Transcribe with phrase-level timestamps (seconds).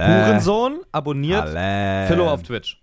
[0.00, 0.26] Alle.
[0.26, 2.06] Hurensohn, abonniert Alle.
[2.08, 2.82] Philo auf Twitch.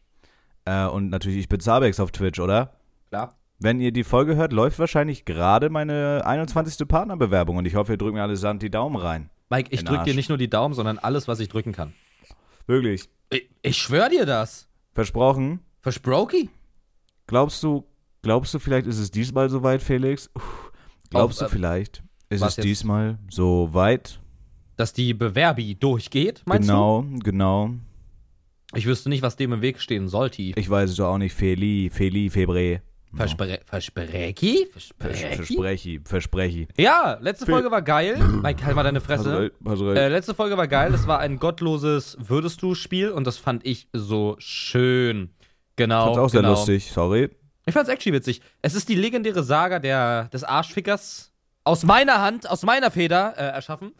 [0.65, 2.73] Äh, und natürlich, ich bin Zabex auf Twitch, oder?
[3.09, 3.35] Klar.
[3.59, 6.87] Wenn ihr die Folge hört, läuft wahrscheinlich gerade meine 21.
[6.87, 9.29] Partnerbewerbung und ich hoffe, ihr drückt mir alle Sand die Daumen rein.
[9.49, 11.93] Mike, ich In drück dir nicht nur die Daumen, sondern alles, was ich drücken kann.
[12.67, 13.09] Wirklich.
[13.31, 14.69] Ich, ich schwör dir das.
[14.93, 15.59] Versprochen.
[15.81, 16.49] Versproki?
[17.27, 17.85] Glaubst du,
[18.21, 20.29] glaubst du, vielleicht ist es diesmal soweit, Felix?
[20.35, 20.71] Uff.
[21.09, 22.65] Glaubst Auf, du äh, vielleicht, ist es jetzt?
[22.65, 24.19] diesmal soweit?
[24.79, 27.67] Dass die Bewerbi durchgeht, meinst genau, genau.
[28.71, 28.77] du?
[28.77, 30.41] Ich wüsste nicht, was dem im Weg stehen sollte.
[30.41, 31.33] Ich weiß es auch nicht.
[31.33, 32.81] Feli, Feli, Febre.
[33.13, 34.67] Verspre Versprechi?
[34.71, 35.35] Vers- Versprechi?
[35.35, 36.67] Versprechi, versprechi.
[36.77, 38.15] Ja, letzte Fe- Folge war geil.
[38.41, 39.51] Mike, halt mal deine Fresse.
[39.65, 39.97] hast recht.
[39.97, 40.93] Äh, letzte Folge war geil.
[40.93, 45.31] Das war ein gottloses Würdest du Spiel und das fand ich so schön.
[45.75, 46.05] Genau.
[46.05, 46.53] Fand's auch sehr genau.
[46.53, 47.29] lustig, sorry.
[47.65, 48.41] Ich fand's actually witzig.
[48.61, 51.33] Es ist die legendäre Saga der, des Arschfickers
[51.65, 53.91] aus meiner Hand, aus meiner Feder äh, erschaffen.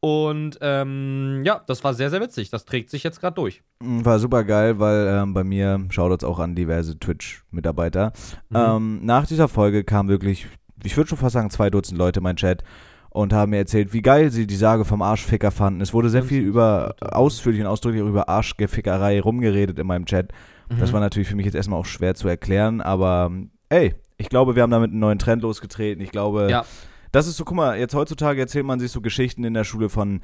[0.00, 2.50] Und ähm, ja, das war sehr, sehr witzig.
[2.50, 3.62] Das trägt sich jetzt gerade durch.
[3.80, 8.12] War super geil, weil ähm, bei mir Shoutouts auch an diverse Twitch-Mitarbeiter.
[8.50, 8.56] Mhm.
[8.56, 10.46] Ähm, nach dieser Folge kamen wirklich,
[10.84, 12.62] ich würde schon fast sagen, zwei Dutzend Leute in meinen Chat
[13.10, 15.80] und haben mir erzählt, wie geil sie die Sage vom Arschficker fanden.
[15.80, 20.32] Es wurde sehr viel über, ausführlich und ausdrücklich über Arschgefickerei rumgeredet in meinem Chat.
[20.68, 20.78] Mhm.
[20.78, 23.32] Das war natürlich für mich jetzt erstmal auch schwer zu erklären, aber
[23.70, 26.02] ey, ich glaube, wir haben damit einen neuen Trend losgetreten.
[26.02, 26.64] Ich glaube, Ja.
[27.16, 29.88] Das ist so, guck mal, jetzt heutzutage erzählt man sich so Geschichten in der Schule
[29.88, 30.20] von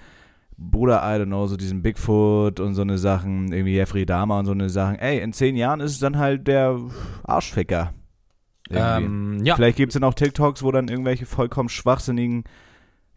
[0.58, 4.44] Bruder, I don't know, so diesen Bigfoot und so eine Sachen, irgendwie Jeffrey Dahmer und
[4.44, 4.96] so eine Sachen.
[4.96, 6.78] Ey, in zehn Jahren ist es dann halt der
[7.24, 7.94] Arschficker.
[8.70, 9.54] Ähm, ja.
[9.56, 12.44] Vielleicht gibt es dann auch TikToks, wo dann irgendwelche vollkommen schwachsinnigen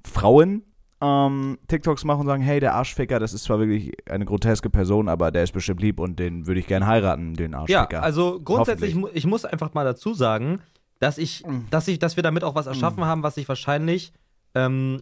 [0.06, 0.64] Frauen
[1.02, 5.10] ähm, TikToks machen und sagen, hey, der Arschficker, das ist zwar wirklich eine groteske Person,
[5.10, 8.04] aber der ist bestimmt lieb und den würde ich gern heiraten, den Ja, Arschficker.
[8.04, 10.62] also grundsätzlich, ich muss einfach mal dazu sagen,
[11.00, 14.14] dass ich, dass ich, dass wir damit auch was erschaffen haben, was sich wahrscheinlich
[14.54, 15.02] ähm,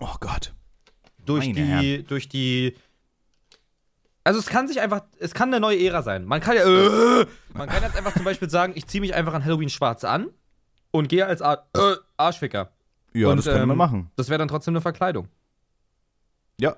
[0.00, 0.52] oh Gott.
[1.24, 2.76] durch Meine die, durch die.
[4.24, 6.24] Also es kann sich einfach, es kann eine neue Ära sein.
[6.24, 9.32] Man kann ja, äh, man kann jetzt einfach zum Beispiel sagen, ich ziehe mich einfach
[9.32, 10.28] an Halloween schwarz an
[10.90, 12.70] und gehe als Ar äh, Arschficker.
[13.12, 14.10] Ja, Und, das könnte man ähm, machen.
[14.16, 15.28] Das wäre dann trotzdem eine Verkleidung.
[16.60, 16.76] Ja.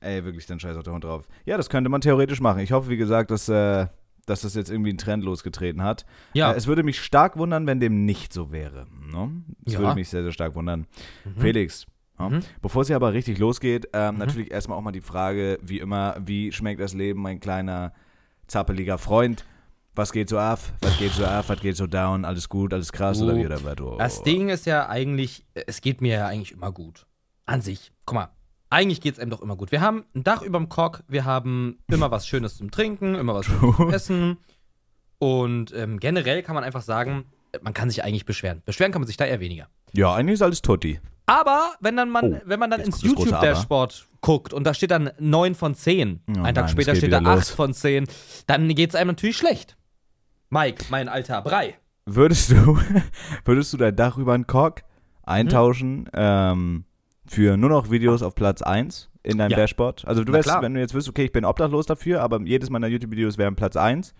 [0.00, 1.26] Ey, wirklich, dann scheiß auf der Hund drauf.
[1.44, 2.60] Ja, das könnte man theoretisch machen.
[2.60, 3.86] Ich hoffe, wie gesagt, dass, äh,
[4.26, 6.04] dass das jetzt irgendwie einen Trend losgetreten hat.
[6.32, 6.52] Ja.
[6.52, 8.86] Äh, es würde mich stark wundern, wenn dem nicht so wäre.
[9.10, 9.42] Ne?
[9.66, 9.78] Es Ja.
[9.80, 10.86] würde mich sehr, sehr stark wundern.
[11.24, 11.40] Mhm.
[11.40, 11.86] Felix,
[12.18, 12.40] ja, Mhm.
[12.62, 14.18] bevor es hier aber richtig losgeht, ähm, Mhm.
[14.20, 17.92] natürlich erstmal auch mal die Frage, wie immer, wie schmeckt das Leben, mein kleiner,
[18.46, 19.44] zappeliger Freund?
[19.96, 20.58] Was geht so ab?
[20.80, 21.44] Was geht so ab?
[21.48, 22.24] Was geht so down?
[22.24, 22.74] Alles gut?
[22.74, 23.18] Alles krass?
[23.18, 23.80] Du, oder wie oder was?
[23.80, 23.96] Oh.
[23.96, 27.06] Das Ding ist ja eigentlich, es geht mir ja eigentlich immer gut.
[27.46, 27.92] An sich.
[28.04, 28.28] Guck mal,
[28.70, 29.70] eigentlich geht es einem doch immer gut.
[29.72, 33.46] Wir haben ein Dach überm Kock, wir haben immer was Schönes zum Trinken, immer was
[33.46, 34.36] Schönes zum Essen.
[35.18, 37.24] Und ähm, generell kann man einfach sagen,
[37.62, 38.62] man kann sich eigentlich beschweren.
[38.64, 39.68] Beschweren kann man sich da eher weniger.
[39.92, 41.00] Ja, eigentlich ist alles Tutti.
[41.26, 43.00] Aber wenn dann man, Oh, wenn man dann ins.
[43.02, 46.94] YouTube-Dashboard guckt und da steht dann 9 von 10, Oh einen nein, Tag es später
[46.94, 47.50] steht da wieder 8 los.
[47.50, 48.06] von 10,
[48.46, 49.76] dann geht es einem natürlich schlecht.
[50.50, 51.78] Mike, mein alter Brei.
[52.06, 52.78] Würdest du,
[53.44, 54.84] würdest du dein Dach über den Kork
[55.22, 56.84] eintauschen ähm,
[57.26, 59.56] für nur noch Videos auf Platz 1 in deinem Ja.
[59.56, 60.06] Dashboard?
[60.06, 62.86] Also du wärst, wenn du jetzt wüsstest, okay, ich bin obdachlos dafür, aber jedes meiner
[62.88, 64.14] YouTube-Videos wären Platz 1,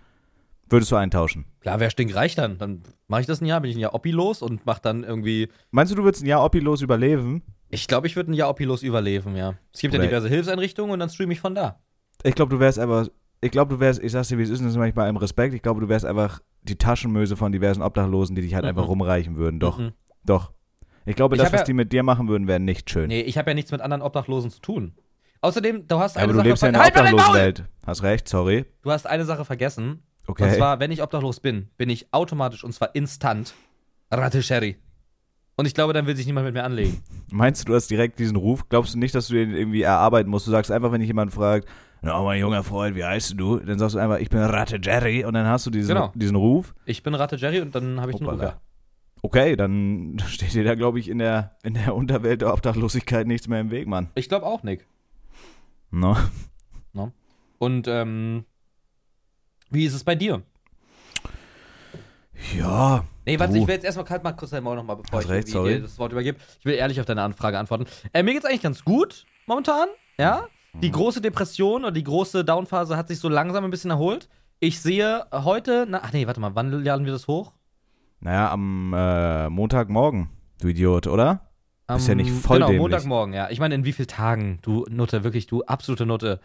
[0.69, 1.45] würdest du eintauschen?
[1.61, 2.57] Klar, wer stinkreich dann?
[2.57, 5.03] Dann mache ich das ein Jahr, bin ich ein Jahr Oppi los und mach dann
[5.03, 5.49] irgendwie.
[5.71, 7.43] Meinst du, du würdest ein Jahr Oppi-los überleben?
[7.69, 9.55] Ich glaube, ich würde ein Jahr Oppi los überleben, ja.
[9.73, 11.79] Es gibt ja Oder- diverse Hilfseinrichtungen und dann streame ich von da.
[12.23, 13.07] Ich glaube, du wärst aber,
[13.41, 15.03] ich glaube, du wärst, ich sag's dir, wie es ist, und das mache ich bei
[15.03, 18.63] allem Respekt, ich glaube, du wärst einfach die Taschenmöse von diversen Obdachlosen, die dich halt
[18.63, 18.69] Mhm.
[18.69, 19.59] einfach rumreichen würden.
[19.59, 19.91] Doch, Mhm.
[20.23, 20.51] doch.
[21.05, 23.07] Ich glaube, Ich das, was ja- die mit dir machen würden, wäre nicht schön.
[23.07, 24.93] Nee, ich habe ja nichts mit anderen Obdachlosen zu tun.
[25.41, 26.95] Außerdem, du hast eine aber du Sache lebst ja in der Halt!
[26.97, 27.63] Obdachlosenwelt.
[27.85, 28.65] Hast recht, sorry.
[28.81, 30.01] Du hast eine Sache vergessen.
[30.27, 30.43] Okay.
[30.45, 33.53] Und zwar, wenn ich obdachlos bin, bin ich automatisch und zwar instant
[34.11, 34.77] Ratte Sherry.
[35.57, 37.01] Und ich glaube, dann will sich niemand mit mir anlegen.
[37.31, 38.67] Meinst du, du hast direkt diesen Ruf?
[38.69, 40.47] Glaubst du nicht, dass du den irgendwie erarbeiten musst?
[40.47, 41.67] Du sagst einfach, wenn dich jemand fragt,
[42.01, 43.59] na, mein junger Freund, wie heißt du?
[43.59, 46.11] Dann sagst du einfach, ich bin Ratte Jerry und dann hast du diesen, Genau.
[46.15, 46.73] diesen Ruf.
[46.85, 48.41] Ich bin Ratte Jerry und dann habe ich den Ruf.
[48.41, 48.59] Ja.
[49.25, 53.47] Okay, dann steht dir da, glaube ich, in der, in der Unterwelt der Obdachlosigkeit nichts
[53.47, 54.09] mehr im Weg, Mann.
[54.13, 54.85] Ich glaube auch, Nick.
[55.89, 56.15] No?
[57.57, 58.45] Und ähm,
[59.71, 60.43] wie ist es bei dir?
[62.55, 63.03] Ja.
[63.25, 63.61] Nee, warte, Du.
[63.61, 65.79] ich will jetzt erstmal kalt mal kurz dein Maul nochmal, bevor Hast ich recht, dir
[65.81, 66.37] das Wort übergebe.
[66.59, 67.85] Ich will ehrlich auf deine Anfrage antworten.
[68.13, 69.87] Äh, mir geht's eigentlich ganz gut momentan,
[70.19, 70.45] ja.
[70.73, 70.81] Mhm.
[70.81, 74.29] Die große Depression oder die große Downphase hat sich so langsam ein bisschen erholt.
[74.59, 77.53] Ich sehe heute, na, ach nee, warte mal, wann laden wir das hoch?
[78.19, 80.29] Naja, am äh, Montagmorgen,
[80.61, 81.41] du Idiot, oder?
[81.87, 82.81] Bist ja nicht voll Genau, dämlich.
[82.81, 83.49] Montagmorgen, ja.
[83.51, 86.39] Ich meine, in wie vielen Tagen, du Nutte, wirklich, du absolute Nutte.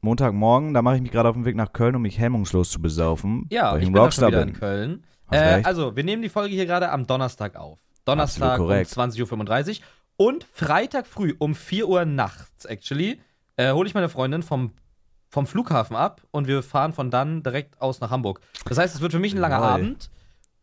[0.00, 2.80] Montagmorgen, da mache ich mich gerade auf den Weg nach Köln, um mich hemmungslos zu
[2.82, 3.46] besaufen.
[3.50, 4.48] Ja, weil ich ich bin da schon Rockstar wieder bin.
[4.48, 5.04] in Köln.
[5.30, 7.78] Äh, also, wir nehmen die Folge hier gerade am Donnerstag auf.
[8.04, 8.90] Donnerstag um korrekt.
[8.90, 9.84] 20.35 Uhr
[10.16, 13.20] und Freitag früh um 4 Uhr nachts, actually,
[13.56, 14.72] äh, hole ich meine Freundin vom,
[15.28, 18.40] vom Flughafen ab und wir fahren von dann direkt aus nach Hamburg.
[18.66, 19.68] Das heißt, es wird für mich ein langer Jawohl.
[19.68, 20.10] Abend.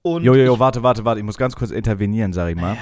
[0.03, 1.19] Und Jo, jo, jo, warte, warte, warte.
[1.19, 2.77] Ich muss ganz kurz intervenieren, sag ich mal.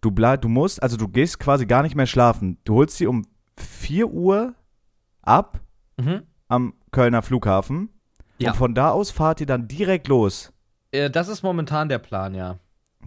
[0.00, 2.58] Du bleib, du musst, also du gehst quasi gar nicht mehr schlafen.
[2.64, 3.26] Du holst sie um
[3.56, 4.54] 4 Uhr
[5.22, 5.60] ab
[6.00, 6.22] Mhm.
[6.48, 7.90] am Kölner Flughafen.
[8.38, 8.50] Ja.
[8.50, 10.52] Und von da aus fahrt ihr dann direkt los.
[10.90, 12.58] Äh, das ist momentan der Plan, ja.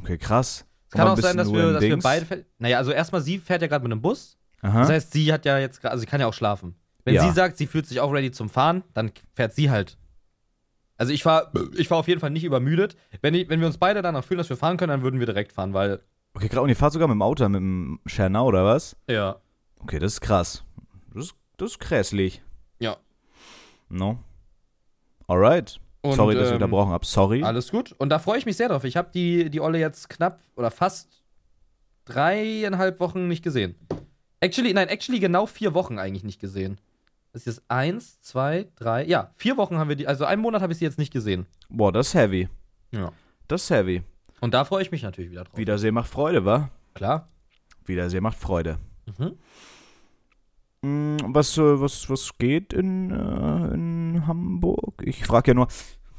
[0.02, 0.66] Okay, krass.
[0.88, 2.46] Es kann auch sein, dass wir, dass wir beide.
[2.60, 4.38] Naja, also erstmal, sie fährt ja gerade mit einem Bus.
[4.62, 4.80] Aha.
[4.82, 6.76] Das heißt, sie hat ja jetzt, also sie kann ja auch schlafen.
[7.04, 7.24] Wenn Ja.
[7.24, 9.98] sie sagt, sie fühlt sich auch ready zum Fahren, dann fährt sie halt.
[10.98, 12.96] Also ich war, ich war auf jeden Fall nicht übermüdet.
[13.22, 15.26] Wenn, ich, wenn wir uns beide danach fühlen, dass wir fahren können, dann würden wir
[15.26, 16.02] direkt fahren, weil.
[16.34, 16.64] okay, krass.
[16.64, 18.96] Und ihr fahrt sogar mit dem Auto, mit dem Schernau oder was?
[19.10, 19.38] Ja.
[19.80, 20.64] Okay, das ist krass.
[21.14, 22.42] Das ist, das ist grässlich.
[22.80, 22.98] Ja.
[23.90, 24.20] No.
[25.28, 25.80] Alright.
[26.02, 27.06] Und, Sorry, dass ich ähm, unterbrochen habe.
[27.06, 27.44] Sorry.
[27.44, 27.94] Alles gut.
[27.98, 28.84] Und da freue ich mich sehr drauf.
[28.84, 31.24] Ich habe die, die Olle jetzt knapp oder fast
[32.06, 33.76] dreieinhalb Wochen nicht gesehen.
[34.40, 36.80] Actually, nein, actually genau vier Wochen eigentlich nicht gesehen.
[37.36, 40.72] Ist jetzt eins, zwei, drei, ja, vier Wochen haben wir die, also einen Monat habe
[40.74, 41.46] ich sie jetzt nicht gesehen.
[41.70, 42.48] Boah, das ist heavy.
[42.92, 43.12] Ja.
[43.48, 44.04] Das ist heavy.
[44.42, 45.58] Und da freue ich mich natürlich wieder drauf.
[45.58, 46.70] Wiedersehen macht Freude, wa?
[46.94, 47.28] Klar.
[47.86, 48.78] Wiedersehen macht Freude.
[49.18, 49.36] Mhm.
[50.82, 55.02] Mm, Was, äh, was, was geht in, äh, in Hamburg?
[55.04, 55.68] Ich frage ja nur.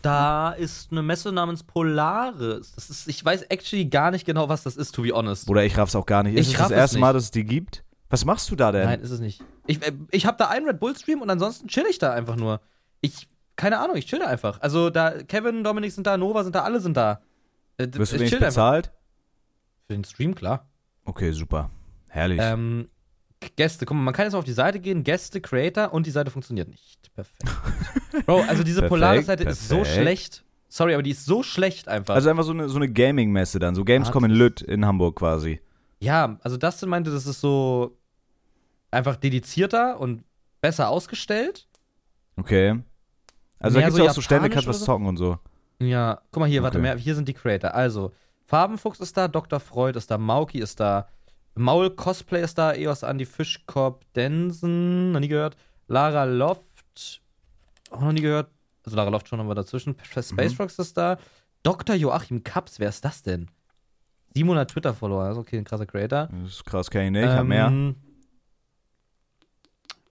[0.02, 2.72] Da ist eine Messe namens Polaris.
[2.74, 5.46] Das ist, ich weiß actually gar nicht genau, was das ist, to be honest.
[5.46, 6.34] Bruder, ich raff's auch gar nicht.
[6.36, 7.16] Ist Ich es das es erste Mal, nicht.
[7.16, 7.82] dass es die gibt?
[8.08, 8.84] Was machst du da denn?
[8.84, 9.42] Nein, ist es nicht.
[9.66, 12.36] Ich, äh, ich habe da einen Red Bull Stream und ansonsten chill ich da einfach
[12.36, 12.60] nur.
[13.00, 14.60] Ich, keine Ahnung, ich chill da einfach.
[14.60, 17.20] Also da, Kevin, Dominik sind da, Nova sind da, alle sind da.
[17.78, 18.48] Äh, Wirst du ich chill einfach.
[18.48, 18.92] bezahlt?
[19.86, 20.68] Für den Stream, klar.
[21.04, 21.70] Okay, super.
[22.08, 22.40] Herrlich.
[22.42, 22.88] Ähm,
[23.56, 26.30] Gäste, guck mal, man kann jetzt auf die Seite gehen, Gäste, Creator und die Seite
[26.30, 27.12] funktioniert nicht.
[27.14, 27.44] Perfekt.
[28.26, 30.44] Bro, also diese Polaris-Seite ist so schlecht.
[30.68, 32.14] Sorry, aber die ist so schlecht einfach.
[32.14, 33.74] also einfach so eine, so eine Gaming-Messe dann.
[33.74, 34.38] So Gamescom in Artist.
[34.40, 35.60] Lütt in Hamburg quasi.
[36.00, 37.96] Ja, also Dustin meinte, das ist so
[38.90, 40.24] einfach dedizierter und
[40.60, 41.66] besser ausgestellt.
[42.36, 42.82] Okay.
[43.58, 44.84] Also Mehr da gibt's so ja auch so Stände, kannst was so?
[44.86, 45.38] zocken und so.
[45.78, 46.82] Ja, guck mal hier, warte, Okay.
[46.82, 47.74] mehr, hier sind die Creator.
[47.74, 48.12] Also,
[48.44, 49.60] Farbenfuchs ist da, Dr.
[49.60, 51.08] Freud ist da, Mauki ist da,
[51.54, 55.56] Maul Cosplay ist da, Eos Andy Fischkorb Densen, noch nie gehört,
[55.88, 57.22] Lara Loft,
[57.90, 58.50] auch noch nie gehört.
[58.84, 59.96] Also Lara Loft schon haben wir dazwischen.
[60.02, 60.56] Space Mhm.
[60.58, 61.18] Rocks ist da,
[61.62, 61.96] Dr.
[61.96, 63.48] Joachim Kaps, wer ist das denn?
[64.36, 66.28] 700 Twitter-Follower, also okay, ein krasser Creator.
[66.42, 67.24] Das ist krass, kenn ich nicht.
[67.24, 67.66] Ich hab mehr.
[67.68, 67.96] Ähm,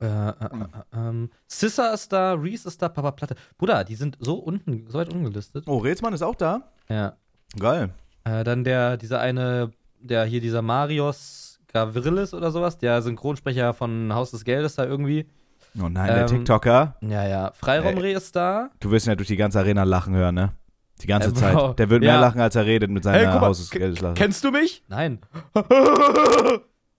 [0.01, 3.35] Äh, äh, äh, äh, ähm, Sissa ist da, Reese ist da, Papa Platte.
[3.57, 5.63] Bruder, die sind so unten, so weit ungelistet.
[5.67, 6.71] Oh, Rätsmann ist auch da?
[6.89, 7.13] Ja.
[7.57, 7.91] Geil.
[8.25, 14.13] Äh, dann der, dieser eine, der hier, dieser Marios Gavrilis oder sowas, der Synchronsprecher von
[14.13, 15.27] Haus des Geldes da irgendwie.
[15.77, 16.95] Oh nein, der Ähm, TikToker.
[17.01, 17.51] Ja, ja.
[17.53, 18.69] Freiraumreh ist da.
[18.79, 20.51] Du wirst ihn ja durch die ganze Arena lachen hören, ne?
[21.01, 21.39] Die ganze Äh, Bro.
[21.69, 21.79] Zeit.
[21.79, 22.19] Der wird mehr Ja.
[22.21, 24.13] lachen, als er redet mit seiner Hey, guck mal.
[24.13, 24.83] Kennst du mich?
[24.87, 25.19] Nein.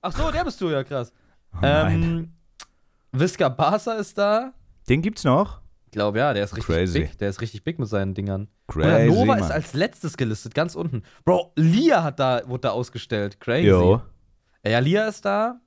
[0.02, 1.12] Ach so, der bist du ja krass.
[1.54, 2.02] Oh nein.
[2.02, 2.32] ähm,
[3.12, 4.52] Visca Barca ist da.
[4.88, 5.60] Den gibt's noch?
[5.86, 6.98] Ich glaube, ja, der ist richtig Crazy.
[7.00, 7.18] big.
[7.18, 8.48] Der ist richtig big mit seinen Dingern.
[8.68, 9.38] Crazy, Oder Nova Mann.
[9.38, 11.02] ist als letztes gelistet, ganz unten.
[11.24, 13.40] Bro, Lia hat da, wurde da ausgestellt.
[13.40, 13.66] Crazy.
[13.68, 14.02] Jo.
[14.66, 15.60] Ja, Lia ist da.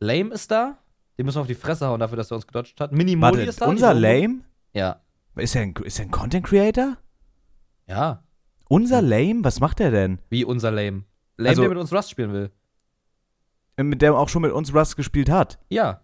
[0.00, 0.78] Lame ist da.
[1.16, 2.92] Den müssen wir auf die Fresse hauen dafür, dass er uns gedodged hat.
[2.92, 3.66] Minimoli Warte, ist da.
[3.66, 4.00] unser die.
[4.00, 4.40] Lame?
[4.72, 5.00] Ja.
[5.36, 6.96] Ist er, ein, ist er ein Content Creator?
[7.88, 8.22] Ja.
[8.68, 9.42] Unser Lame?
[9.44, 10.20] Was macht er denn?
[10.30, 11.04] Wie unser Lame.
[11.36, 12.50] Lame, Also- der mit uns Rust spielen will.
[13.76, 15.58] Äh, Mit der auch schon mit uns Rust gespielt hat.
[15.70, 16.02] Ja.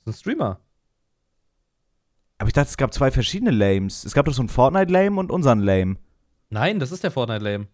[0.00, 0.60] Ist ein Streamer.
[2.38, 4.04] Aber ich dachte, es gab zwei verschiedene Lames.
[4.04, 5.96] Es gab doch so einen Fortnite-Lame und unseren Lame.
[6.50, 7.66] Nein, das ist der Fortnite Lame.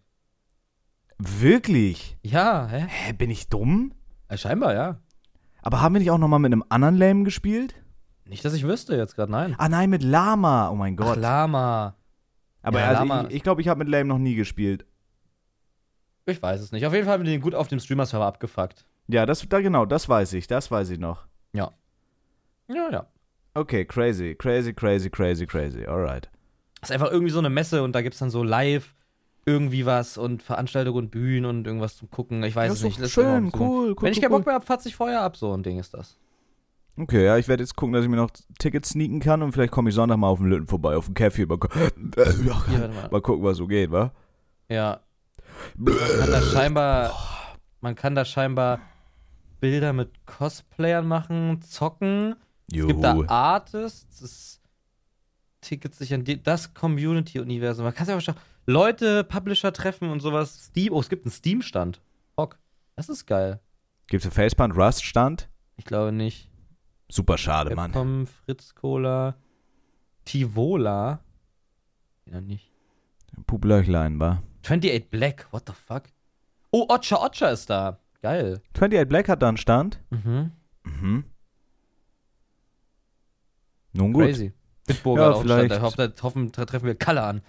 [1.19, 2.17] Wirklich?
[2.23, 2.85] Ja, hä?
[2.87, 3.93] Hä, bin ich dumm?
[4.29, 4.99] Äh, scheinbar, ja.
[5.61, 7.75] Aber haben wir nicht auch nochmal mit einem anderen Lame gespielt?
[8.25, 9.55] Nicht, dass ich wüsste jetzt gerade, nein.
[9.57, 10.69] Ah nein, mit Lama.
[10.69, 11.17] Oh mein Ach, Gott.
[11.19, 11.95] Lama.
[12.63, 13.15] Aber Ja, also Lama.
[13.15, 14.85] ich glaube, ich, glaub, ich habe mit Lame noch nie gespielt.
[16.25, 16.85] Ich weiß es nicht.
[16.85, 18.85] Auf jeden Fall haben wir den gut auf dem Streamer-Server abgefuckt.
[19.07, 20.47] Ja, das, da genau, das weiß ich.
[20.47, 21.25] Das weiß ich noch.
[22.69, 23.05] Ja, ja.
[23.53, 25.85] Okay, crazy, crazy, crazy, crazy, crazy.
[25.85, 26.29] Alright.
[26.79, 28.95] Das ist einfach irgendwie so eine Messe und da gibt es dann so live
[29.45, 32.41] irgendwie was und Veranstaltungen und Bühnen und irgendwas zum Gucken.
[32.43, 33.11] Ich weiß Ja, es nicht.
[33.11, 35.35] schön, cool, cool, Wenn ich cool, keinen Bock mehr habe, fatze ich vorher ab.
[35.35, 36.17] So ein Ding ist das.
[36.95, 39.71] Okay, ja, ich werde jetzt gucken, dass ich mir noch Tickets sneaken kann und vielleicht
[39.71, 41.47] komme ich Sonntag mal auf den Lütten vorbei, auf den Café.
[41.47, 43.09] Mal, Hier, mal.
[43.09, 44.11] mal gucken, was so geht, wa?
[44.69, 44.99] Ja.
[45.75, 47.11] Man kann da scheinbar,
[47.81, 48.79] man kann da scheinbar
[49.59, 52.35] Bilder mit Cosplayern machen, zocken.
[52.71, 54.61] Es gibt da Artists, es
[55.61, 57.85] Tickets sich an die, das Community-Universum.
[57.85, 60.65] Man kann sich einfach schon Leute, Publisher treffen und sowas.
[60.65, 62.01] Steam, oh, es gibt einen Steam-Stand.
[62.35, 62.59] Bock.
[62.95, 63.59] Das ist geil.
[64.07, 65.49] Gibt's einen Facepound Rust Stand?
[65.77, 66.49] Ich glaube nicht.
[67.13, 67.91] Super schade, Mann.
[67.91, 69.35] Capcom, Fritz Cola,
[70.25, 71.19] Tivola.
[72.25, 72.71] Ja, nicht.
[73.45, 74.41] Publöchlein, wa?
[74.63, 76.03] 28 Black, what the fuck?
[76.71, 77.99] Oh, Ocha Ocha ist da.
[78.21, 78.61] Geil.
[78.73, 79.99] 28 Black hat da einen Stand.
[80.09, 80.51] Mhm.
[80.83, 81.23] Mhm.
[83.93, 84.23] Nun gut.
[84.25, 84.53] Crazy.
[84.87, 85.71] Bitburger Ja, vielleicht.
[85.71, 87.41] Da hoffen, da hoffen, treffen wir Kalle an.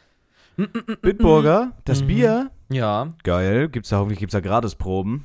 [1.01, 2.07] Bitburger, das Mhm.
[2.07, 2.51] Bier.
[2.71, 3.69] Ja, Geil.
[3.69, 5.25] Gibt's da hoffentlich gibt's da Gratisproben.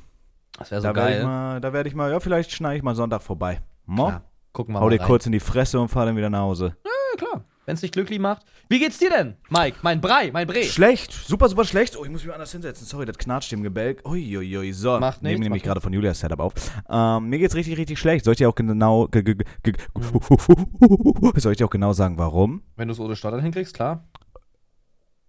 [0.58, 1.24] das wäre so da ich geil.
[1.24, 3.62] mal, da werde ich mal, ja, vielleicht schneide ich mal Sonntag vorbei.
[3.86, 4.06] Mo?
[4.06, 5.06] Klar, gucken wir Hau mal dir rein.
[5.06, 6.76] kurz in die Fresse und fahr dann wieder nach Hause.
[6.84, 7.44] Ja, klar.
[7.66, 8.42] Wenn es dich glücklich macht.
[8.68, 9.76] Wie geht's dir denn, Mike?
[9.82, 10.64] Mein Brei, mein Bre.
[10.64, 11.96] Schlecht, super, super schlecht.
[11.96, 12.84] Oh, ich muss mich anders hinsetzen.
[12.86, 14.02] Sorry, das knatscht im Gebälk.
[14.04, 14.98] Uiuiui, so.
[14.98, 16.52] Macht Nehmen nichts, nämlich macht gerade von Julias Setup auf.
[16.88, 18.24] Ähm, mir geht's richtig, richtig schlecht.
[18.24, 19.74] Soll ich dir auch genau, ge- ge- ge-
[21.36, 22.62] soll ich dir auch genau sagen, warum?
[22.76, 24.04] Wenn du es ohne Stottern hinkriegst, klar.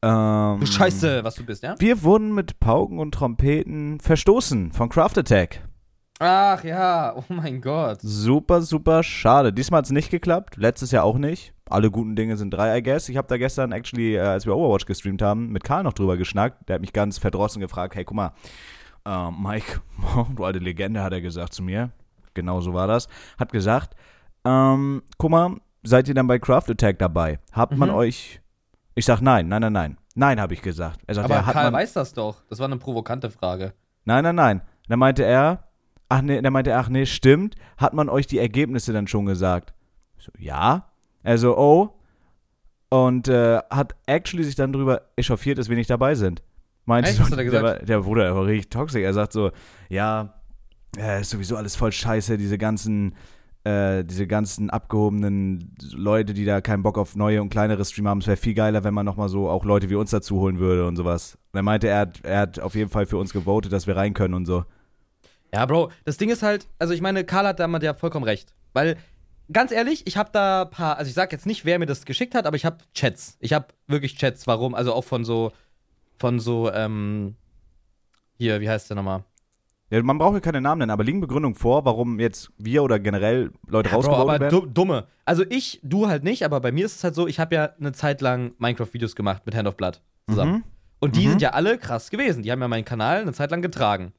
[0.01, 1.75] Ähm, Du Scheiße, was du bist, ja?
[1.79, 5.61] Wir wurden mit Pauken und Trompeten verstoßen von Craft Attack.
[6.23, 7.97] Ach ja, oh mein Gott.
[8.01, 9.51] Super, super schade.
[9.51, 10.55] Diesmal hat's nicht geklappt.
[10.57, 11.53] Letztes Jahr auch nicht.
[11.67, 13.09] Alle guten Dinge sind drei, I guess.
[13.09, 16.17] Ich habe da gestern actually, äh, als wir Overwatch gestreamt haben, mit Karl noch drüber
[16.17, 16.69] geschnackt.
[16.69, 18.33] Der hat mich ganz verdrossen gefragt, hey, guck mal,
[19.05, 19.81] äh, Mike,
[20.35, 21.89] du alte Legende, hat er gesagt zu mir.
[22.35, 23.07] Genau so war das.
[23.39, 23.95] Hat gesagt,
[24.45, 27.39] ähm, guck mal, seid ihr dann bei Craft Attack dabei?
[27.51, 27.95] Hat man Mhm.
[27.95, 28.41] euch...
[28.93, 29.97] Ich sag nein, nein, nein, nein.
[30.13, 30.99] Nein, habe ich gesagt.
[31.07, 31.81] Er sagt, Aber ja, hat Karl man...
[31.81, 32.43] weiß das doch.
[32.49, 33.73] Das war eine provokante Frage.
[34.05, 34.61] Nein, nein, nein.
[34.89, 35.63] Dann meinte er,
[36.11, 37.55] ach nee, dann meinte er, ach nee, stimmt.
[37.77, 39.73] Hat man euch die Ergebnisse dann schon gesagt?
[40.17, 40.89] So, ja.
[41.23, 41.93] Er so, oh.
[42.89, 46.43] Und äh, hat actually sich dann drüber echauffiert, dass wir nicht dabei sind.
[46.85, 47.17] Meinte Echt?
[47.17, 47.63] so, Was hat er gesagt?
[47.63, 49.01] Der, war- der Bruder, der war richtig toxisch.
[49.01, 49.51] Er sagt so,
[49.89, 50.33] ja,
[50.97, 53.15] äh, ist sowieso alles voll scheiße, diese ganzen,
[53.63, 58.19] äh, diese ganzen abgehobenen Leute, die da keinen Bock auf neue und kleinere Streamer haben.
[58.19, 60.85] Es wäre viel geiler, wenn man nochmal so auch Leute wie uns dazu holen würde
[60.85, 61.37] und sowas.
[61.53, 63.95] Und er meinte, er hat, er hat auf jeden Fall für uns gewotet, dass wir
[63.95, 64.65] rein können und so.
[65.53, 68.23] Ja, Bro, das Ding ist halt, also ich meine, Karl hat da mal ja vollkommen
[68.25, 68.53] recht.
[68.73, 68.97] Weil,
[69.51, 72.35] ganz ehrlich, ich habe da paar, also ich sag jetzt nicht, wer mir das geschickt
[72.35, 73.37] hat, aber ich habe Chats.
[73.39, 75.51] Ich habe wirklich Chats, warum, also auch von so,
[76.17, 77.35] von so, ähm,
[78.37, 79.23] hier, wie heißt der nochmal?
[79.89, 82.97] Ja, man braucht ja keine Namen nennen, aber liegen Begründungen vor, warum jetzt wir oder
[82.97, 84.61] generell Leute Bro, rausgeworfen aber werden?
[84.61, 85.07] du, dumme.
[85.25, 87.73] Also ich, du halt nicht, aber bei mir ist es halt so, ich habe ja
[87.77, 90.51] eine Zeit lang Minecraft-Videos gemacht mit Hand of Blood zusammen.
[90.53, 90.63] Mhm.
[91.01, 91.31] Und die Mhm.
[91.31, 92.41] sind ja alle krass gewesen.
[92.41, 94.13] Die haben ja meinen Kanal eine Zeit lang getragen.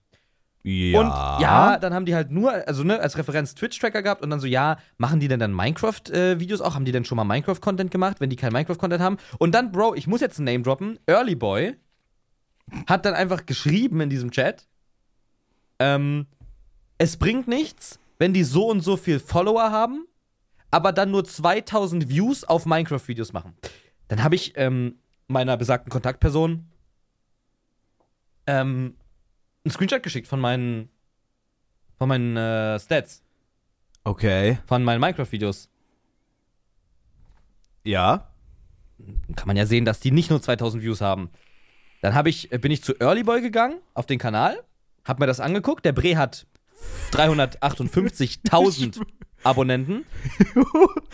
[0.65, 1.01] Ja.
[1.01, 4.39] Und ja, dann haben die halt nur, also ne, als Referenz Twitch-Tracker gehabt und dann
[4.39, 6.75] so, ja, machen die denn dann Minecraft-Videos auch?
[6.75, 9.17] Haben die denn schon mal Minecraft-Content gemacht, wenn die kein Minecraft-Content haben?
[9.39, 11.77] Und dann, Bro, ich muss jetzt ein Name droppen, Early Boy
[12.87, 14.67] hat dann einfach geschrieben in diesem Chat,
[15.79, 16.27] ähm,
[16.99, 20.07] es bringt nichts, wenn die so und so viel Follower haben,
[20.71, 23.55] aber dann nur 2000 Views auf Minecraft-Videos machen.
[24.09, 26.67] Dann habe ich ähm, meiner besagten Kontaktperson
[28.47, 28.95] ähm,
[29.65, 30.89] einen Screenshot geschickt von meinen
[31.99, 33.23] von meinen äh, Stats,
[34.05, 34.59] Okay.
[34.67, 35.69] von meinen Minecraft-Videos.
[37.85, 38.29] Ja.
[39.37, 41.31] Kann man ja sehen, dass die nicht nur 2000 Views haben.
[42.01, 44.63] Dann hab ich, äh, bin ich zu Early Boy gegangen auf den Kanal,
[45.05, 45.85] hab mir das angeguckt.
[45.85, 46.47] Der Bre hat
[47.13, 49.01] 358.000
[49.45, 50.05] Abonnenten.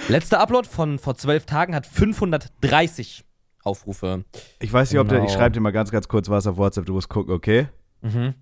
[0.09, 3.25] Letzter Upload von vor zwölf Tagen hat 530
[3.63, 4.25] Aufrufe.
[4.61, 5.19] Ich weiß nicht, ob der.
[5.19, 5.39] Ich Genau.
[5.39, 6.87] schreibe dir mal ganz, ganz kurz was auf WhatsApp.
[6.87, 7.69] Du musst gucken, okay?
[8.01, 8.35] Mhm.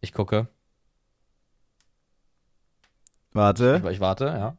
[0.00, 0.48] Ich gucke.
[3.32, 3.82] Warte.
[3.84, 4.56] Ich, ich warte, ja.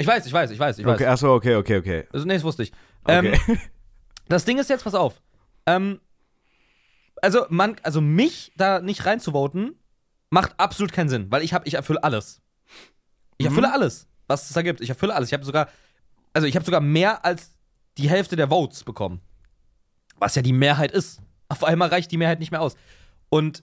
[0.00, 0.94] Ich weiß, ich weiß, ich weiß, ich weiß.
[0.94, 2.06] Okay, achso, okay, okay, okay.
[2.12, 2.72] Also, nee, das wusste ich.
[3.04, 3.36] Okay.
[3.46, 3.58] Ähm,
[4.28, 5.20] das Ding ist jetzt, pass auf.
[5.66, 6.00] Ähm,
[7.20, 9.74] also, man, also mich da nicht reinzuvoten,
[10.30, 12.40] macht absolut keinen Sinn, weil ich habe, ich erfülle alles.
[13.38, 13.52] Ich Mhm.
[13.52, 14.80] erfülle alles, was es da gibt.
[14.80, 15.30] Ich erfülle alles.
[15.30, 15.68] Ich habe sogar,
[16.32, 17.57] also ich habe sogar mehr als
[17.98, 19.20] die Hälfte der Votes bekommen.
[20.18, 21.20] Was ja die Mehrheit ist.
[21.48, 22.76] Auf einmal reicht die Mehrheit nicht mehr aus.
[23.28, 23.62] Und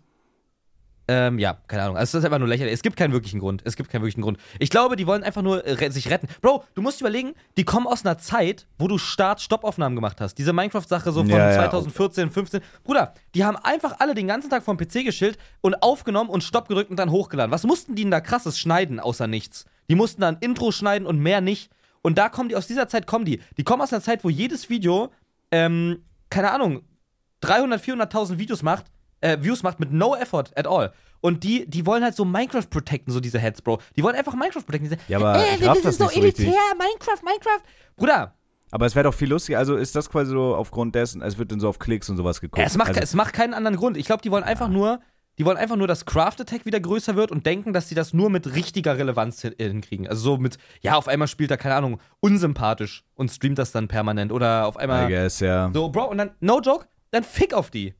[1.07, 1.97] ähm, ja, keine Ahnung.
[1.97, 2.73] Also, das ist einfach nur lächerlich.
[2.73, 3.61] Es gibt keinen wirklichen Grund.
[3.63, 4.39] Es gibt keinen wirklichen Grund.
[4.57, 6.27] Ich glaube, die wollen einfach nur äh, re sich retten.
[6.41, 10.35] Bro, du musst überlegen, die kommen aus einer Zeit, wo du Start-Stopp-Aufnahmen gemacht hast.
[10.35, 11.55] Diese Minecraft-Sache so von Ja, ja.
[11.69, 12.61] 2014, 15.
[12.83, 16.67] Bruder, die haben einfach alle den ganzen Tag vom PC geschillt und aufgenommen und Stopp
[16.67, 17.51] gedrückt und dann hochgeladen.
[17.51, 19.65] Was mussten die denn da krasses schneiden, außer nichts?
[19.89, 21.69] Die mussten dann Intro schneiden und mehr nicht.
[22.05, 23.41] Und da kommen die, aus dieser Zeit kommen die.
[23.57, 25.11] Die kommen aus einer Zeit, wo jedes Video,
[25.49, 26.83] ähm, keine Ahnung,
[27.41, 28.85] 300, 400.000 Videos macht,
[29.21, 30.93] äh, Views macht mit no effort at all.
[31.21, 33.79] Und die, die wollen halt so Minecraft protecten, so diese Heads, Bro.
[33.95, 34.91] Die wollen einfach Minecraft protecten.
[34.91, 36.45] Diese, Ja, aber raff das nicht so richtig.
[36.45, 37.63] Minecraft, Minecraft.
[37.95, 38.35] Bruder,
[38.69, 39.57] Aber es wäre doch viel lustiger.
[39.57, 42.39] Also ist das quasi so aufgrund dessen, es wird dann so auf Klicks und sowas
[42.39, 42.63] geguckt.
[42.63, 43.97] es macht, also, es macht keinen anderen Grund.
[43.97, 44.99] Ich glaube, die wollen einfach nur,
[45.37, 48.13] die wollen einfach nur, dass Craft Attack wieder größer wird und denken, dass sie das
[48.13, 50.07] nur mit richtiger Relevanz hin- hinkriegen.
[50.07, 53.87] Also so mit, ja, auf einmal spielt er, keine Ahnung, unsympathisch und streamt das dann
[53.87, 54.31] permanent.
[54.31, 55.07] Oder auf I einmal.
[55.07, 55.69] guess, ja.
[55.73, 57.93] So, Bro, und dann, no joke, dann fick auf die.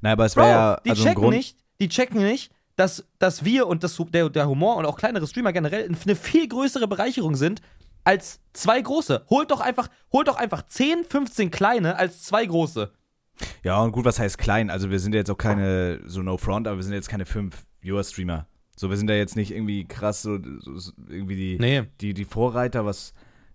[0.00, 1.36] Nein, aber es wäre ja die also checken Grund.
[1.36, 5.26] nicht, die checken nicht, dass, dass wir und das, der, der Humor und auch kleinere
[5.26, 7.60] Streamer generell eine viel größere Bereicherung sind
[8.04, 9.26] als zwei große.
[9.28, 12.92] Holt doch einfach, holt doch einfach 10, 15 kleine als zwei große.
[13.62, 14.70] Ja, und gut, was heißt klein?
[14.70, 17.64] Also wir sind jetzt auch keine, so no front, aber wir sind jetzt keine fünf
[17.80, 18.46] Viewer-Streamer.
[18.76, 21.82] So, wir sind da jetzt nicht irgendwie krass, so, so irgendwie die, Nee.
[22.00, 23.12] die, die Vorreiter, was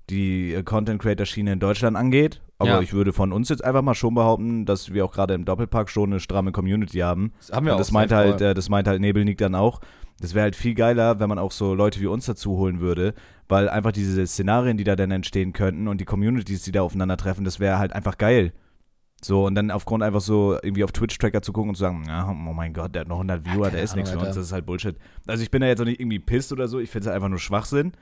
[0.10, 2.42] die äh, Content Creator Schiene in Deutschland angeht.
[2.60, 2.82] Aber Ja.
[2.82, 5.90] ich würde von uns jetzt einfach mal schon behaupten, dass wir auch gerade im Doppelpack
[5.90, 7.32] schon eine stramme Community haben.
[7.40, 7.80] Das haben wir Und auch.
[7.82, 9.80] das meint safe, halt, äh, das meint halt Nebelnik dann auch.
[10.20, 13.14] Das wäre halt viel geiler, wenn man auch so Leute wie uns dazu holen würde,
[13.50, 17.44] weil einfach diese Szenarien, die da dann entstehen könnten und die Communities, die da aufeinandertreffen,
[17.44, 18.54] das wäre halt einfach geil.
[19.24, 22.30] So, und dann aufgrund einfach so irgendwie auf Twitch-Tracker zu gucken und zu sagen, ja,
[22.30, 24.46] oh mein Gott, der hat noch 100 Viewer, keine der ist nichts für uns, das
[24.46, 24.98] ist halt Bullshit.
[25.28, 27.16] Also ich bin da jetzt auch nicht irgendwie pisst oder so, ich finde es halt
[27.16, 27.94] einfach nur Schwachsinn.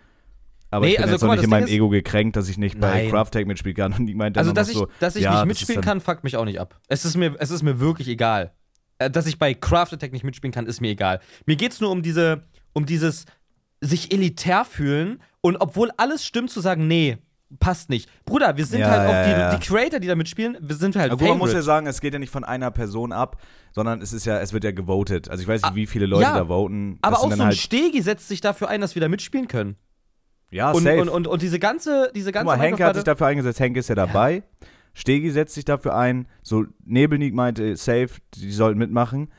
[0.72, 2.58] Aber Nee, ich bin also jetzt auch mal, nicht in meinem Ego gekränkt, dass ich
[2.58, 3.10] nicht bei Nein.
[3.10, 3.94] Craftag mitspielen kann.
[4.00, 6.38] Und die meinte Also, dass ich, so, dass ich ja, nicht mitspielen kann, fuckt mich
[6.38, 6.80] auch nicht ab.
[6.88, 8.54] Es ist mir, es ist mir wirklich egal.
[8.98, 11.20] Äh, Dass ich bei Craft Attack nicht mitspielen kann, ist mir egal.
[11.46, 13.26] Mir geht's nur um diese, um dieses
[13.82, 17.18] sich elitär fühlen und obwohl alles stimmt, zu sagen, nee,
[17.60, 18.10] passt nicht.
[18.26, 19.56] Bruder, wir sind Ja, halt auch die, ja.
[19.56, 22.14] die Creator, die da mitspielen, wir sind halt Aber man muss ja sagen, es geht
[22.14, 23.42] ja nicht von einer Person ab,
[23.74, 25.30] sondern es ist ja, es wird ja gewotet.
[25.30, 26.98] Also ich weiß nicht, Ah, wie viele Leute ja, da voten.
[27.02, 29.08] Aber Das auch sind so ein halt, Stegi setzt sich dafür ein, dass wir da
[29.10, 29.76] mitspielen können.
[30.50, 31.02] ja, Und, safe.
[31.02, 33.80] und, und, und diese ganze, diese Guck ganze mal, Henke hat sich dafür eingesetzt, Henke
[33.80, 34.44] ist ja dabei.
[34.94, 39.32] Stegi setzt sich dafür ein, so Nebelnik meinte, safe, die sollten mitmachen.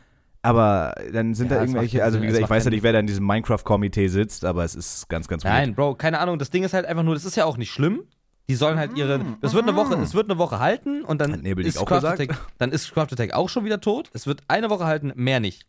[0.43, 2.99] Aber dann sind Ja, da irgendwelche, also wie gesagt, ich weiß ja nicht, wer da
[2.99, 5.55] in diesem Minecraft-Komitee sitzt, aber es ist ganz, ganz weird.
[5.55, 6.39] Nein, Bro, keine Ahnung.
[6.39, 8.03] Das Ding ist halt einfach nur, das ist ja auch nicht schlimm.
[8.49, 9.21] Die sollen halt ihre.
[9.41, 11.99] Das wird eine Woche, es wird eine Woche halten und dann Nebelnik ist auch Craft
[12.01, 12.21] gesagt?
[12.21, 14.11] Attack, dann ist Craft Attack auch schon wieder tot.
[14.15, 15.65] Es wird eine Woche halten, mehr nicht.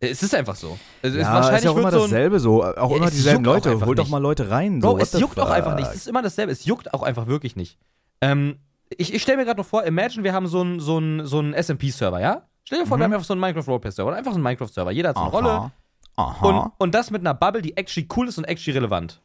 [0.00, 0.76] Es ist einfach so.
[1.02, 2.64] Es ist Ja, wahrscheinlich ist ja auch immer so ein, dasselbe so.
[2.64, 3.86] Auch Ja, immer es dieselben auch Leute.
[3.86, 4.80] Holt doch mal Leute rein.
[4.80, 5.56] Bro, so, what es juckt auch fuck?
[5.56, 5.88] einfach nicht.
[5.88, 6.50] Es ist immer dasselbe.
[6.50, 7.78] Es juckt auch einfach wirklich nicht.
[8.20, 8.56] Ähm,
[8.96, 11.54] ich ich stelle mir gerade noch vor, imagine, wir haben so einen so so einen
[11.54, 12.42] SMP-Server, ja?
[12.70, 14.92] Stell dir vor, wir haben einfach so einen Minecraft-Roleplay-Server oder einfach so einen Minecraft-Server.
[14.92, 15.48] Jeder hat so eine Rolle.
[15.48, 15.58] Mhm.
[15.58, 15.72] Aha.
[16.16, 16.46] Aha.
[16.46, 19.20] Und, und das mit einer Bubble, die actually cool ist und actually relevant.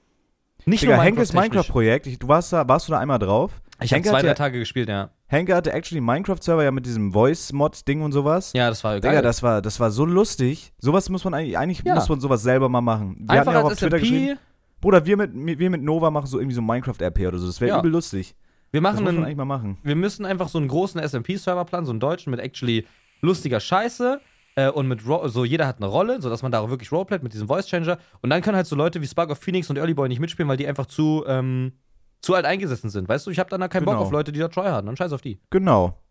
[0.66, 1.32] Nicht Digga, nur Henkes.
[1.32, 3.52] Minecraft-Projekt, du warst da, warst du da einmal drauf?
[3.82, 5.12] Ich habe zwei, drei Tage gespielt, ja.
[5.28, 8.52] Henke hatte actually einen Minecraft-Server ja mit diesem Voice-Mod-Ding und sowas.
[8.56, 9.12] Ja, das war geil.
[9.12, 10.74] Digga, das war, das war so lustig.
[10.80, 11.94] Sowas muss man eigentlich, eigentlich Ja.
[11.94, 13.16] muss man sowas selber mal machen.
[13.20, 14.40] Wir Einfach hatten ja auch auf als Twitter geschrieben, SMP.
[14.82, 17.46] Bruder, wir mit, wir mit Nova machen so irgendwie so Minecraft-RP oder so.
[17.46, 17.80] Das wäre Ja.
[17.80, 18.36] übel lustig.
[18.72, 19.78] Wir Das machen muss man einen, eigentlich mal machen.
[19.84, 22.86] wir müssen einfach so einen großen SMP-Server planen, so einen deutschen mit actually
[23.26, 24.22] lustiger Scheiße
[24.56, 27.24] äh, und mit Ro so jeder hat eine Rolle, sodass man da auch wirklich Roleplayt
[27.24, 29.78] mit diesem Voice Changer und dann können halt so Leute wie Spark of Phoenix und
[29.78, 31.74] Early Boy nicht mitspielen, weil die einfach zu ähm,
[32.22, 33.08] zu alt eingesessen sind.
[33.08, 34.06] Weißt du, ich habe dann da keinen Bock Genau.
[34.06, 34.88] auf Leute, die da Try haben.
[34.88, 35.40] Dann scheiß auf die.
[35.52, 36.02] Genau.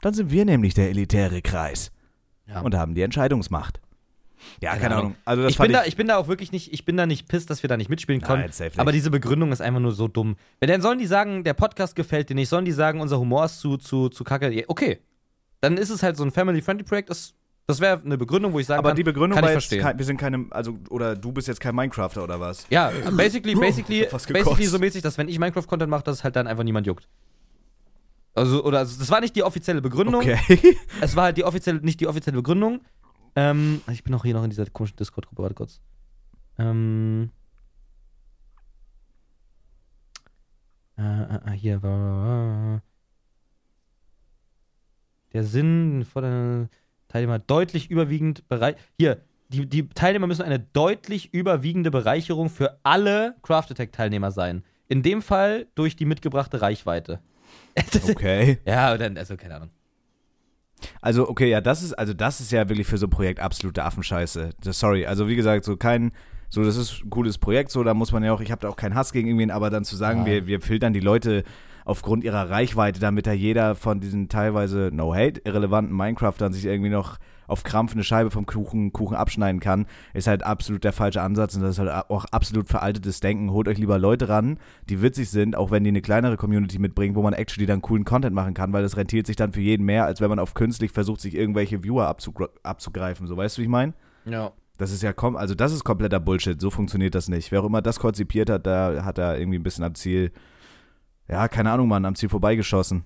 [0.00, 1.92] Dann sind wir nämlich der elitäre Kreis
[2.48, 2.62] Ja.
[2.62, 3.80] und haben die Entscheidungsmacht.
[4.60, 5.04] Ja, keine, Keine Ahnung.
[5.06, 5.16] Ahnung.
[5.24, 7.28] Also das ich, bin da, ich bin da auch wirklich nicht, ich bin da nicht
[7.28, 8.50] pisst, dass wir da nicht mitspielen konnten.
[8.58, 10.34] Nein, aber diese Begründung ist einfach nur so dumm.
[10.58, 13.44] Wenn dann sollen die sagen, der Podcast gefällt dir nicht, sollen die sagen, unser Humor
[13.44, 14.64] ist zu, zu, zu kacke.
[14.66, 14.98] Okay.
[15.62, 17.08] Dann ist es halt so ein Family-Friendly-Projekt.
[17.08, 17.34] Das,
[17.68, 19.68] das wäre eine Begründung, wo ich sagen aber kann, die Begründung kann ich war jetzt,
[19.68, 19.80] verstehen.
[19.80, 22.66] kein, wir sind keine, also, oder du bist jetzt kein Minecrafter oder was?
[22.68, 26.48] Ja, basically, basically, basically so mäßig, dass wenn ich Minecraft-Content mache, dass es halt dann
[26.48, 27.08] einfach niemand juckt.
[28.34, 30.22] Also, oder, also, das war nicht die offizielle Begründung.
[30.22, 30.76] Okay.
[31.00, 32.80] Es war halt die offizielle, nicht die offizielle Begründung.
[33.36, 35.80] Ähm, ich bin auch hier noch in dieser komischen Discord-Gruppe, warte kurz.
[36.58, 37.30] Ähm.
[40.98, 42.82] Äh, äh, äh, hier war.
[45.32, 46.68] Der Sinn vor der
[47.08, 48.78] Teilnehmer deutlich überwiegend bereit.
[48.98, 49.18] Hier,
[49.48, 54.62] die, die Teilnehmer müssen eine deutlich überwiegende Bereicherung für alle Craft Attack-Teilnehmer sein.
[54.88, 57.20] In dem Fall durch die mitgebrachte Reichweite.
[58.08, 58.58] Okay.
[58.66, 59.70] ja, dann, also keine Ahnung.
[61.00, 63.84] Also, okay, ja, das ist, also das ist ja wirklich für so ein Projekt absolute
[63.84, 64.50] Affenscheiße.
[64.62, 66.12] Das, sorry, also wie gesagt, so kein,
[66.48, 68.68] so das ist ein cooles Projekt, so da muss man ja auch, ich habe da
[68.68, 70.26] auch keinen Hass gegen irgendwen, aber dann zu sagen, Ja.
[70.26, 71.44] wir, wir filtern die Leute
[71.84, 77.18] aufgrund ihrer Reichweite, damit da jeder von diesen teilweise no-hate irrelevanten Minecraftern sich irgendwie noch
[77.48, 81.54] auf Krampf eine Scheibe vom Kuchen, Kuchen abschneiden kann, ist halt absolut der falsche Ansatz
[81.54, 83.50] und das ist halt auch absolut veraltetes Denken.
[83.50, 87.14] Holt euch lieber Leute ran, die witzig sind, auch wenn die eine kleinere Community mitbringen,
[87.14, 89.84] wo man actually dann coolen Content machen kann, weil das rentiert sich dann für jeden
[89.84, 93.26] mehr, als wenn man auf künstlich versucht, sich irgendwelche Viewer abzugr- abzugreifen.
[93.26, 93.92] So, weißt du, wie ich meine?
[94.24, 94.52] Ja.
[94.78, 96.60] Das ist ja, kom also das ist kompletter Bullshit.
[96.60, 97.52] So funktioniert das nicht.
[97.52, 100.32] Wer auch immer das konzipiert hat, da hat er irgendwie ein bisschen am Ziel,
[101.28, 103.04] ja, keine Ahnung, Mann, am Ziel vorbeigeschossen.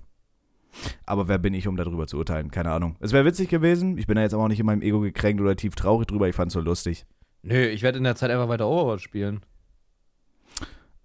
[1.05, 2.51] Aber wer bin ich, um darüber zu urteilen?
[2.51, 2.97] Keine Ahnung.
[2.99, 3.97] Es wäre witzig gewesen.
[3.97, 6.27] Ich bin da jetzt aber auch nicht in meinem Ego gekränkt oder tief traurig drüber.
[6.27, 7.05] Ich fand's so lustig.
[7.41, 9.41] Nö, ich werde in der Zeit einfach weiter Overwatch spielen.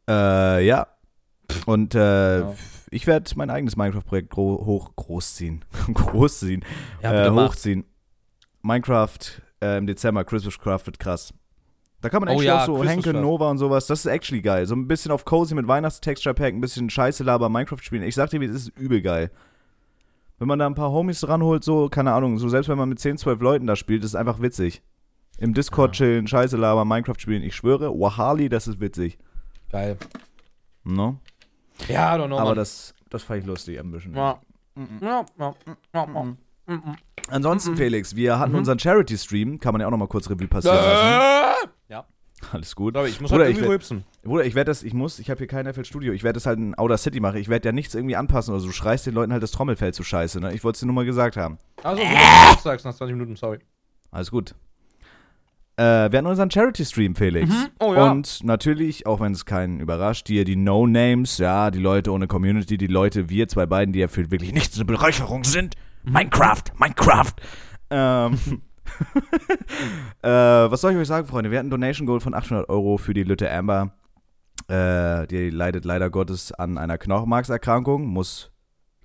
[0.09, 0.87] Äh, ja.
[1.67, 2.55] Und äh, Ja.
[2.91, 5.65] ich werde mein eigenes Minecraft-Projekt gro hoch großziehen.
[5.95, 6.65] großziehen.
[7.03, 7.85] Ja, äh, hochziehen.
[8.63, 9.19] Minecraft
[9.63, 11.33] äh, im Dezember, Christmas Craft wird krass.
[12.03, 13.23] Da kann man Oh actually ja, auch so Christmas Henke, Craft.
[13.23, 14.67] Nova und sowas, das ist actually geil.
[14.67, 18.03] So ein bisschen auf Cozy mit Weihnachtstexture Pack, ein bisschen Scheiße laber Minecraft spielen.
[18.03, 19.31] Ich sag dir, das ist übel geil.
[20.39, 22.99] Wenn man da ein paar Homies ranholt, so, keine Ahnung, so selbst wenn man mit
[22.99, 24.83] 10, 12 Leuten da spielt, ist es einfach witzig.
[25.39, 26.05] Im Discord Ja.
[26.05, 29.19] chillen, Scheiße laber, Minecraft spielen, ich schwöre, Wahali, das ist witzig.
[29.71, 29.97] Geil.
[30.85, 31.19] No?
[31.89, 32.39] Ja, I don't know.
[32.39, 34.15] Aber das, das fand ich lustig ein bisschen.
[34.15, 34.41] Ja.
[35.01, 35.25] Ja.
[37.29, 38.59] Ansonsten, Felix, wir hatten Mhm.
[38.59, 41.69] unseren Charity-Stream, kann man ja auch nochmal kurz Revue passieren lassen.
[41.93, 42.07] Ja.
[42.51, 42.95] Alles gut.
[42.95, 44.05] Glaube ich, ich muss Bruder, halt ich irgendwie werd- rülpsen.
[44.25, 46.47] Bruder, ich werde das, ich muss, ich habe hier kein FL Studio, ich werde das
[46.47, 47.37] halt in Outer City machen.
[47.37, 48.67] Ich werde ja nichts irgendwie anpassen oder so.
[48.69, 50.53] Du schreist den Leuten halt das Trommelfell zu scheiße, ne?
[50.55, 51.59] Ich wollte es dir nur mal gesagt haben.
[51.85, 53.59] Also, du sagst nach 20 Minuten, sorry.
[54.11, 54.55] Alles gut.
[55.77, 57.49] Äh, wir hatten unseren Charity-Stream, Felix.
[57.51, 57.69] Mhm.
[57.81, 58.11] Oh ja.
[58.11, 62.77] Und natürlich, auch wenn es keinen überrascht, hier die No-Names, ja, die Leute ohne Community,
[62.77, 65.77] die Leute, wir zwei beiden, die ja für wirklich nichts eine Bereicherung sind.
[66.03, 67.35] Minecraft, Minecraft.
[67.91, 68.39] Ähm,
[70.23, 71.51] äh, was soll ich euch sagen, Freunde?
[71.51, 73.93] Wir hatten Donation Goal von 800 Euro für die Lütte Amber.
[74.69, 78.51] Äh, die leidet leider Gottes an einer Knochenmarkserkrankung, muss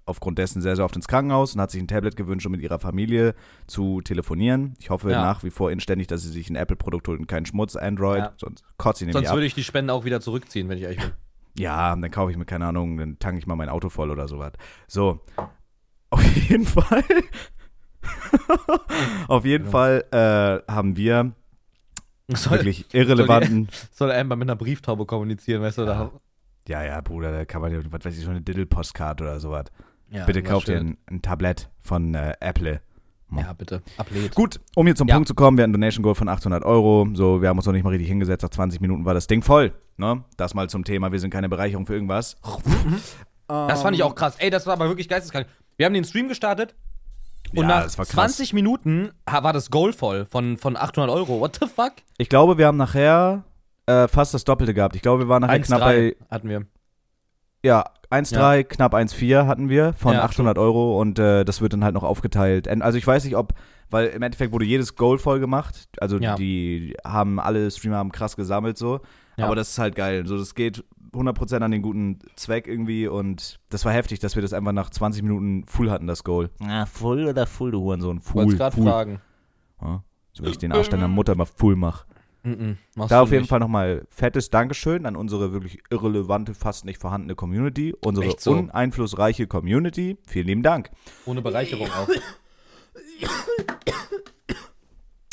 [0.05, 2.61] aufgrund dessen sehr, sehr oft ins Krankenhaus und hat sich ein Tablet gewünscht, um mit
[2.61, 3.35] ihrer Familie
[3.65, 4.75] zu telefonieren.
[4.79, 5.21] Ich hoffe Ja.
[5.21, 8.33] nach wie vor inständig, dass sie sich ein Apple-Produkt holt und keinen Schmutz Android, Ja.
[8.37, 9.35] sonst kotzt sie nämlich Sonst ab.
[9.35, 11.11] würde ich die Spende auch wieder zurückziehen, wenn ich ehrlich bin.
[11.59, 14.27] Ja, dann kaufe ich mir, keine Ahnung, dann tanke ich mal mein Auto voll oder
[14.27, 14.51] sowas.
[14.87, 15.21] So,
[16.11, 17.03] auf jeden Fall,
[19.27, 19.71] auf jeden Ja.
[19.71, 20.03] Fall
[20.67, 21.31] äh, haben wir
[22.33, 25.85] Soll, wirklich irrelevanten, soll Amber mit einer Brieftaube kommunizieren, weißt du?
[25.85, 26.11] Da,
[26.67, 29.65] ja, ja, Bruder, da kann man ja, was weiß ich, so eine Diddle-Postkarte oder sowas.
[30.09, 32.81] ja, Bitte kauft dir ein, ein Tablett von äh, Apple.
[33.35, 33.81] Ja, bitte.
[33.97, 34.35] Ablehnt.
[34.35, 35.15] Gut, um hier zum Ja.
[35.15, 37.07] Punkt zu kommen, wir hatten Donation Goal von 800 Euro.
[37.13, 38.41] So, wir haben uns noch nicht mal richtig hingesetzt.
[38.43, 39.73] Nach 20 Minuten war das Ding voll.
[39.97, 40.23] Ne?
[40.37, 41.11] Das mal zum Thema.
[41.11, 42.35] Wir sind keine Bereicherung für irgendwas.
[43.49, 44.35] Das fand ich auch krass.
[44.39, 45.47] Ey, das war aber wirklich geisteskrank.
[45.77, 46.75] Wir haben den Stream gestartet
[47.51, 48.35] und Ja, nach das war krass.
[48.35, 51.39] 20 Minuten war das Goal voll von, von 800 Euro.
[51.39, 51.93] What the fuck?
[52.17, 53.43] Ich glaube, wir haben nachher
[53.85, 54.95] äh, fast das Doppelte gehabt.
[54.95, 56.65] Ich glaube, wir waren nachher knapp 1,3 bei hatten wir.
[57.63, 61.83] ja, 1,3, knapp 1,4 hatten wir von Ja, 800 Euro und äh, das wird dann
[61.83, 62.67] halt noch aufgeteilt.
[62.81, 63.53] Also ich weiß nicht, ob,
[63.89, 65.89] weil im Endeffekt wurde jedes Goal voll gemacht.
[65.99, 66.35] Also Ja.
[66.35, 69.01] die haben, alle Streamer haben krass gesammelt so.
[69.37, 69.45] Ja.
[69.45, 70.25] Aber das ist halt geil.
[70.25, 70.83] So, das geht
[71.17, 74.89] 100% an den guten Zweck irgendwie und das war heftig, dass wir das einfach nach
[74.89, 76.49] 20 Minuten full hatten, das Goal.
[76.61, 78.19] Ja, full oder full, du Hurensohn?
[78.19, 78.85] Ich wollte Full, gerade full.
[78.85, 79.21] fragen.
[79.81, 80.03] Ja,
[80.33, 82.05] so wie ich den Arsch deiner Mutter mal full mach.
[82.43, 83.49] Mhm, machst Da auf jeden nicht.
[83.49, 88.51] Fall nochmal fettes Dankeschön an unsere wirklich irrelevante, fast nicht vorhandene Community, unsere so.
[88.51, 90.17] uneinflussreiche Community.
[90.25, 90.91] Vielen lieben Dank.
[91.25, 92.07] Ohne Bereicherung auch.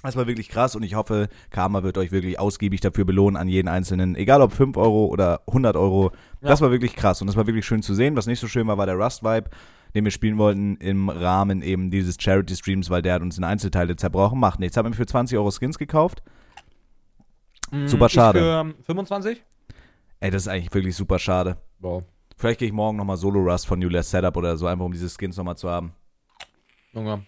[0.05, 3.49] Das war wirklich krass und ich hoffe, Karma wird euch wirklich ausgiebig dafür belohnen an
[3.49, 4.17] jeden Einzelnen.
[4.17, 6.12] Egal ob 5 Euro oder 100 Euro.
[6.43, 8.14] Das war wirklich krass und das war wirklich schön zu sehen.
[8.14, 9.49] Was nicht so schön war, war der Rust-Vibe,
[9.95, 13.97] den wir spielen wollten im Rahmen eben dieses Charity-Streams, weil der hat uns in Einzelteile
[13.97, 14.38] zerbrochen.
[14.38, 14.77] Macht nichts.
[14.77, 16.23] Haben wir für 20 Euro Skins gekauft.
[17.71, 18.40] Mhm, Super schade.
[18.40, 19.43] Für 25?
[20.21, 21.57] Ey, das ist eigentlich wirklich super schade.
[21.79, 22.05] Wow.
[22.37, 24.93] Vielleicht gehe ich morgen nochmal Solo Rust von New Last Setup oder so, einfach um
[24.93, 25.95] diese Skins nochmal zu haben.
[26.93, 27.25] Junge.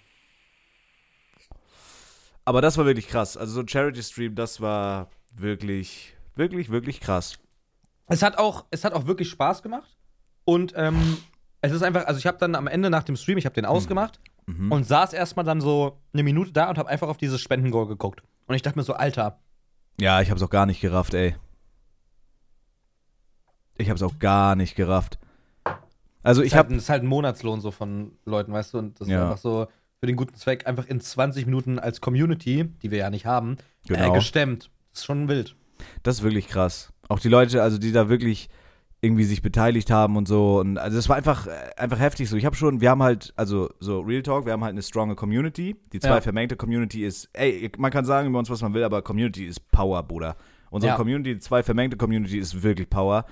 [2.47, 3.37] Aber das war wirklich krass.
[3.37, 7.39] Also so ein Charity-Stream, das war wirklich, wirklich, wirklich krass.
[8.07, 9.97] Es hat auch, es hat auch wirklich Spaß gemacht.
[10.45, 11.19] Und ähm,
[11.61, 13.67] es ist einfach, also ich habe dann am Ende nach dem Stream, ich habe den
[13.67, 14.71] ausgemacht Mhm.
[14.71, 18.23] und saß erstmal dann so eine Minute da und habe einfach auf dieses Spendengoal geguckt.
[18.47, 19.41] Und ich dachte mir so, Alter,
[20.01, 21.35] Ja, ich hab's auch gar nicht gerafft, ey.
[23.77, 25.19] Ich hab's auch gar nicht gerafft.
[26.23, 28.79] Also ich ist, halt, hab, ein- ist halt ein Monatslohn so von Leuten, weißt du?
[28.79, 29.17] Und das Ja.
[29.17, 29.67] ist einfach so
[30.07, 33.57] für den guten Zweck einfach in 20 Minuten als Community, die wir ja nicht haben,
[33.89, 34.13] Genau.
[34.13, 34.71] äh, gestemmt.
[34.93, 35.57] Das ist schon wild.
[36.05, 36.93] das ist wirklich krass.
[37.09, 38.49] Auch die Leute, also die da wirklich
[39.03, 40.59] irgendwie sich beteiligt haben und so.
[40.61, 42.37] Und also es war einfach, äh, einfach heftig so.
[42.37, 45.15] Ich habe schon, wir haben halt, also so Real Talk, wir haben halt eine stronge
[45.17, 45.77] Community.
[45.93, 46.21] Die zwei Ja.
[46.21, 49.69] vermengte Community ist, ey, man kann sagen über uns, was man will, aber Community ist
[49.71, 50.37] Power, Bruder.
[50.71, 50.97] Unsere Ja.
[50.97, 53.27] Community, die zwei vermengte Community ist wirklich Power.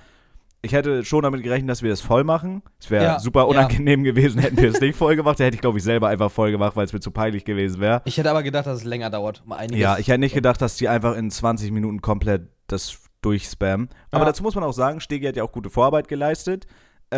[0.65, 2.61] Ich hätte schon damit gerechnet, dass wir das voll machen.
[2.79, 3.45] Es wäre Ja, super ja.
[3.45, 5.39] unangenehm gewesen, hätten wir es nicht voll gemacht.
[5.39, 7.79] Da hätte ich, glaube ich, selber einfach voll gemacht, weil es mir zu peinlich gewesen
[7.79, 8.01] wäre.
[8.05, 9.43] Ich hätte aber gedacht, dass es länger dauert.
[9.45, 9.79] Um einiges.
[9.79, 13.89] Ja, ich hätte nicht gedacht, dass die einfach in 20 Minuten komplett das durchspammen.
[14.11, 14.25] Aber Ja.
[14.25, 16.65] dazu muss man auch sagen, Stegi hat ja auch gute Vorarbeit geleistet.
[17.11, 17.17] Äh,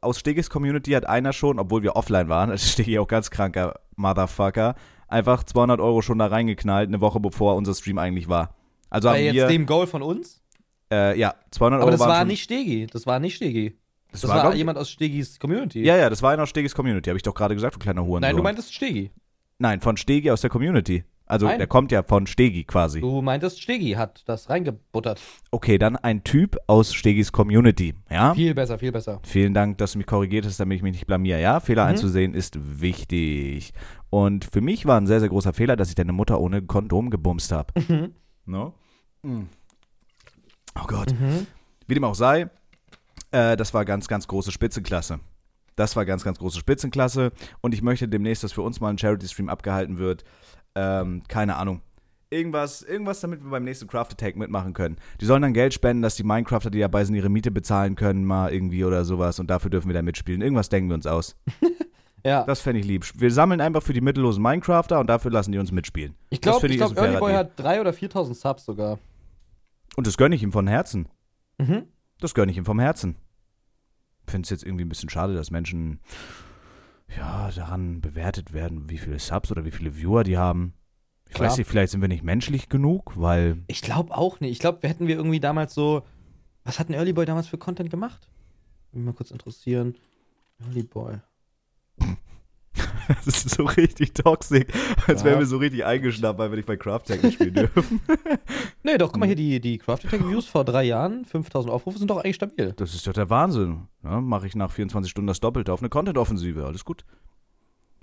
[0.00, 3.74] aus Stegis Community hat einer schon, obwohl wir offline waren, ist Stegi auch ganz kranker
[3.96, 4.74] Motherfucker,
[5.08, 8.54] einfach 200 Euro schon da reingeknallt, eine Woche bevor unser Stream eigentlich war.
[8.90, 10.42] Also Bei haben jetzt wir, dem Goal von uns?
[10.92, 12.86] Äh, ja, 200 Aber Euro das waren war nicht Stegi.
[12.86, 13.76] Das war nicht Stegi.
[14.12, 15.82] das, Das war, war, jemand aus Stegis Community.
[15.82, 18.02] Ja, ja, das war einer aus Stegis Community, habe ich doch gerade gesagt, du kleiner
[18.02, 18.20] Hurensohn.
[18.22, 19.10] Nein, du meintest Stegi.
[19.58, 21.04] Nein, von Stegi aus der Community.
[21.30, 21.58] Also Nein.
[21.58, 23.00] der kommt ja von Stegi quasi.
[23.02, 25.20] Du meintest Stegi hat das reingebuttert.
[25.50, 28.32] Okay, dann ein Typ aus Stegis Community, ja?
[28.32, 29.20] Viel besser, viel besser.
[29.24, 31.38] Vielen Dank, dass du mich korrigiert hast, damit ich mich nicht blamier.
[31.38, 31.90] Ja, Fehler Mhm.
[31.90, 33.74] einzusehen ist wichtig.
[34.08, 37.10] Und für mich war ein sehr, sehr großer Fehler, dass ich deine Mutter ohne Kondom
[37.10, 37.74] gebumst habe.
[37.78, 38.14] Mhm.
[38.46, 38.72] No?
[40.74, 41.14] Oh Gott.
[41.86, 42.48] Wie dem auch sei,
[43.30, 45.20] äh, das war ganz, ganz große Spitzenklasse.
[45.76, 47.30] Das war ganz, ganz große Spitzenklasse.
[47.60, 50.24] Und ich möchte demnächst, dass für uns mal ein Charity-Stream abgehalten wird.
[50.74, 51.82] Ähm, keine Ahnung.
[52.30, 54.96] Irgendwas, irgendwas, damit wir beim nächsten Craft Attack mitmachen können.
[55.20, 58.24] Die sollen dann Geld spenden, dass die Minecrafter, die dabei sind, ihre Miete bezahlen können,
[58.24, 59.38] mal irgendwie oder sowas.
[59.38, 60.42] Und dafür dürfen wir da mitspielen.
[60.42, 61.36] Irgendwas denken wir uns aus.
[62.24, 62.42] Ja.
[62.44, 63.06] Das fände ich lieb.
[63.14, 66.16] Wir sammeln einfach für die mittellosen Minecrafter und dafür lassen die uns mitspielen.
[66.30, 68.98] ich glaube, finde ich glaub, Early Boy hat 3.000 oder 4.000 Subs sogar.
[69.98, 71.08] Und das gönne ich ihm von Herzen.
[71.58, 71.88] Mhm.
[72.20, 73.16] Das gönne ich ihm vom Herzen.
[74.24, 75.98] Ich finde es jetzt irgendwie ein bisschen schade, dass Menschen
[77.16, 80.74] ja daran bewertet werden, wie viele Subs oder wie viele Viewer die haben.
[81.26, 81.48] Ich Klar.
[81.50, 84.52] weiß nicht, vielleicht sind wir nicht menschlich genug, weil Ich glaube auch nicht.
[84.52, 86.04] Ich glaube, wir hätten wir irgendwie damals so.
[86.62, 88.30] Was hat ein Early Boy damals für Content gemacht?
[88.92, 89.96] Will mich mal kurz interessieren.
[90.60, 91.18] Early Boy.
[93.24, 94.64] das ist so richtig toxisch,
[95.06, 95.26] als Ja.
[95.26, 98.00] wären wir so richtig eingeschnappt, weil wir nicht bei Craft nicht spielen dürfen.
[98.84, 101.98] Nee, doch, guck mal hier, die, die Craft Attack Views vor drei Jahren, 5000 Aufrufe
[101.98, 102.72] sind doch eigentlich stabil.
[102.76, 103.88] Das ist doch der Wahnsinn.
[104.02, 106.64] Ja, Mache ich nach 24 Stunden das Doppelte auf eine Content-Offensive.
[106.64, 107.04] Alles gut.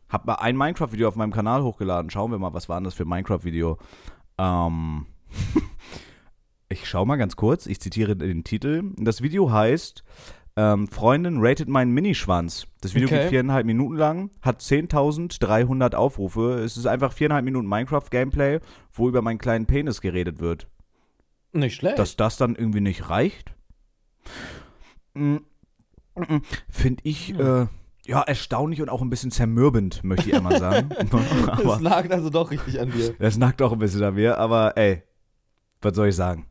[0.09, 2.11] Hab mal ein Minecraft-Video auf meinem Kanal hochgeladen.
[2.11, 3.79] Schauen wir mal, was war denn das für ein Minecraft-Video?
[4.37, 5.07] Ähm,
[6.69, 7.65] ich schau mal ganz kurz.
[7.65, 8.83] Ich zitiere den Titel.
[8.97, 10.03] Das Video heißt
[10.57, 12.67] ähm, Freundin rated meinen Minischwanz.
[12.81, 13.21] Das Video Okay.
[13.21, 16.59] geht viereinhalb Minuten lang, hat 10.300 Aufrufe.
[16.63, 18.59] Es ist einfach viereinhalb Minuten Minecraft-Gameplay,
[18.93, 20.67] wo über meinen kleinen Penis geredet wird.
[21.51, 21.99] Nicht schlecht.
[21.99, 23.53] Dass das dann irgendwie nicht reicht,
[26.69, 27.67] finde ich äh,
[28.05, 30.89] ja erstaunlich und auch ein bisschen zermürbend, möchte ich einmal sagen.
[30.89, 31.07] das
[31.47, 33.13] aber lag also doch richtig an dir.
[33.19, 35.03] das nackt auch ein bisschen an mir, aber ey,
[35.81, 36.45] was soll ich sagen?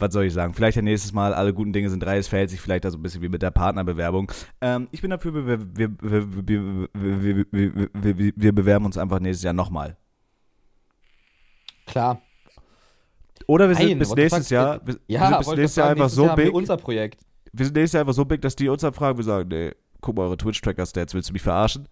[0.00, 0.54] was soll ich sagen?
[0.54, 2.98] Vielleicht ein nächstes Mal, alle guten Dinge sind drei, es verhält sich vielleicht da so
[2.98, 4.30] ein bisschen wie mit der Partnerbewerbung.
[4.60, 5.90] Ähm, ich bin dafür, wir, wir,
[6.92, 9.96] wir, wir bewerben uns einfach nächstes Jahr nochmal.
[11.86, 12.20] Klar.
[13.46, 16.36] Oder wir sind Nein, bis nächstes Jahr, bis, ja, bis nächstes Jahr einfach so Jahr
[16.36, 16.52] big.
[16.52, 17.20] Unser Projekt.
[17.52, 20.16] Wir sind nächstes Jahr einfach so big, dass die uns abfragen, wir sagen, nee, guck
[20.16, 21.88] mal eure Twitch-Tracker-Stats, willst du mich verarschen?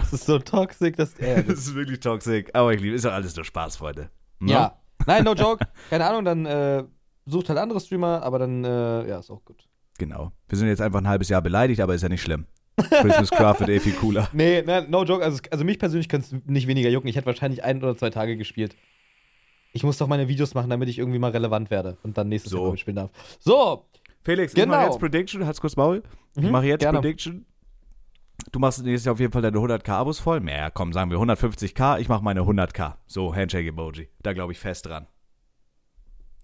[0.00, 1.18] das ist so toxisch, dass.
[1.18, 4.10] Äh, das ist wirklich toxisch, aber ich liebe, ist doch alles nur Spaß, Freunde.
[4.38, 4.52] No?
[4.52, 5.64] Ja, Nein, no joke.
[5.90, 6.84] Keine Ahnung, dann äh,
[7.26, 9.68] sucht halt andere Streamer, aber dann, äh, ja, ist auch gut.
[9.98, 10.32] Genau.
[10.48, 12.46] Wir sind jetzt einfach ein halbes Jahr beleidigt, aber ist ja nicht schlimm.
[12.76, 14.28] Christmas Craft wird eh viel cooler.
[14.32, 15.22] Nee, ne, no joke.
[15.24, 17.08] Also, also mich persönlich könnte es nicht weniger jucken.
[17.08, 18.76] Ich hätte wahrscheinlich ein oder zwei Tage gespielt.
[19.72, 22.50] Ich muss doch meine Videos machen, damit ich irgendwie mal relevant werde und dann nächstes
[22.50, 22.58] So.
[22.58, 23.10] Jahr mal mitspielen darf.
[23.40, 23.86] So,
[24.22, 24.74] Felix, ich Genau.
[24.76, 26.02] mache jetzt Prediction, halt's kurz Maul.
[26.36, 27.00] Ich Mhm, mache jetzt gerne.
[27.00, 27.46] Prediction.
[28.52, 30.40] Du machst nächstes Jahr auf jeden Fall deine 100k Abos voll.
[30.40, 32.94] Naja, komm, sagen wir 150k, ich mache meine 100k.
[33.06, 34.08] So, Handshake-Emoji.
[34.22, 35.06] Da glaube ich fest dran.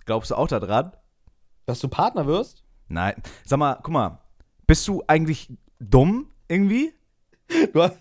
[0.07, 0.93] Glaubst du auch da dran?
[1.67, 2.65] dass du Partner wirst?
[2.89, 3.15] Nein.
[3.45, 4.19] Sag mal, guck mal,
[4.67, 6.93] bist du eigentlich dumm irgendwie?
[7.73, 7.99] Du hast,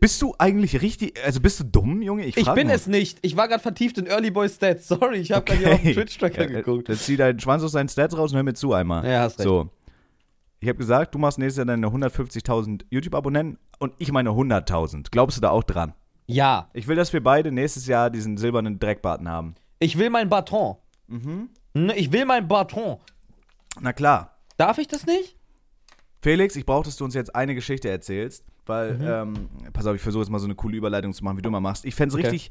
[0.00, 2.24] Bist du eigentlich richtig, also bist du dumm, Junge?
[2.24, 2.76] ich frag bin nur.
[2.76, 3.18] es nicht.
[3.22, 4.86] Ich war gerade vertieft in Early Boy Stats.
[4.88, 6.88] Sorry, ich habe gerade hier auf den Twitch-Tracker Ja, geguckt.
[6.88, 9.04] Dann zieh deinen Schwanz aus deinen Stats raus und hör mir zu einmal.
[9.08, 9.44] Ja, hast recht.
[9.44, 9.70] So.
[10.60, 15.08] Ich habe gesagt, du machst nächstes Jahr deine 150.000 YouTube-Abonnenten und ich meine 100.000.
[15.10, 15.92] Glaubst du da auch dran?
[16.26, 19.54] Ja, Ich will, dass wir beide nächstes Jahr diesen silbernen Dreckbarten haben.
[19.78, 20.76] ich will mein Baton.
[21.08, 21.50] Mhm.
[21.94, 22.96] Ich will mein Baton.
[23.80, 24.38] Na klar.
[24.56, 25.36] Darf ich das nicht?
[26.22, 29.04] Felix, ich brauche, dass du uns jetzt eine Geschichte erzählst, weil, Mhm.
[29.06, 31.48] ähm, pass auf, ich versuche jetzt mal so eine coole Überleitung zu machen, wie du
[31.50, 31.84] immer machst.
[31.84, 32.30] Ich fände es Okay.
[32.30, 32.50] richtig,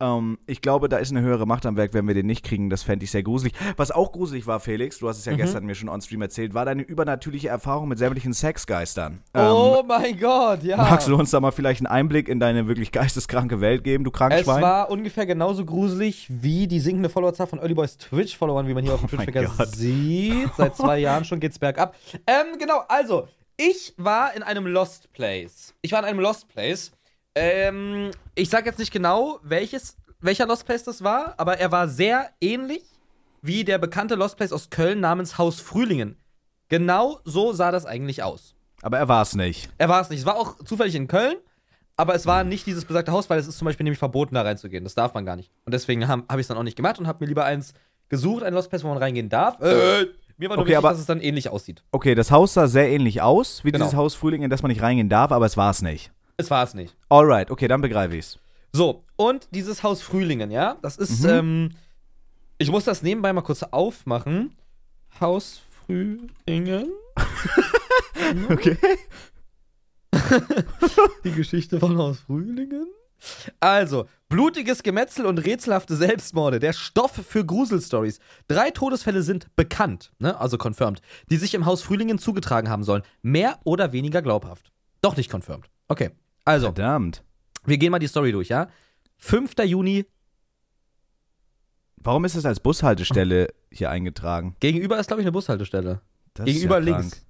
[0.00, 2.70] ähm, ich glaube, da ist eine höhere Macht am Werk, wenn wir den nicht kriegen,
[2.70, 3.52] das fände ich sehr gruselig.
[3.76, 5.36] Was auch gruselig war, Felix, du hast es ja Mhm.
[5.36, 9.20] gestern mir schon on-stream erzählt, war deine übernatürliche Erfahrung mit sämtlichen Sexgeistern.
[9.34, 10.76] oh mein Gott, ja.
[10.82, 14.04] Ähm, Magst du uns da mal vielleicht einen Einblick in deine wirklich geisteskranke Welt geben,
[14.04, 14.62] du Es Krankschwein?
[14.62, 18.94] war ungefähr genauso gruselig wie die sinkende Followerzahl von Early Boys Twitch-Followern, wie man hier
[18.94, 19.74] auf dem Oh mein Twitch-Tracker Gott.
[19.76, 20.54] sieht.
[20.56, 21.94] Seit zwei Jahren schon geht's bergab.
[22.26, 25.74] Ähm, genau, also, ich war in einem Lost Place.
[25.82, 26.92] Ich war in einem Lost Place.
[27.34, 31.88] Ähm, ich sag jetzt nicht genau, welches, welcher Lost Place das war, aber er war
[31.88, 32.82] sehr ähnlich
[33.42, 36.16] wie der bekannte Lost Place aus Köln namens Haus Frühlingen.
[36.68, 38.54] Genau so sah das eigentlich aus.
[38.82, 39.68] Aber er war es nicht.
[39.78, 40.20] Er war es nicht.
[40.20, 41.36] Es war auch zufällig in Köln,
[41.96, 44.42] aber es war nicht dieses besagte Haus, weil es ist zum Beispiel nämlich verboten, da
[44.42, 44.84] reinzugehen.
[44.84, 45.50] Das darf man gar nicht.
[45.64, 47.74] Und deswegen habe hab ich es dann auch nicht gemacht und habe mir lieber eins
[48.08, 49.60] gesucht, ein Lost Place, wo man reingehen darf.
[49.60, 51.82] Äh, mir war nur Okay, wichtig, aber- dass es dann ähnlich aussieht.
[51.92, 53.84] Okay, das Haus sah sehr ähnlich aus wie Genau.
[53.84, 56.10] dieses Haus Frühling, in das man nicht reingehen darf, aber es war es nicht.
[56.40, 56.96] Es war es nicht.
[57.08, 58.38] Alright, okay, dann begreife ich's.
[58.72, 61.28] So, und dieses Haus Frühlingen, ja, das ist, Mhm.
[61.28, 61.70] ähm,
[62.58, 64.54] ich muss das nebenbei mal kurz aufmachen.
[65.20, 66.90] Haus Frühlingen.
[68.48, 68.76] Okay.
[71.24, 72.86] Die Geschichte von Haus Frühlingen.
[73.60, 78.18] Also, blutiges Gemetzel und rätselhafte Selbstmorde, der Stoff für Gruselstories.
[78.48, 81.00] Drei Todesfälle sind bekannt, ne, also confirmed,
[81.30, 83.02] die sich im Haus Frühlingen zugetragen haben sollen.
[83.22, 84.72] Mehr oder weniger glaubhaft.
[85.02, 85.68] Doch nicht confirmed.
[85.88, 86.10] Okay,
[86.44, 87.22] also, Verdammt.
[87.64, 88.68] wir gehen mal die Story durch, ja?
[89.18, 89.54] 5.
[89.64, 90.06] Juni,
[92.02, 94.56] Warum ist es als Bushaltestelle hier eingetragen?
[94.60, 96.00] gegenüber ist, glaube ich, eine Bushaltestelle.
[96.32, 97.10] Das gegenüber ist ja links.
[97.10, 97.26] Krank.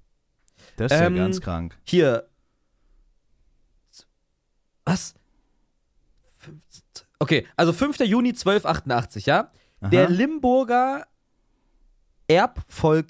[0.77, 1.77] Das ist Ähm, ja ganz krank.
[1.83, 2.29] Hier.
[4.85, 5.13] Was?
[7.19, 7.99] Okay, also 5.
[7.99, 9.51] Juni 1288, ja?
[9.81, 9.89] Aha.
[9.89, 11.05] Der Limburger
[12.27, 13.07] Erbvolk,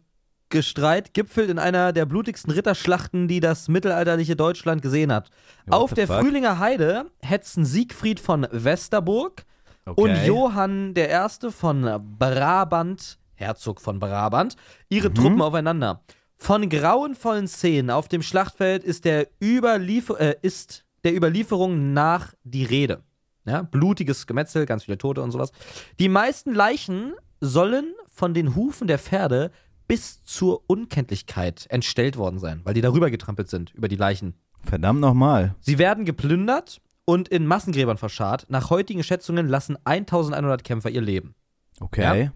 [0.52, 5.30] Blutgestreit gipfelt in einer der blutigsten Ritterschlachten, die das mittelalterliche Deutschland gesehen hat.
[5.66, 6.20] What Auf der fuck?
[6.20, 9.46] Frühlinger Heide hetzen Siegfried von Westerburg
[9.86, 10.02] Okay.
[10.02, 11.52] und Johann I.
[11.52, 14.56] von Brabant, Herzog von Brabant,
[14.90, 15.16] ihre Mhm.
[15.16, 16.02] Truppen aufeinander.
[16.36, 22.66] Von grauenvollen Szenen auf dem Schlachtfeld ist der, Überliefer äh, ist der Überlieferung nach die
[22.66, 23.04] Rede.
[23.46, 25.52] Ja, blutiges Gemetzel, ganz viele Tote und sowas.
[25.98, 29.50] Die meisten Leichen sollen von den Hufen der Pferde
[29.92, 34.36] bis zur Unkenntlichkeit entstellt worden sein, weil die darüber getrampelt sind, über die Leichen.
[34.64, 35.54] Verdammt nochmal.
[35.60, 38.46] Sie werden geplündert und in Massengräbern verscharrt.
[38.48, 41.36] Nach heutigen Schätzungen lassen 1100 Kämpfer ihr Leben.
[41.82, 42.32] Okay.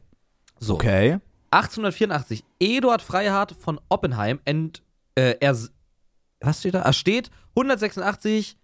[0.60, 0.74] So.
[0.74, 1.20] Okay.
[1.52, 4.84] 1884, Eduard Freihardt von Oppenheim ent,
[5.15, 5.58] äh, er,
[6.41, 6.82] was steht da?
[6.82, 8.58] Er steht 186.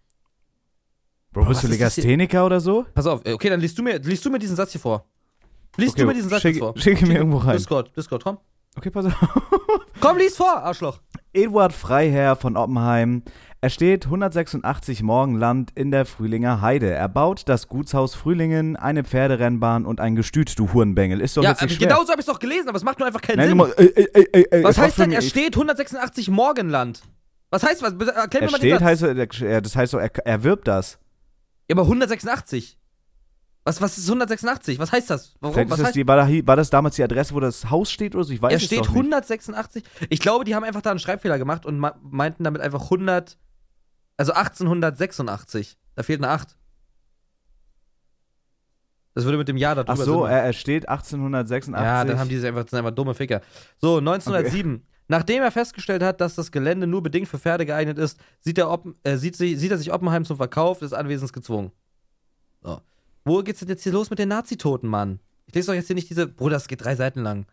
[1.32, 1.68] Bro, bist du?
[1.68, 2.86] Legastheniker oder so?
[2.94, 5.06] Pass auf, äh, okay, dann liest du mir, liest du mir diesen Satz hier vor.
[5.78, 6.74] Liest Okay, du mir diesen Satz schick- vor.
[6.78, 7.56] schick ihn mir irgendwo rein.
[7.56, 8.38] Discord, Discord, komm.
[8.78, 9.14] Okay, pass auf.
[10.00, 11.00] Komm, lies vor, Arschloch.
[11.34, 13.24] Eduard Freiherr von Oppenheim.
[13.64, 16.90] Er steht 186 Morgenland in der Frühlinger Heide.
[16.90, 21.22] Er baut das Gutshaus Frühlingen, eine Pferderennbahn und ein Gestüt, du Hurenbengel.
[21.22, 21.88] Ist doch ja, jetzt nicht aber schwer.
[21.90, 23.88] genau so habe ich es doch gelesen, aber es macht nur einfach keinen Nein, Sinn.
[23.96, 27.02] ey, ey, ey, was heißt denn, er steht 186 Morgenland?
[27.52, 27.92] Was heißt was?
[27.94, 28.82] Erklär Er mir mal den steht, Satz.
[28.82, 30.98] heißt, er- das heißt so, er erwirbt das.
[31.70, 32.80] Ja, aber 186.
[33.64, 34.80] Was, was ist 186?
[34.80, 35.36] Was heißt das?
[35.40, 35.54] Warum?
[35.54, 37.92] Vielleicht Was das heißt, die, war, da, war das damals die Adresse, wo das Haus
[37.92, 38.34] steht oder so?
[38.34, 38.96] Ich weiß es steht doch nicht.
[38.96, 39.84] 186.
[40.10, 43.38] Ich glaube, die haben einfach da einen Schreibfehler gemacht und meinten damit einfach 100,
[44.18, 45.78] also 1886.
[45.96, 46.58] Da fehlt eine 8.
[49.14, 51.86] Das würde mit dem Jahr da drüber Ach so, er, er steht 1886.
[51.86, 53.42] Ja, dann haben die sich einfach, sind einfach dumme Ficker.
[53.78, 54.88] So, 1907.
[55.08, 58.82] Nachdem er festgestellt hat, dass das Gelände nur bedingt für Pferde geeignet ist, sieht er,
[59.04, 61.72] äh, sieht, sie, sieht er sich Oppenheim zum Verkauf des Anwesens gezwungen.
[62.62, 62.80] So.
[63.24, 65.20] Wo geht's denn jetzt hier los mit den Nazitoten, Mann?
[65.46, 66.28] Ich lese doch jetzt hier nicht diese.
[66.28, 67.46] Bruder, das geht drei Seiten lang.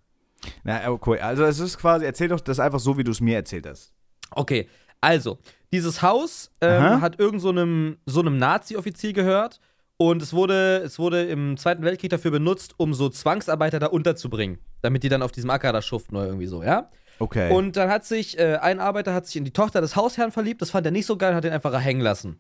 [0.65, 3.35] Na, okay, also es ist quasi, erzähl doch das einfach so, wie du es mir
[3.37, 3.93] erzählt hast.
[4.31, 4.69] Okay,
[5.01, 5.39] also,
[5.73, 9.61] dieses Haus ähm, hat irgend so einem, so einem Nazi-Offizier gehört
[9.97, 14.59] und es wurde, es wurde im Zweiten Weltkrieg dafür benutzt, um so Zwangsarbeiter da unterzubringen,
[14.81, 16.89] damit die dann auf diesem Acker da schuften oder irgendwie so, ja?
[17.19, 17.53] Okay.
[17.53, 20.63] Und dann hat sich, äh, ein Arbeiter hat sich in die Tochter des Hausherrn verliebt,
[20.63, 22.39] das fand er nicht so geil und hat den einfach hängen lassen.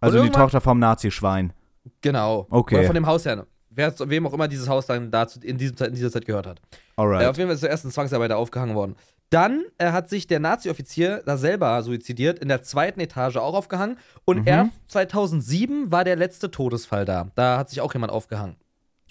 [0.00, 1.54] also und die irgendwann- Tochter vom Nazi-Schwein.
[2.00, 2.46] Genau.
[2.50, 2.76] Okay.
[2.76, 3.44] Oder von dem Hausherrn.
[3.70, 6.60] Wer, wem auch immer dieses Haus dann dazu in, diesem in dieser Zeit gehört hat.
[6.96, 7.22] Alright.
[7.22, 8.96] Äh, auf jeden Fall ist zuerst ein Zwangsarbeiter aufgehangen worden.
[9.30, 13.98] Dann äh, hat sich der Nazi-Offizier da selber suizidiert, in der zweiten Etage auch aufgehangen.
[14.26, 14.46] Und Mhm.
[14.46, 17.30] erst 2007 war der letzte Todesfall da.
[17.34, 18.56] Da hat sich auch jemand aufgehangen.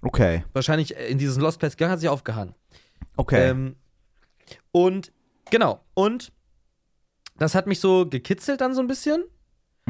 [0.04, 0.44] okay.
[0.54, 2.54] Wahrscheinlich äh, in diesen Lost Place gegangen, hat sich aufgehangen.
[3.18, 3.50] Okay.
[3.50, 3.76] Ähm,
[4.72, 5.12] und
[5.50, 5.80] genau.
[5.96, 6.32] Und
[7.38, 9.24] das hat mich so gekitzelt dann so ein bisschen.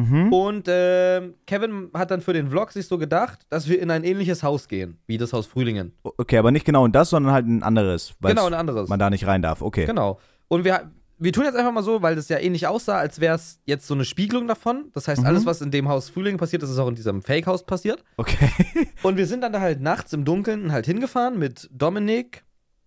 [0.10, 0.34] Mhm.
[0.34, 4.04] Und ähm, Kevin hat dann für den Vlog sich so gedacht, dass wir in ein
[4.04, 5.94] ähnliches Haus gehen, wie das Haus Frühlingen.
[6.04, 8.14] Okay, aber nicht genau in das, sondern halt ein anderes.
[8.20, 8.90] Weil Genau, ein anderes.
[8.90, 9.62] man da nicht rein darf.
[9.62, 9.86] Okay.
[9.86, 10.20] Genau.
[10.48, 13.36] Und wir, wir tun jetzt einfach mal so, weil das ja ähnlich aussah, als wäre
[13.36, 14.86] es jetzt so eine Spiegelung davon.
[14.94, 15.28] Das heißt, Mhm.
[15.28, 18.04] alles, was in dem Haus Frühlingen passiert ist, ist auch in diesem Fake-Haus passiert.
[18.18, 18.50] Okay.
[19.04, 22.44] Und wir sind dann da halt nachts im Dunkeln halt hingefahren mit Dominik,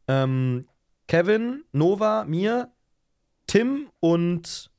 [0.09, 0.66] ähm,
[1.07, 2.68] Kevin, Nova, mir,
[3.46, 4.70] Tim und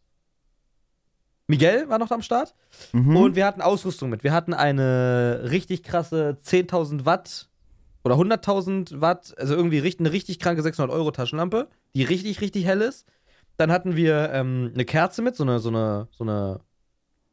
[1.47, 2.55] Miguel war noch am Start.
[2.91, 3.15] Mhm.
[3.15, 4.23] Und wir hatten Ausrüstung mit.
[4.23, 7.49] Wir hatten eine richtig krasse 10.000 Watt
[8.03, 12.81] oder 100.000 Watt, also irgendwie eine richtig kranke 600 Euro Taschenlampe, die richtig, richtig hell
[12.81, 13.05] ist.
[13.57, 16.59] Dann hatten wir ähm, eine Kerze mit, so eine, so eine, so eine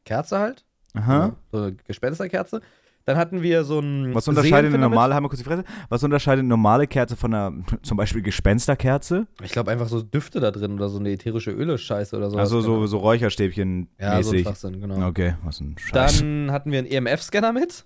[0.04, 0.64] Kerze halt.
[0.94, 1.36] Aha.
[1.50, 2.60] So eine Gespensterkerze.
[3.04, 4.14] Dann hatten wir so ein.
[4.14, 7.34] Was unterscheidet eine normale, halt mal kurz die Fresse, was unterscheidet eine normale Kerze von
[7.34, 9.26] einer, zum Beispiel Gespensterkerze?
[9.42, 12.38] Ich glaube einfach so Düfte da drin oder so eine ätherische Öle-Scheiße oder so.
[12.38, 14.42] also so, so Räucherstäbchen Ja, so ein mäßig.
[14.46, 15.06] Schwachsinn, genau.
[15.08, 16.20] okay, was ein Scheiß.
[16.20, 17.84] Dann hatten wir einen EMF-Scanner mit.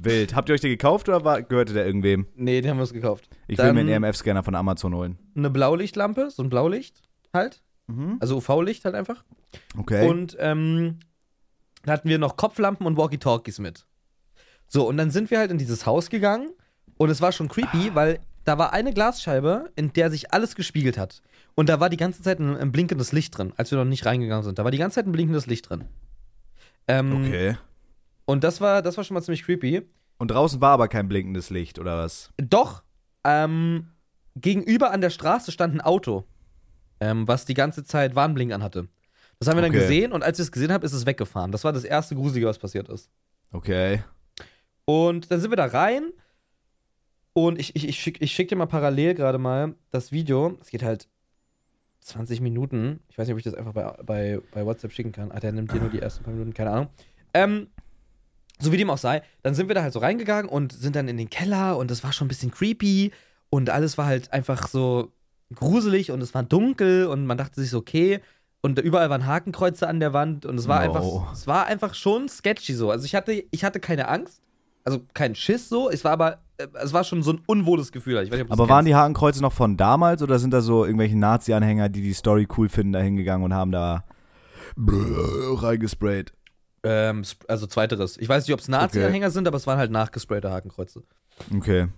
[0.00, 0.34] Wild.
[0.36, 2.26] Habt ihr euch den gekauft oder war, gehörte der irgendwem?
[2.36, 3.28] Nee, den haben wir uns gekauft.
[3.48, 5.18] Ich Dann- will mir einen EMF-Scanner von Amazon holen.
[5.36, 7.62] Eine Blaulichtlampe, so ein Blaulicht halt.
[8.20, 9.24] Also UV-Licht halt einfach.
[9.78, 10.06] Okay.
[10.08, 10.98] Und ähm,
[11.84, 13.86] dann hatten wir noch Kopflampen und Walkie-Talkies mit.
[14.68, 16.50] So, und dann sind wir halt in dieses Haus gegangen
[16.98, 20.96] und es war schon creepy, weil da war eine Glasscheibe, in der sich alles gespiegelt
[20.96, 21.22] hat.
[21.54, 24.06] Und da war die ganze Zeit ein, ein blinkendes Licht drin, als wir noch nicht
[24.06, 24.58] reingegangen sind.
[24.58, 25.84] Da war die ganze Zeit ein blinkendes Licht drin.
[26.86, 27.56] Ähm, okay.
[28.24, 29.82] Und das war, das war schon mal ziemlich creepy.
[30.18, 32.30] Und draußen war aber kein blinkendes Licht, oder was?
[32.36, 32.82] Doch,
[33.24, 33.88] ähm,
[34.36, 36.24] gegenüber an der Straße stand ein Auto,
[37.00, 38.88] ähm, was die ganze Zeit Warnblink anhatte.
[39.38, 39.80] Das haben wir dann Okay.
[39.80, 41.52] gesehen und als wir es gesehen haben, ist es weggefahren.
[41.52, 43.10] Das war das erste Gruselige, was passiert ist.
[43.52, 44.02] Okay.
[44.88, 46.14] Und dann sind wir da rein
[47.34, 50.56] und ich, ich, ich schicke ich schick dir mal parallel gerade mal das Video.
[50.62, 51.08] Es geht halt
[52.00, 53.00] 20 Minuten.
[53.10, 55.30] Ich weiß nicht, ob ich das einfach bei, bei, bei WhatsApp schicken kann.
[55.30, 56.88] Ah, der nimmt hier nur die ersten paar Minuten, keine Ahnung.
[57.34, 57.66] Ähm,
[58.58, 61.06] so wie dem auch sei, dann sind wir da halt so reingegangen und sind dann
[61.06, 63.12] in den Keller und das war schon ein bisschen creepy
[63.50, 65.12] und alles war halt einfach so,
[65.54, 68.20] gruselig und es war dunkel und man dachte sich so, okay.
[68.62, 70.86] Und überall waren Hakenkreuze an der Wand und es war No.
[70.94, 72.90] einfach, es war einfach schon sketchy so.
[72.90, 74.40] Also ich hatte, ich hatte keine Angst,
[74.88, 75.90] also keinen Schiss so.
[75.90, 78.20] Es war aber, äh, es war schon so ein unwohles Gefühl.
[78.22, 78.88] Nicht, Aber waren kennst.
[78.88, 82.70] die Hakenkreuze noch von damals oder sind da so irgendwelche Nazi-Anhänger, die die Story cool
[82.70, 84.04] finden, da hingegangen und haben da
[84.76, 86.32] reingesprayt?
[86.84, 88.16] Ähm, also zweiteres.
[88.16, 91.02] Ich weiß nicht, ob es Nazi-Anhänger sind, aber es waren halt nachgesprayte Hakenkreuze.
[91.54, 91.88] Okay.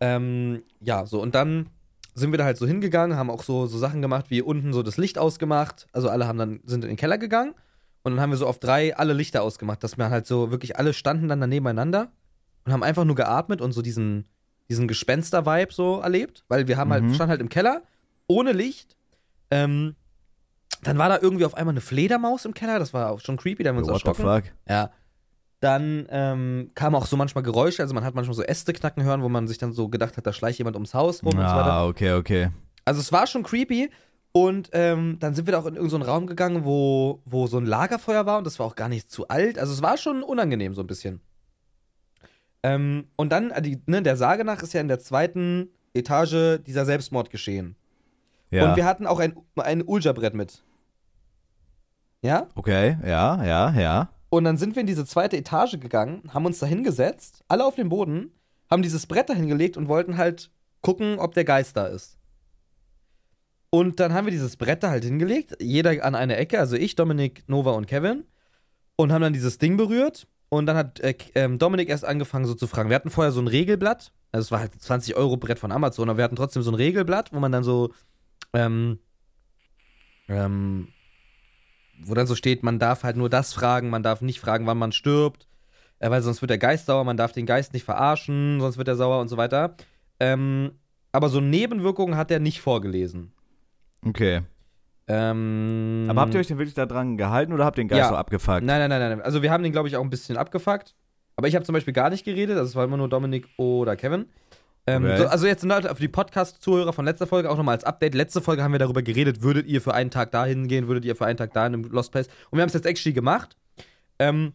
[0.00, 1.68] Ähm, ja, so und dann
[2.14, 4.82] sind wir da halt so hingegangen, haben auch so, so Sachen gemacht, wie unten so
[4.82, 5.86] das Licht ausgemacht.
[5.92, 7.54] Also alle haben dann, sind in den Keller gegangen
[8.02, 10.76] und dann haben wir so auf drei alle Lichter ausgemacht, dass wir halt so wirklich
[10.78, 12.10] alle standen dann da nebeneinander
[12.64, 14.26] und haben einfach nur geatmet und so diesen,
[14.68, 17.14] diesen Gespenster-Vibe so erlebt, weil wir haben halt, Mhm.
[17.14, 17.82] standen halt im Keller,
[18.26, 18.96] ohne Licht.
[19.50, 19.96] Ähm,
[20.82, 23.62] dann war da irgendwie auf einmal eine Fledermaus im Keller, das war auch schon creepy,
[23.62, 24.44] da haben wir uns What the fuck?
[24.68, 24.90] Ja.
[25.60, 29.22] Dann ähm, kamen auch so manchmal Geräusche, also man hat manchmal so Äste knacken hören,
[29.22, 31.54] wo man sich dann so gedacht hat, da schleicht jemand ums Haus rum und so
[31.56, 31.72] weiter.
[31.72, 32.50] Ah, okay, okay.
[32.84, 33.90] Also es war schon creepy.
[34.32, 37.66] Und ähm, dann sind wir da auch in irgendeinen Raum gegangen, wo, wo so ein
[37.66, 39.58] Lagerfeuer war und das war auch gar nicht zu alt.
[39.58, 41.20] Also es war schon unangenehm so ein bisschen.
[42.62, 46.60] Ähm, und dann, äh, die, ne, der Sage nach ist ja in der zweiten Etage
[46.66, 47.76] dieser Selbstmord geschehen.
[48.50, 48.70] Ja.
[48.70, 50.62] Und wir hatten auch ein, ein Ulja-Brett mit.
[52.22, 52.48] Ja?
[52.56, 54.08] okay, ja, ja, ja.
[54.30, 57.76] Und dann sind wir in diese zweite Etage gegangen, haben uns da hingesetzt, alle auf
[57.76, 58.32] dem Boden,
[58.70, 60.50] haben dieses Brett da hingelegt und wollten halt
[60.82, 62.17] gucken, ob der Geist da ist.
[63.70, 66.94] Und dann haben wir dieses Brett da halt hingelegt, jeder an eine Ecke, also ich,
[66.94, 68.24] Dominik, Nova und Kevin,
[68.96, 70.26] und haben dann dieses Ding berührt.
[70.48, 72.88] Und dann hat äh, ähm, Dominik erst angefangen so zu fragen.
[72.88, 76.08] Wir hatten vorher so ein Regelblatt, also es war halt 20 Euro Brett von Amazon,
[76.08, 77.92] aber wir hatten trotzdem so ein Regelblatt, wo man dann so,
[78.54, 78.98] ähm,
[80.28, 80.88] ähm,
[82.00, 84.78] wo dann so steht, man darf halt nur das fragen, man darf nicht fragen, wann
[84.78, 85.46] man stirbt,
[85.98, 88.88] äh, weil sonst wird der Geist sauer, man darf den Geist nicht verarschen, sonst wird
[88.88, 89.76] er sauer und so weiter.
[90.20, 90.72] Ähm,
[91.12, 93.32] aber so Nebenwirkungen hat er nicht vorgelesen.
[94.04, 94.42] Okay.
[95.10, 98.00] Ähm, Aber habt ihr euch denn wirklich da dran gehalten oder habt ihr den Geist
[98.00, 98.08] Ja.
[98.10, 98.62] so abgefuckt?
[98.62, 99.22] Nein, nein, nein, nein.
[99.22, 100.94] Also wir haben den, glaube ich, auch ein bisschen abgefuckt.
[101.36, 102.56] Aber ich habe zum Beispiel gar nicht geredet.
[102.58, 104.26] Das war immer nur Dominik oder Kevin.
[104.86, 105.18] Ähm, Okay.
[105.18, 108.14] so, also jetzt für die Podcast-Zuhörer von letzter Folge auch nochmal als Update.
[108.14, 111.14] Letzte Folge haben wir darüber geredet, würdet ihr für einen Tag dahin gehen, würdet ihr
[111.16, 112.26] für einen Tag dahin im Lost Place.
[112.50, 113.56] Und wir haben es jetzt actually gemacht.
[114.18, 114.52] Ähm,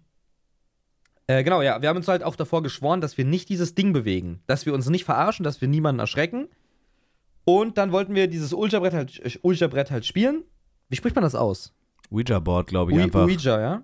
[1.27, 1.81] äh, genau, ja.
[1.81, 4.41] Wir haben uns halt auch davor geschworen, dass wir nicht dieses Ding bewegen.
[4.45, 6.47] Dass wir uns nicht verarschen, dass wir niemanden erschrecken.
[7.45, 10.43] Und dann wollten wir dieses Ultrabrett halt, äh, Ultrabrett halt spielen.
[10.89, 11.73] Wie spricht man das aus?
[12.09, 13.23] Ouija-Board, glaube ich Ui- einfach.
[13.25, 13.83] Ouija, ja?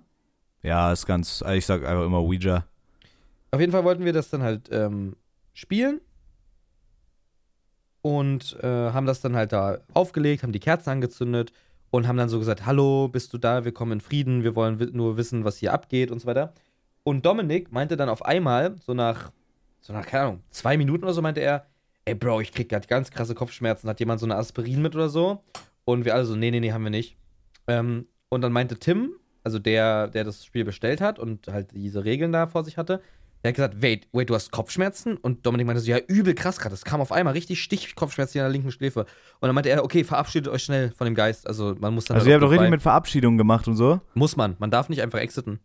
[0.62, 2.64] Ja, ist ganz, ich sag einfach immer Ouija.
[3.50, 5.16] Auf jeden Fall wollten wir das dann halt ähm,
[5.54, 6.00] spielen
[8.02, 11.52] und äh, haben das dann halt da aufgelegt, haben die Kerzen angezündet
[11.90, 13.64] und haben dann so gesagt, hallo, bist du da?
[13.64, 16.52] Wir kommen in Frieden, wir wollen nur wissen, was hier abgeht und so weiter.
[17.02, 19.32] Und Dominik meinte dann auf einmal, so nach,
[19.80, 21.66] so nach, keine Ahnung, zwei Minuten oder so, meinte er,
[22.04, 25.08] ey Bro, ich krieg grad ganz krasse Kopfschmerzen, hat jemand so eine Aspirin mit oder
[25.08, 25.42] so?
[25.84, 27.16] Und wir alle so, nee, nee, nee, haben wir nicht.
[27.66, 29.12] Ähm, und dann meinte Tim,
[29.44, 33.00] also der, der das Spiel bestellt hat und halt diese Regeln da vor sich hatte,
[33.42, 35.16] der hat gesagt, wait, wait, du hast Kopfschmerzen?
[35.16, 36.74] Und Dominik meinte so, ja, übel krass gerade.
[36.74, 39.00] Das kam auf einmal richtig Stichkopfschmerzen hier an der linken Schläfe.
[39.00, 41.46] Und dann meinte er, okay, verabschiedet euch schnell von dem Geist.
[41.46, 44.00] Also man muss dann Also halt ihr habt doch richtig mit Verabschiedung gemacht und so.
[44.12, 44.56] Muss man.
[44.58, 45.58] Man darf nicht einfach exiten.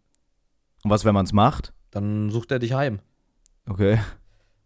[0.84, 1.74] Und was, wenn man es macht?
[1.92, 3.00] Dann sucht er dich heim.
[3.68, 4.00] Okay.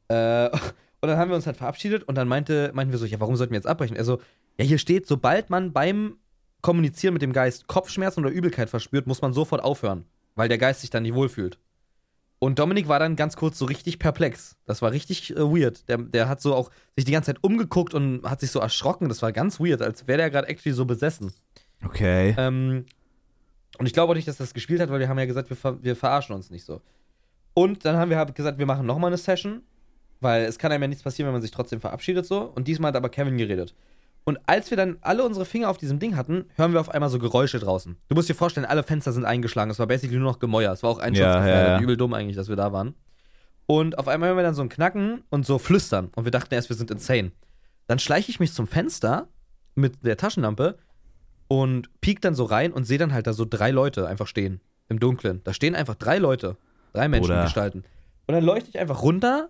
[0.09, 0.49] Äh,
[1.01, 3.35] und dann haben wir uns halt verabschiedet und dann meinte, meinten wir so, ja, warum
[3.35, 3.97] sollten wir jetzt abbrechen?
[3.97, 4.19] Also,
[4.57, 6.17] ja, hier steht, sobald man beim
[6.61, 10.81] Kommunizieren mit dem Geist Kopfschmerzen oder Übelkeit verspürt, muss man sofort aufhören, weil der Geist
[10.81, 11.57] sich dann nicht wohlfühlt.
[12.39, 14.57] Und Dominik war dann ganz kurz so richtig perplex.
[14.65, 15.87] Das war richtig äh, weird.
[15.89, 19.09] Der, der hat so auch sich die ganze Zeit umgeguckt und hat sich so erschrocken.
[19.09, 21.33] Das war ganz weird, als wäre der gerade actually so besessen.
[21.83, 22.35] Okay.
[22.37, 22.85] Ähm,
[23.77, 25.57] und ich glaube auch nicht, dass das gespielt hat, weil wir haben ja gesagt, wir,
[25.57, 26.81] ver wir verarschen uns nicht so.
[27.53, 29.63] Und dann haben wir gesagt, wir machen nochmal eine Session,
[30.21, 32.41] weil es kann einem ja nichts passieren, wenn man sich trotzdem verabschiedet so.
[32.41, 33.73] Und diesmal hat aber Kevin geredet.
[34.25, 37.09] Und als wir dann alle unsere Finger auf diesem Ding hatten, hören wir auf einmal
[37.09, 37.95] so Geräusche draußen.
[38.09, 39.71] Du musst dir vorstellen, alle Fenster sind eingeschlagen.
[39.71, 40.71] Es war basically nur noch Gemäuer.
[40.71, 41.79] Es war auch ein Ja, ja, ja.
[41.79, 42.93] Übel dumm eigentlich, dass wir da waren.
[43.65, 46.09] Und auf einmal hören wir dann so ein Knacken und so Flüstern.
[46.15, 47.31] Und wir dachten erst, wir sind insane.
[47.87, 49.29] Dann schleiche ich mich zum Fenster
[49.75, 50.77] mit der Taschenlampe
[51.47, 54.59] und piek dann so rein und sehe dann halt da so drei Leute einfach stehen.
[54.89, 55.41] Im Dunkeln.
[55.43, 56.57] Da stehen einfach drei Leute.
[56.93, 57.83] Drei Menschen gestalten.
[58.27, 59.49] Und dann leuchte ich einfach runter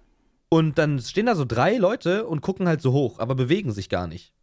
[0.50, 3.90] und dann stehen da so drei Leute und gucken halt so hoch, aber bewegen sich
[3.90, 4.34] gar nicht.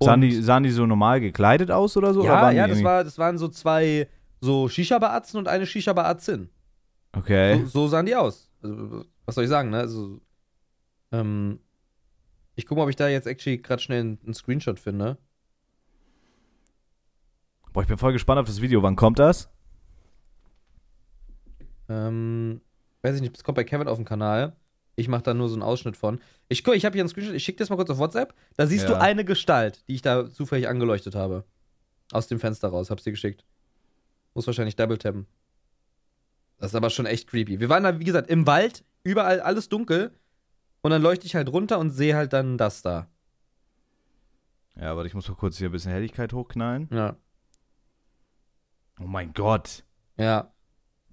[0.00, 2.20] Sahen die, sahen die so normal gekleidet aus oder so?
[2.20, 4.08] oder ja, waren ja, das, war, das waren so zwei
[4.40, 6.50] so Shisha-Beatzen und eine Shisha-Beatzin.
[7.12, 7.60] Okay.
[7.60, 8.50] So, so sahen die aus.
[8.62, 9.78] Also, was soll ich sagen, ne?
[9.78, 10.20] Also,
[11.12, 11.60] ähm,
[12.54, 15.16] ich gucke mal, ob ich da jetzt actually gerade schnell einen, einen Screenshot finde.
[17.72, 18.82] Boah, ich bin voll gespannt auf das Video.
[18.82, 19.50] Wann kommt das?
[21.88, 22.60] Ähm,
[23.02, 24.56] weiß ich nicht, es kommt bei Kevin auf dem Kanal.
[24.96, 26.20] Ich mache da nur so einen Ausschnitt von.
[26.48, 28.34] Ich guck, ich habe hier einen Screenshot, ich schicke das mal kurz auf WhatsApp.
[28.56, 28.94] Da siehst Ja.
[28.94, 31.44] du eine Gestalt, die ich da zufällig angeleuchtet habe.
[32.12, 33.44] Aus dem Fenster raus, hab's dir geschickt.
[34.34, 35.26] Muss wahrscheinlich double tappen.
[36.58, 37.60] Das ist aber schon echt creepy.
[37.60, 40.18] Wir waren da, wie gesagt, im Wald, überall alles dunkel.
[40.80, 43.08] Und dann leuchte ich halt runter und sehe halt dann das da.
[44.80, 46.88] Ja, aber ich muss mal kurz hier ein bisschen Helligkeit hochknallen.
[46.92, 47.16] Ja.
[49.00, 49.84] Oh mein Gott.
[50.16, 50.52] Ja.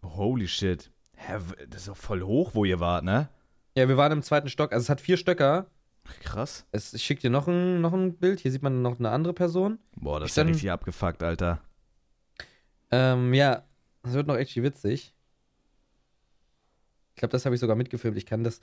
[0.03, 0.91] Holy shit.
[1.15, 3.29] Hä, das ist doch voll hoch, wo ihr wart, ne?
[3.75, 4.71] Ja, wir waren im zweiten Stock.
[4.71, 5.67] Also es hat vier Stöcker.
[6.21, 6.65] Krass.
[6.71, 8.39] Es, ich schicke dir noch ein, noch ein Bild.
[8.41, 9.79] Hier sieht man noch eine andere Person.
[9.95, 11.61] Boah, das Ich ist ja richtig abgefuckt, Alter.
[12.91, 13.63] Ähm, ja,
[14.03, 15.13] das wird noch echt witzig.
[17.15, 18.17] Ich glaube, das habe ich sogar mitgefilmt.
[18.17, 18.59] Ich kann das.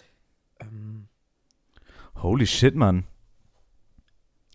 [0.60, 1.08] Ähm,
[2.16, 3.04] Holy shit, Mann.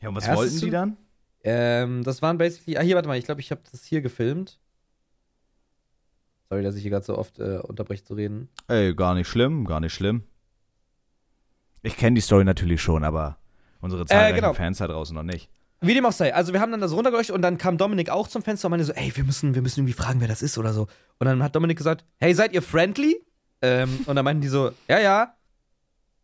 [0.02, 0.98] Ja, und was Erstes wollten die dann?
[1.44, 2.78] ähm, das waren basically.
[2.78, 3.18] Ah, hier, warte mal.
[3.18, 4.60] Ich glaube, ich habe das hier gefilmt.
[6.50, 8.50] Sorry, dass ich hier gerade so oft äh, unterbreche zu reden.
[8.68, 10.24] Ey, gar nicht schlimm, gar nicht schlimm.
[11.86, 13.38] Ich kenne die Story natürlich schon, aber
[13.80, 14.54] unsere zahlreichen genau.
[14.54, 15.50] Fans da draußen noch nicht.
[15.82, 16.34] Wie dem auch sei.
[16.34, 18.86] Also, wir haben dann das runtergeleuchtet und dann kam Dominik auch zum Fenster und meinte
[18.86, 20.88] so: Ey, wir müssen, wir müssen irgendwie fragen, wer das ist oder so.
[21.20, 23.22] Und dann hat Dominik gesagt: Hey, seid ihr friendly?
[23.62, 25.36] Ähm, und dann meinten die so: Ja, ja.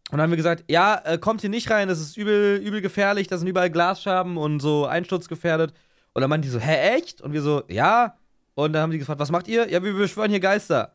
[0.09, 2.81] Und dann haben wir gesagt: Ja, äh, kommt hier nicht rein, das ist übel, übel
[2.81, 5.73] gefährlich, da sind überall Glasscherben und so einsturzgefährdet.
[6.13, 7.21] Und dann meinten die so: Hä, echt?
[7.21, 8.15] Und wir so: Ja.
[8.55, 9.69] Und dann haben die gefragt: Was macht ihr?
[9.69, 10.93] Ja, wir beschwören hier Geister.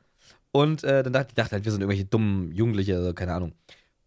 [0.50, 3.52] Und äh, dann dachte ich dachte halt, wir sind irgendwelche dummen Jugendliche, also keine Ahnung.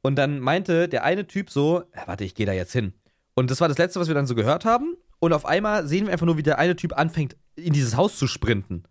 [0.01, 2.93] Und dann meinte der eine Typ so: Warte, ich gehe da jetzt hin.
[3.35, 4.97] Und das war das Letzte, was wir dann so gehört haben.
[5.19, 8.17] Und auf einmal sehen wir einfach nur, wie der eine Typ anfängt, in dieses Haus
[8.17, 8.83] zu sprinten.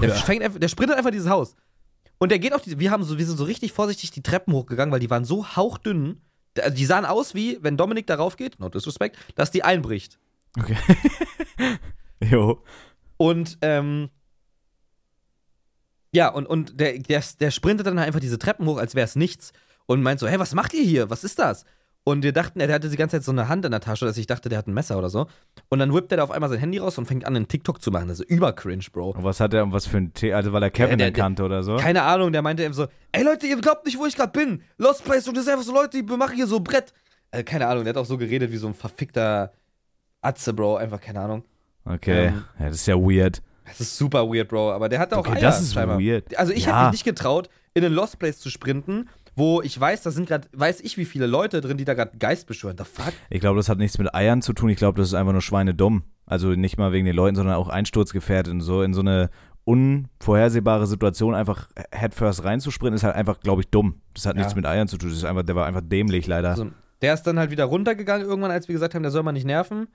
[0.00, 1.56] Der, fängt der sprintet einfach in dieses Haus.
[2.18, 2.78] Und der geht auf die.
[2.78, 5.56] Wir, haben so, wir sind so richtig vorsichtig die Treppen hochgegangen, weil die waren so
[5.56, 6.22] hauchdünn.
[6.58, 10.18] Also die sahen aus wie, wenn Dominik darauf geht, no disrespect, dass die einbricht.
[10.56, 10.76] Okay.
[12.20, 12.62] jo.
[13.16, 14.10] Und, ähm.
[16.12, 19.16] Ja, und, und der, der, der sprintet dann einfach diese Treppen hoch, als wäre es
[19.16, 19.52] nichts.
[19.86, 21.10] Und meint so: Hey, was macht ihr hier?
[21.10, 21.64] Was ist das?
[22.06, 24.18] Und wir dachten, er hatte die ganze Zeit so eine Hand in der Tasche, dass
[24.18, 25.26] ich dachte, der hat ein Messer oder so.
[25.70, 27.80] Und dann whippt er da auf einmal sein Handy raus und fängt an, einen TikTok
[27.80, 28.08] zu machen.
[28.08, 29.12] Das ist über cringe, Bro.
[29.12, 31.62] Und was hat er, was für ein Tee, also weil er Kevin der- erkannte oder
[31.62, 31.76] so?
[31.76, 34.60] Keine Ahnung, der meinte eben so, ey Leute, ihr glaubt nicht, wo ich gerade bin.
[34.76, 36.92] Lost Place und das sind einfach so Leute, die machen hier so Brett.
[37.30, 39.52] Äh, keine Ahnung, der hat auch so geredet wie so ein verfickter
[40.20, 40.76] Atze, Bro.
[40.76, 41.44] Einfach keine Ahnung.
[41.86, 43.40] Okay, Ähm, ja, das ist ja weird.
[43.66, 44.72] Das ist super weird, Bro.
[44.72, 45.98] Aber der hatte auch Okay, Eier, das ist scheinbar.
[45.98, 46.36] weird.
[46.38, 46.72] Also ich Ja.
[46.74, 50.28] habe mich nicht getraut, in einen Lost Place zu sprinten, wo ich weiß, da sind
[50.28, 52.76] gerade, weiß ich, wie viele Leute drin, die da gerade Geist beschwören.
[52.78, 53.12] The fuck?
[53.30, 54.68] Ich glaube, das hat nichts mit Eiern zu tun.
[54.70, 56.04] Ich glaube, das ist einfach nur schweinedumm.
[56.26, 58.82] Also nicht mal wegen den Leuten, sondern auch einsturzgefährdet und so.
[58.82, 59.30] In so eine
[59.64, 64.00] unvorhersehbare Situation einfach headfirst reinzusprinten, ist halt einfach, glaube ich, dumm.
[64.14, 64.40] Das hat Ja.
[64.42, 65.08] nichts mit Eiern zu tun.
[65.10, 66.50] Das ist einfach, der war einfach dämlich, leider.
[66.50, 66.70] Also,
[67.02, 69.46] der ist dann halt wieder runtergegangen irgendwann, als wir gesagt haben, der soll mal nicht
[69.46, 69.88] nerven.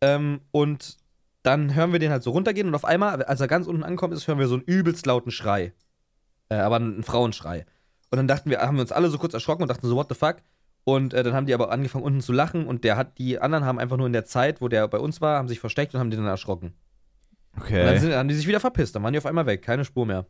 [0.00, 0.96] Ähm, und
[1.42, 4.12] dann hören wir den halt so runtergehen und auf einmal, als er ganz unten ankommt,
[4.14, 5.72] ist, hören wir so einen übelst lauten Schrei.
[6.48, 7.64] Äh, aber einen Frauenschrei.
[8.10, 10.08] Und dann dachten wir, haben wir uns alle so kurz erschrocken und dachten so, what
[10.08, 10.36] the fuck?
[10.84, 13.64] Und äh, dann haben die aber angefangen unten zu lachen und der hat, die anderen
[13.64, 16.00] haben einfach nur in der Zeit, wo der bei uns war, haben sich versteckt und
[16.00, 16.72] haben den dann erschrocken.
[17.54, 17.98] Und dann okay.
[17.98, 20.26] sind, haben die sich wieder verpisst, dann waren die auf einmal weg, keine Spur mehr.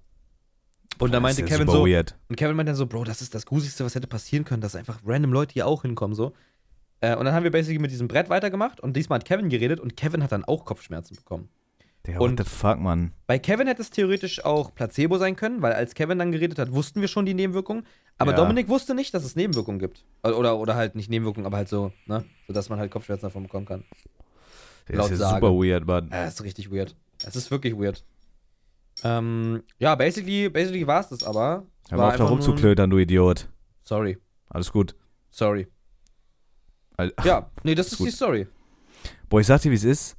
[0.98, 2.18] Und dann meinte Kevin so, Weird.
[2.28, 4.74] und Kevin meinte dann so, Bro, das ist das Gruseligste, was hätte passieren können, dass
[4.74, 6.34] einfach random Leute hier auch hinkommen, so.
[7.00, 9.80] Äh, und dann haben wir basically mit diesem Brett weitergemacht und diesmal hat Kevin geredet
[9.80, 11.48] und Kevin hat dann auch Kopfschmerzen bekommen.
[12.06, 13.12] Digga, what the fuck, Mann?
[13.26, 16.72] Bei Kevin hätte es theoretisch auch Placebo sein können, weil als Kevin dann geredet hat,
[16.72, 17.86] wussten wir schon die Nebenwirkungen.
[18.16, 18.36] Aber Ja.
[18.38, 20.04] Dominik wusste nicht, dass es Nebenwirkungen gibt.
[20.22, 22.24] Oder, oder halt nicht Nebenwirkungen, aber halt so, ne?
[22.46, 23.84] Sodass man halt Kopfschmerzen davon bekommen kann.
[24.88, 26.06] Der Laut ist ja super weird, Mann.
[26.08, 26.96] Äh, das ist richtig weird.
[27.22, 28.02] Das ist wirklich weird.
[29.04, 31.66] Ähm, ja, basically, basically war es das aber.
[31.90, 33.48] Hör mal auf da rumzuklötern, du Idiot.
[33.84, 34.94] Sorry, Alles gut.
[35.30, 35.66] sorry.
[36.96, 38.46] Al- Ja, nee, das Ist ist die Story.
[39.28, 40.16] Boah, ich sag dir, wie es ist.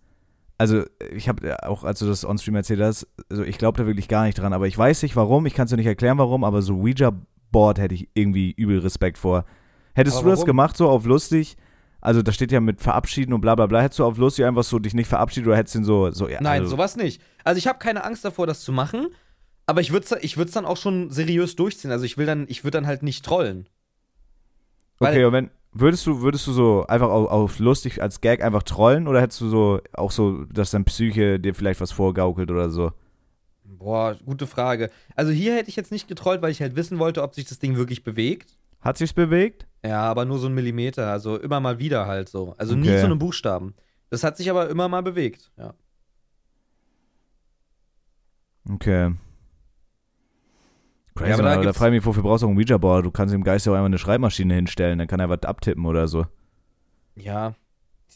[0.62, 4.08] Also, ich habe auch, als du das on-stream erzählt hast, also ich glaube da wirklich
[4.08, 4.54] gar nicht dran.
[4.54, 7.80] Aber ich weiß nicht warum, ich kann es dir nicht erklären, warum, aber so Ouija-Board
[7.80, 9.46] hätte ich irgendwie übel Respekt vor.
[9.96, 10.46] Hättest Aber du das warum?
[10.46, 11.58] gemacht, so auf lustig?
[12.00, 13.82] Also, da steht ja mit Verabschieden und bla bla bla.
[13.82, 16.30] Hättest du auf lustig einfach so dich nicht verabschiedet oder hättest du ihn so, so
[16.30, 17.24] ja, Nein, also, sowas nicht.
[17.44, 19.08] Also ich habe keine Angst davor, das zu machen,
[19.66, 21.90] aber ich würde es ich würd's dann auch schon seriös durchziehen.
[21.90, 23.68] Also ich will dann, ich würde dann halt nicht trollen.
[25.00, 28.44] Weil- Okay, und wenn, würdest du, würdest du so einfach auf, auf lustig als Gag
[28.44, 32.52] einfach trollen oder hättest du so auch so, dass dein Psyche dir vielleicht was vorgaukelt
[32.52, 32.92] oder so?
[33.64, 34.90] Boah, gute Frage.
[35.16, 37.60] Also hier hätte ich jetzt nicht getrollt, weil ich halt wissen wollte, ob sich das
[37.60, 38.56] Ding wirklich bewegt.
[38.82, 39.66] Hat sich's bewegt?
[39.84, 42.54] Ja, aber nur so ein Millimeter, also immer mal wieder halt so.
[42.58, 43.00] Also nie Okay.
[43.00, 43.74] zu einem Buchstaben.
[44.10, 45.74] Das hat sich aber immer mal bewegt, ja.
[48.70, 49.14] Okay.
[51.16, 53.06] Crazy, Ja, aber da aber da frage ich mich, wofür brauchst du auch ein Ouija-Board?
[53.06, 55.86] Du kannst dem Geist ja auch einfach eine Schreibmaschine hinstellen, dann kann er was abtippen
[55.86, 56.26] oder so.
[57.16, 57.56] Ja,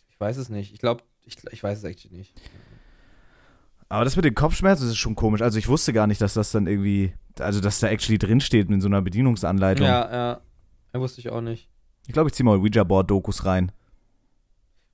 [0.09, 0.73] ich weiß es nicht.
[0.73, 2.33] Ich glaube, ich, ich weiß es echt nicht.
[3.89, 5.41] Aber das mit den Kopfschmerzen das ist schon komisch.
[5.41, 8.81] Also ich wusste gar nicht, dass das dann irgendwie, also dass da actually drinsteht in
[8.81, 9.85] so einer Bedienungsanleitung.
[9.85, 10.41] Ja, ja.
[10.93, 11.69] Ja, wusste ich auch nicht.
[12.07, 13.71] Ich glaube, ich ziehe mal Ouija-Board-Dokus rein.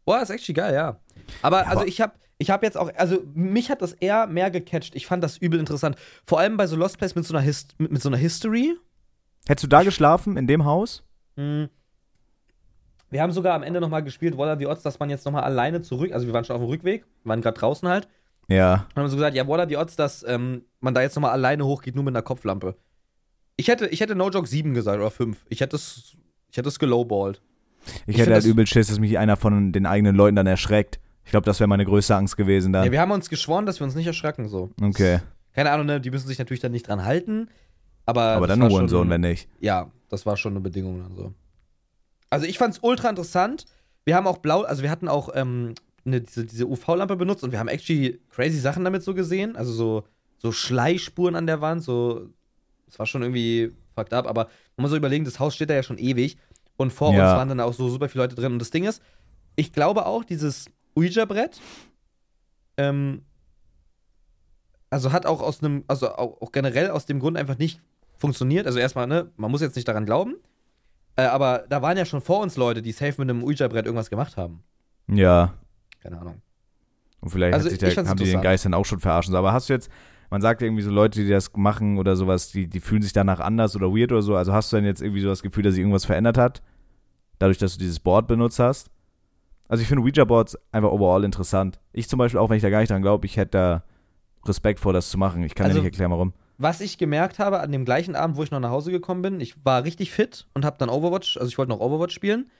[0.06, 1.00] Boah, ist actually geil, ja.
[1.42, 4.26] Aber Ja, also aber- ich habe ich hab jetzt auch, also mich hat das eher
[4.26, 4.96] mehr gecatcht.
[4.96, 5.96] Ich fand das übel interessant.
[6.26, 8.76] Vor allem bei so Lost Place mit so einer, Hist mit, mit so einer History.
[9.48, 11.04] Hättest du da geschlafen, in dem Haus?
[11.36, 11.70] Hm.
[13.12, 15.44] Wir haben sogar am Ende nochmal gespielt, What are the odds, dass man jetzt nochmal
[15.44, 18.08] alleine zurück, also wir waren schon auf dem Rückweg, waren gerade draußen halt,
[18.48, 18.88] Ja.
[18.96, 21.32] und haben so gesagt, ja, what are the odds, dass ähm, man da jetzt nochmal
[21.32, 22.76] alleine hochgeht, nur mit einer Kopflampe.
[23.58, 25.46] Ich hätte, ich hätte No Joke 7 gesagt oder 5.
[25.50, 26.16] Ich hätte es,
[26.50, 27.42] ich hätte es gelowballt.
[28.06, 31.00] Ich, Ich hätte halt übel Schiss, dass mich einer von den eigenen Leuten dann erschreckt.
[31.26, 32.86] Ich glaube, das wäre meine größte Angst gewesen dann.
[32.86, 34.72] Ja, wir haben uns geschworen, dass wir uns nicht erschrecken, so.
[34.82, 35.20] okay.
[35.54, 37.50] Keine Ahnung, ne, die müssen sich natürlich dann nicht dran halten,
[38.06, 38.22] aber.
[38.22, 39.50] Aber dann Hurensohn, schon- wenn nicht.
[39.60, 41.34] Ja, das war schon eine Bedingung dann so.
[42.30, 43.66] Also ich fand's ultra interessant.
[44.06, 45.76] Wir haben auch blau, also wir hatten auch ähm,
[46.06, 49.56] ne, diese, diese UV-Lampe benutzt und wir haben actually crazy Sachen damit so gesehen.
[49.58, 50.04] Also so,
[50.38, 52.30] so Schleispuren an der Wand, so.
[52.88, 55.74] Das war schon irgendwie fucked up, aber man muss so überlegen, das Haus steht da
[55.76, 56.38] ja schon ewig
[56.82, 57.30] und vor Ja.
[57.32, 58.54] uns waren dann auch so super viele Leute drin.
[58.54, 59.02] Und das Ding ist,
[59.56, 60.66] ich glaube auch, dieses
[60.96, 61.60] Ouija-Brett,
[62.78, 63.24] ähm,
[64.90, 67.80] also hat auch aus einem, also auch, generell aus dem Grund einfach nicht
[68.18, 68.66] funktioniert.
[68.68, 70.36] Also erstmal, ne, man muss jetzt nicht daran glauben.
[71.16, 74.10] Äh, aber da waren ja schon vor uns Leute, die safe mit einem Ouija-Brett irgendwas
[74.10, 74.64] gemacht haben.
[75.08, 75.54] Ja.
[76.02, 76.42] Keine Ahnung.
[77.22, 78.42] Und vielleicht Also hat sich ich der, haben die den.
[78.42, 79.36] Geist dann auch schon verarschen.
[79.36, 79.90] Aber hast du jetzt,
[80.30, 83.40] man sagt irgendwie so Leute, die das machen oder sowas, die, die fühlen sich danach
[83.40, 84.36] anders oder weird oder so.
[84.36, 86.62] Also hast du denn jetzt irgendwie so das Gefühl, dass sich irgendwas verändert hat?
[87.42, 88.92] Dadurch, dass du dieses Board benutzt hast?
[89.68, 91.80] Also ich finde Ouija-Boards einfach overall interessant.
[91.92, 93.84] Ich zum Beispiel, auch wenn ich da gar nicht dran glaube, ich hätte da
[94.46, 95.42] Respekt vor, das zu machen.
[95.44, 96.34] Ich kann Also- dir nicht erklären, warum.
[96.60, 99.40] Was ich gemerkt habe an dem gleichen Abend, wo ich noch nach Hause gekommen bin,
[99.42, 102.52] ich war richtig fit und habe dann Overwatch, also ich wollte noch Overwatch spielen.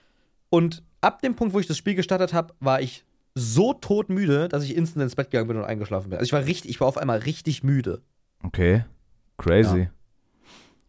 [0.50, 3.06] Und ab dem Punkt, wo ich das Spiel gestartet habe, war ich
[3.36, 6.18] so todmüde, dass ich instant ins Bett gegangen bin und eingeschlafen bin.
[6.18, 8.02] Also ich war richtig, ich war auf einmal richtig müde.
[8.44, 8.84] Okay.
[9.38, 9.90] Crazy.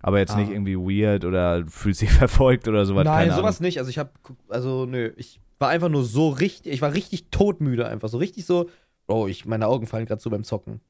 [0.03, 0.39] Aber jetzt Ah.
[0.39, 3.05] nicht irgendwie weird oder fühlt sich verfolgt oder sowas.
[3.05, 3.79] Nein, sowas nicht.
[3.79, 4.11] Also ich habe,
[4.49, 8.45] also nö, ich war einfach nur so richtig, ich war richtig todmüde einfach, so richtig
[8.47, 8.69] so,
[9.07, 10.81] oh, ich, meine Augen fallen gerade so beim Zocken.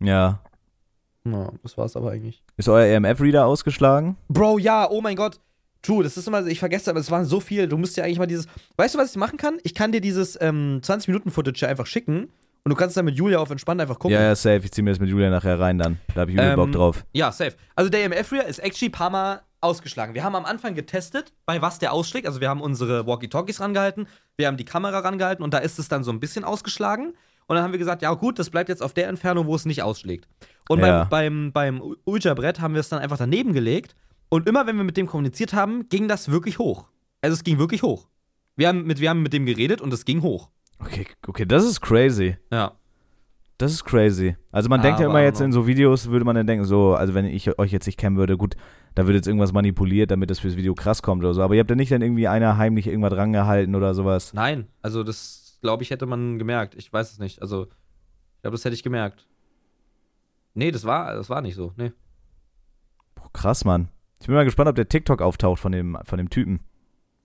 [0.00, 0.08] Ahnung.
[0.08, 0.40] Ja.
[1.24, 2.42] Ja, das war's aber eigentlich.
[2.56, 4.16] Ist euer EMF-Reader ausgeschlagen?
[4.28, 5.38] Bro, ja, oh mein Gott.
[5.82, 7.68] True, das ist immer, ich vergesse, aber es waren so viel.
[7.68, 8.46] Du musst ja eigentlich mal dieses.
[8.76, 9.58] Weißt du, was ich machen kann?
[9.64, 12.28] Ich kann dir dieses ähm, 20-Minuten-Footage ja einfach schicken
[12.64, 14.14] und du kannst dann mit Julia auf entspannt einfach gucken.
[14.16, 14.60] Ja, ja, safe.
[14.64, 15.98] Ich zieh mir das mit Julia nachher rein dann.
[16.14, 17.04] Da hab ich übel Ähm, Bock drauf.
[17.12, 17.54] Ja, safe.
[17.74, 20.14] Also der EMF-Reader ist actually ein paar Mal ausgeschlagen.
[20.14, 22.26] Wir haben am Anfang getestet, bei was der ausschlägt.
[22.26, 24.06] Also wir haben unsere Walkie-Talkies rangehalten,
[24.36, 27.14] wir haben die Kamera rangehalten und da ist es dann so ein bisschen ausgeschlagen.
[27.46, 29.64] Und dann haben wir gesagt, ja gut, das bleibt jetzt auf der Entfernung, wo es
[29.66, 30.28] nicht ausschlägt.
[30.68, 31.04] Und Ja.
[31.04, 33.94] beim, beim, beim Ouija-Brett haben wir es dann einfach daneben gelegt.
[34.28, 36.88] Und immer wenn wir mit dem kommuniziert haben, ging das wirklich hoch.
[37.20, 38.08] Also es ging wirklich hoch.
[38.56, 40.48] Wir haben mit, wir haben mit dem geredet und es ging hoch.
[40.84, 42.36] Okay, okay, das ist crazy.
[42.50, 42.72] Ja.
[43.58, 44.36] Das ist crazy.
[44.50, 47.14] Also man denkt ja immer jetzt in so Videos, würde man dann denken, so, also
[47.14, 48.56] wenn ich euch jetzt nicht kennen würde, gut,
[48.94, 51.42] da wird jetzt irgendwas manipuliert, damit das fürs Video krass kommt oder so.
[51.42, 54.34] Aber ihr habt ja nicht dann irgendwie einer heimlich irgendwas rangehalten oder sowas.
[54.34, 56.74] Nein, also das, glaube ich, hätte man gemerkt.
[56.74, 57.40] Ich weiß es nicht.
[57.40, 59.28] Also, ich glaube, das hätte ich gemerkt.
[60.54, 61.72] Nee, das war, das war nicht so.
[61.76, 61.92] Nee.
[63.14, 63.88] Boah, krass, Mann.
[64.20, 66.60] Ich bin mal gespannt, ob der TikTok auftaucht von dem, von dem Typen.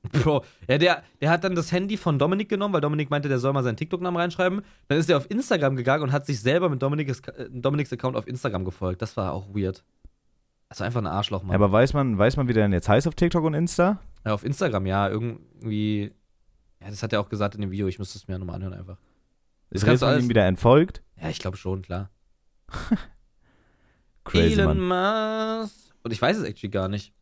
[0.04, 3.40] Bro, ja, der, der hat dann das Handy von Dominik genommen, weil Dominik meinte, der
[3.40, 4.62] soll mal seinen TikTok-Namen reinschreiben.
[4.88, 8.16] Dann ist er auf Instagram gegangen und hat sich selber mit Dominiks, äh, Dominiks Account
[8.16, 9.02] auf Instagram gefolgt.
[9.02, 9.84] Das war auch weird.
[10.70, 11.52] Also einfach ein Arschloch, Mann.
[11.52, 14.00] Ja, aber weiß man, weiß man, wie der denn jetzt heißt auf TikTok und Insta?
[14.26, 16.12] ja, auf Instagram, ja, irgendwie.
[16.82, 17.88] Ja, das hat er auch gesagt in dem Video.
[17.88, 18.98] Ich müsste es mir nochmal anhören einfach.
[19.70, 21.02] Ist kannst du Rizwan ihm wieder entfolgt?
[21.22, 22.10] Ja, ich glaube schon, klar.
[24.26, 24.80] Crazy, Elon.
[24.88, 25.94] Musk.
[26.04, 27.14] Und ich weiß es actually gar nicht.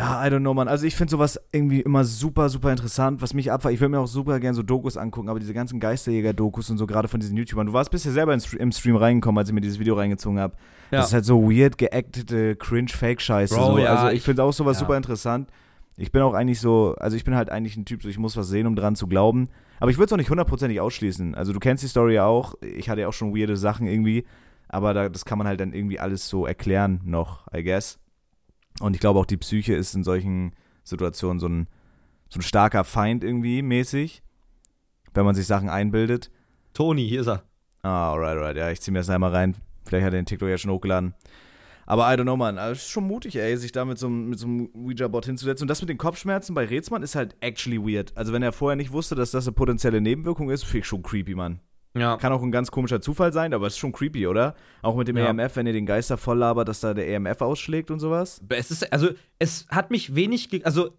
[0.00, 0.66] Ja, I don't know, Mann.
[0.68, 3.74] Also ich finde sowas irgendwie immer super, super interessant, was mich abfällt.
[3.74, 6.86] Ich würde mir auch super gerne so Dokus angucken, aber diese ganzen Geisterjäger-Dokus und so,
[6.86, 7.66] gerade von diesen YouTubern.
[7.66, 10.40] Du warst bisher selber im Stre- im Stream reingekommen, als ich mir dieses Video reingezogen
[10.40, 10.54] habe.
[10.90, 10.98] Ja.
[11.00, 13.54] Das ist halt so weird, geactete, Cringe-Fake-Scheiße.
[13.54, 13.78] So.
[13.78, 14.86] ja, also ich ich- finde auch sowas ja.
[14.86, 15.48] super interessant.
[15.96, 18.34] Ich bin auch eigentlich so, also ich bin halt eigentlich ein Typ, so ich muss
[18.36, 19.48] was sehen, um dran zu glauben.
[19.80, 21.34] Aber ich würde es auch nicht hundertprozentig ausschließen.
[21.34, 22.54] Also du kennst die Story ja auch.
[22.62, 24.24] Ich hatte ja auch schon weirde Sachen irgendwie.
[24.68, 27.98] Aber da, das kann man halt dann irgendwie alles so erklären noch, I guess.
[28.80, 30.52] Und ich glaube auch die Psyche ist in solchen
[30.82, 31.68] Situationen so ein,
[32.28, 34.22] so ein starker Feind irgendwie mäßig.
[35.14, 36.30] Wenn man sich Sachen einbildet.
[36.72, 37.42] Toni, hier ist er.
[37.82, 38.56] Ah, alright, alright.
[38.56, 39.56] Ja, ich zieh mir das einmal rein.
[39.84, 41.14] Vielleicht hat er den TikTok ja schon hochgeladen.
[41.86, 42.58] Aber I don't know, man.
[42.58, 45.26] Also, es ist schon mutig, ey, sich da mit so, einem- mit so einem Ouija-Bot
[45.26, 45.64] hinzusetzen.
[45.64, 48.16] Und das mit den Kopfschmerzen bei Rätsmann ist halt actually weird.
[48.16, 51.02] Also, wenn er vorher nicht wusste, dass das eine potenzielle Nebenwirkung ist, finde ich schon
[51.02, 51.58] creepy, Mann.
[51.94, 52.16] Ja.
[52.18, 54.54] Kann auch ein ganz komischer Zufall sein, aber es ist schon creepy, oder?
[54.82, 55.26] Auch mit dem Ja.
[55.28, 58.40] EMF, wenn ihr den Geister voll labert, dass da der EMF ausschlägt und sowas.
[58.48, 60.90] Es ist, also, es hat mich wenig, also,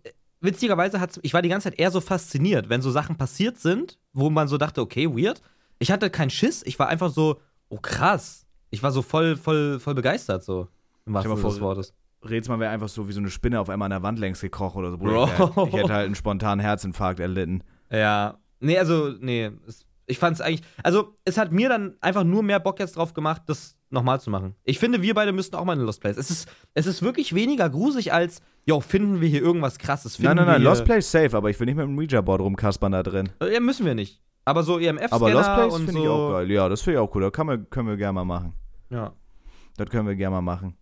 [0.41, 3.99] witzigerweise hat ich war die ganze Zeit eher so fasziniert, wenn so Sachen passiert sind,
[4.11, 5.41] wo man so dachte, okay, weird.
[5.79, 7.39] Ich hatte keinen Schiss, ich war einfach so,
[7.69, 8.45] oh krass.
[8.69, 10.67] Ich war so voll, voll, voll begeistert, so.
[11.05, 11.93] Im wahrsten Sinne mal des Wortes.
[12.23, 14.79] Rätsmann wäre einfach so wie so eine Spinne auf einmal an der Wand längs gekrochen
[14.79, 14.97] oder so.
[14.97, 15.25] Bro.
[15.27, 17.63] Ich, hätte, ich hätte halt einen spontanen Herzinfarkt erlitten.
[17.89, 18.37] Ja.
[18.59, 19.51] Nee, also, nee.
[19.67, 20.61] Es, ich fand es eigentlich.
[20.83, 24.29] Also, es hat mir dann einfach nur mehr Bock jetzt drauf gemacht, das nochmal zu
[24.29, 24.55] machen.
[24.63, 26.17] Ich finde, wir beide müssten auch mal in Lost Place.
[26.17, 30.15] Es ist, es ist wirklich weniger gruselig als, yo, finden wir hier irgendwas krasses?
[30.15, 32.91] Finden Nein, nein, nein, Lost Place safe, aber ich will nicht mit dem Ouija-Board rumkaspern
[32.93, 33.29] da drin.
[33.41, 34.21] Äh, Ja, müssen wir nicht.
[34.45, 36.01] Aber so EMF-Scanner Aber Lost Place finde so.
[36.03, 36.51] ich auch geil.
[36.51, 37.21] Ja, das finde ich auch cool.
[37.23, 38.53] Das kann man, können wir gerne mal machen.
[38.89, 39.13] Ja.
[39.77, 40.75] Das können wir gerne mal machen.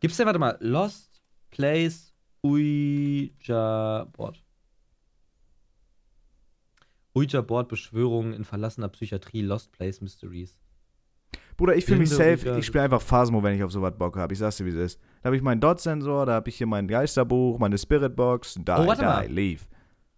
[0.00, 4.06] Gibt's denn, warte mal, Lost Place Ouija
[7.12, 7.26] Board?
[7.26, 10.56] Ouija Board Beschwörungen in verlassener Psychiatrie, Lost Place Mysteries.
[11.56, 12.56] Bruder, ich fühle mich safe.
[12.58, 14.32] Ich spiele einfach Phasmo, wenn ich auf sowas Bock habe.
[14.32, 15.00] Ich sag's dir, wie es ist.
[15.20, 18.54] Da habe ich meinen Dot-Sensor, da habe ich hier mein Geisterbuch, meine Spiritbox.
[18.54, 19.26] Die, Oh, warte die, mal.
[19.28, 19.62] leave.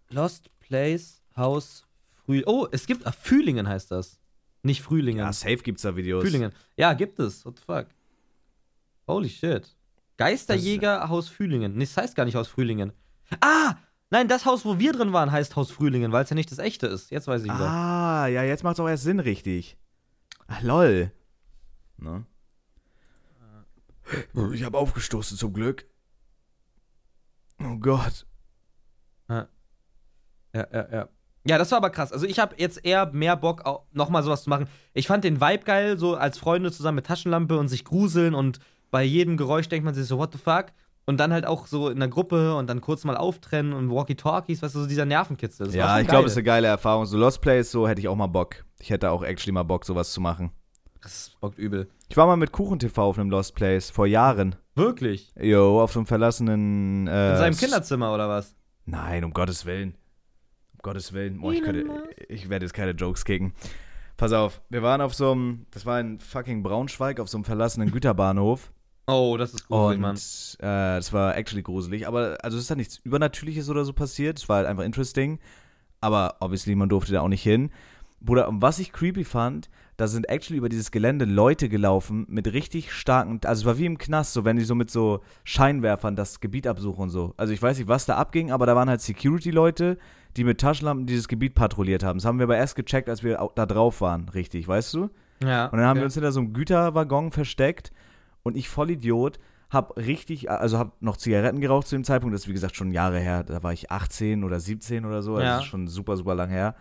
[0.09, 1.85] Lost Place Haus
[2.25, 2.41] Früh.
[2.45, 3.05] Oh, es gibt.
[3.05, 4.19] Ah, Fühlingen heißt das.
[4.63, 5.19] Nicht Frühlingen.
[5.19, 6.23] Ja, safe gibt's da Videos.
[6.23, 6.51] Fühlingen.
[6.77, 7.45] Ja, gibt es.
[7.45, 7.87] What the fuck?
[9.07, 9.75] Holy shit.
[10.17, 11.73] Geisterjäger Haus Fühlingen.
[11.75, 12.93] Nee, das heißt gar nicht Haus Frühlingen.
[13.41, 13.75] Ah!
[14.15, 16.57] Nein, das Haus, wo wir drin waren, heißt Haus Frühlingen, weil es ja nicht das
[16.57, 17.11] echte ist.
[17.11, 17.69] Jetzt weiß ich wieder.
[17.69, 19.77] Ah, ja, jetzt macht's auch erst Sinn, richtig.
[20.47, 21.11] Ach, lol.
[21.97, 22.25] Ne?
[24.53, 25.85] Ich habe aufgestoßen, zum Glück.
[27.61, 28.25] Oh Gott.
[29.27, 29.49] Ja,
[30.53, 31.09] ja, ja.
[31.45, 32.13] Ja, das war aber krass.
[32.13, 34.69] Also ich habe jetzt eher mehr Bock, nochmal sowas zu machen.
[34.93, 38.59] Ich fand den Vibe geil, so als Freunde zusammen mit Taschenlampe und sich gruseln und
[38.91, 40.67] bei jedem Geräusch denkt man sich so, what the fuck?
[41.07, 44.63] Und dann halt auch so in der Gruppe und dann kurz mal auftrennen und Walkie-Talkies,
[44.63, 45.67] weißt du, so dieser Nervenkitzel.
[45.67, 47.05] Das ja, ich glaube, es ist eine geile Erfahrung.
[47.05, 48.65] So Lost Place, so hätte ich auch mal Bock.
[48.79, 50.51] Ich hätte auch actually mal Bock, sowas zu machen.
[51.01, 51.87] Das bockt übel.
[52.09, 54.55] Ich war mal mit KuchenTV auf einem Lost Place vor Jahren.
[54.73, 55.31] Wirklich?
[55.39, 57.07] Jo, auf so einem verlassenen.
[57.07, 58.55] Äh, In seinem Kinderzimmer oder was?
[58.85, 59.95] Nein, um Gottes Willen.
[60.73, 61.39] Um Gottes Willen.
[61.39, 61.85] Boah, ich, könnte,
[62.27, 63.53] ich werde jetzt keine Jokes kicken.
[64.17, 67.43] Pass auf, wir waren auf so einem, das war in fucking Braunschweig, auf so einem
[67.43, 68.71] verlassenen Güterbahnhof.
[69.07, 70.15] Oh, das ist gruselig, Und Mann.
[70.15, 72.07] äh, das war actually gruselig.
[72.07, 74.39] Aber also es ist da nichts Übernatürliches oder so passiert.
[74.39, 75.39] Es war halt einfach interesting.
[76.01, 77.71] Aber obviously, man durfte da auch nicht hin.
[78.21, 82.51] Bruder, und was ich creepy fand, da sind actually über dieses Gelände Leute gelaufen mit
[82.51, 86.15] richtig starken, also es war wie im Knast, so wenn die so mit so Scheinwerfern
[86.15, 87.33] das Gebiet absuchen und so.
[87.37, 89.97] Also ich weiß nicht, was da abging, aber da waren halt Security-Leute,
[90.37, 92.17] die mit Taschenlampen dieses Gebiet patrouilliert haben.
[92.17, 95.09] Das haben wir aber erst gecheckt, als wir da drauf waren, richtig, weißt du?
[95.43, 95.67] Ja.
[95.67, 95.99] Und dann haben okay.
[95.99, 97.91] wir uns hinter so einem Güterwaggon versteckt
[98.45, 99.39] und ich Vollidiot
[99.71, 102.91] hab richtig, also hab noch Zigaretten geraucht zu dem Zeitpunkt, das ist wie gesagt schon
[102.91, 105.55] Jahre her, da war ich 18 oder 17 oder so, also Ja.
[105.55, 106.75] das ist schon super, super lang her.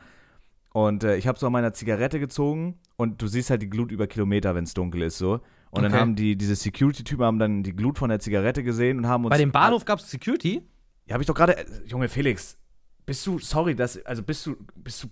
[0.73, 3.91] Und äh, ich habe so an meiner Zigarette gezogen und du siehst halt die Glut
[3.91, 5.41] über Kilometer, wenn es dunkel ist so.
[5.71, 6.01] Und dann Okay.
[6.01, 9.31] haben die, diese Security-Typen haben dann die Glut von der Zigarette gesehen und haben uns.
[9.31, 10.63] Bei dem Bahnhof gab es Security?
[11.07, 11.57] Ja, habe ich doch gerade.
[11.57, 12.59] äh, Junge Felix,
[13.07, 15.09] bist du, sorry, das, also bist du, bist du,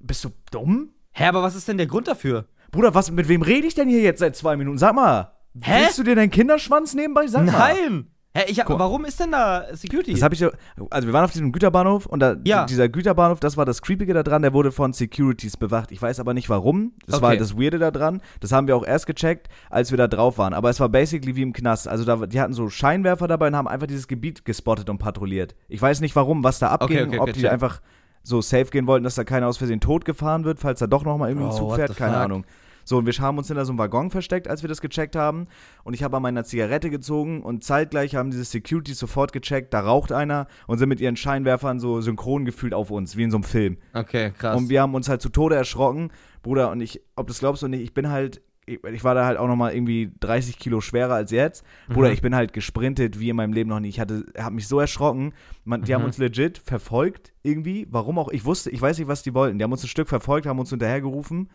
[0.00, 0.90] bist du dumm?
[1.12, 2.46] Hä, aber was ist denn der Grund dafür?
[2.70, 4.78] Bruder, was, mit wem rede ich denn hier jetzt seit zwei Minuten?
[4.78, 5.33] Sag mal.
[5.62, 5.82] Hä?
[5.84, 7.26] Willst du dir deinen Kinderschwanz nebenbei?
[7.26, 7.44] Sag.
[7.44, 8.08] Nein!
[8.36, 10.10] Hä, ich hab, warum ist denn da Security?
[10.10, 10.44] Das habe ich.
[10.90, 12.64] Also, wir waren auf diesem Güterbahnhof und da, Ja.
[12.66, 15.92] dieser Güterbahnhof, das war das Creepige da dran, der wurde von Securities bewacht.
[15.92, 16.94] Ich weiß aber nicht warum.
[17.06, 17.38] Das war Okay.
[17.38, 18.20] halt das Weirde da dran.
[18.40, 20.52] Das haben wir auch erst gecheckt, als wir da drauf waren.
[20.52, 21.86] Aber es war basically wie im Knast.
[21.86, 25.54] Also, da, die hatten so Scheinwerfer dabei und haben einfach dieses Gebiet gespottet und patrouilliert.
[25.68, 27.52] Ich weiß nicht warum, was da abging, Okay, okay, ob die check.
[27.52, 27.80] einfach
[28.24, 31.04] so safe gehen wollten, dass da keiner aus Versehen tot gefahren wird, falls da doch
[31.04, 32.20] nochmal irgendwie ein Bro, Zug fährt, keine fuck?
[32.24, 32.44] Ahnung.
[32.84, 35.46] So, und wir haben uns hinter so einem Waggon versteckt, als wir das gecheckt haben.
[35.84, 39.80] Und ich habe an meiner Zigarette gezogen und zeitgleich haben diese Securities sofort gecheckt, da
[39.80, 43.38] raucht einer und sind mit ihren Scheinwerfern so synchron gefühlt auf uns, wie in so
[43.38, 43.78] einem Film.
[43.94, 44.56] okay, krass.
[44.56, 46.10] Und wir haben uns halt zu Tode erschrocken,
[46.42, 49.26] Bruder, und ich, ob du es glaubst oder nicht, ich bin halt, ich, war da
[49.26, 51.64] halt auch nochmal irgendwie 30 Kilo schwerer als jetzt.
[51.88, 52.14] Bruder, Mhm.
[52.14, 53.88] ich bin halt gesprintet wie in meinem Leben noch nie.
[53.90, 55.32] Ich hatte, habe mich so erschrocken.
[55.64, 55.96] Man, die Mhm.
[55.96, 57.86] haben uns legit verfolgt, irgendwie.
[57.90, 58.28] Warum auch?
[58.30, 59.58] Ich wusste, ich weiß nicht, was die wollten.
[59.58, 61.50] Die haben uns ein Stück verfolgt, haben uns hinterhergerufen.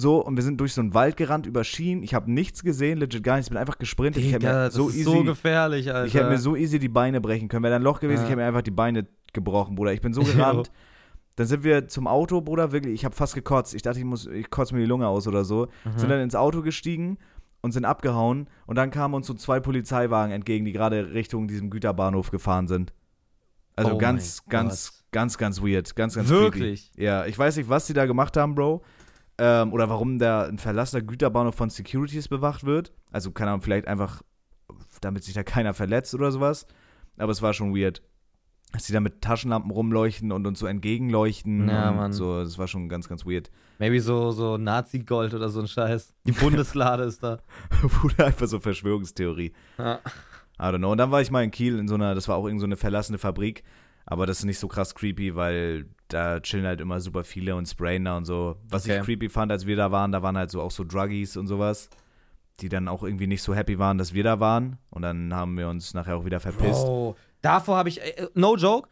[0.00, 2.04] So, und wir sind durch so einen Wald gerannt, über Schienen.
[2.04, 3.48] Ich habe nichts gesehen, legit gar nichts.
[3.48, 4.22] Ich bin einfach gesprintet.
[4.22, 6.06] ich hätte Digga, mir das so ist easy, so gefährlich, Alter.
[6.06, 7.64] ich hätte mir so easy die Beine brechen können.
[7.64, 8.22] Wäre da ein Loch gewesen, Ja.
[8.24, 9.92] ich hätte mir einfach die Beine gebrochen, Bruder.
[9.92, 10.70] Ich bin so gerannt.
[11.34, 12.94] Dann sind wir zum Auto, Bruder, wirklich.
[12.94, 13.74] Ich habe fast gekotzt.
[13.74, 15.66] Ich dachte, ich muss, ich kotze mir die Lunge aus oder so.
[15.84, 15.98] Mhm.
[15.98, 17.18] Sind dann ins Auto gestiegen
[17.60, 18.48] und sind abgehauen.
[18.66, 22.92] Und dann kamen uns so zwei Polizeiwagen entgegen, die gerade Richtung diesem Güterbahnhof gefahren sind.
[23.74, 25.94] Also Oh ganz, mein ganz, ganz, ganz weird.
[25.96, 26.90] Ganz, ganz Wirklich?
[26.92, 27.04] creepy.
[27.04, 28.82] Ja, ich weiß nicht, was die da gemacht haben, Bro.
[29.38, 32.92] Ähm, oder warum da ein verlassener Güterbahnhof von Securities bewacht wird.
[33.10, 34.22] Also, keine Ahnung, vielleicht einfach,
[35.00, 36.66] damit sich da keiner verletzt oder sowas.
[37.16, 38.02] Aber es war schon weird.
[38.72, 41.68] Dass die da mit Taschenlampen rumleuchten und uns so entgegenleuchten.
[41.68, 42.12] Ja, Mann.
[42.12, 43.50] So, das war schon ganz, ganz weird.
[43.78, 46.14] Maybe so, so Nazi-Gold oder so ein Scheiß.
[46.26, 47.38] Die Bundeslade ist da.
[48.02, 49.52] Wurde einfach so Verschwörungstheorie.
[49.78, 50.00] Ja.
[50.60, 50.92] I don't know.
[50.92, 52.66] Und dann war ich mal in Kiel in so einer, das war auch irgend so
[52.66, 53.62] eine verlassene Fabrik.
[54.04, 57.66] Aber das ist nicht so krass creepy, weil da chillen halt immer super viele und
[57.68, 58.56] sprayen da und so.
[58.68, 58.98] Was Okay.
[58.98, 61.46] ich creepy fand, als wir da waren, da waren halt so auch so Druggies und
[61.46, 61.88] sowas.
[62.60, 64.78] die dann auch irgendwie nicht so happy waren, dass wir da waren.
[64.90, 66.84] Und dann haben wir uns nachher auch wieder verpisst.
[66.86, 68.88] Bro, davor habe ich, äh, no joke,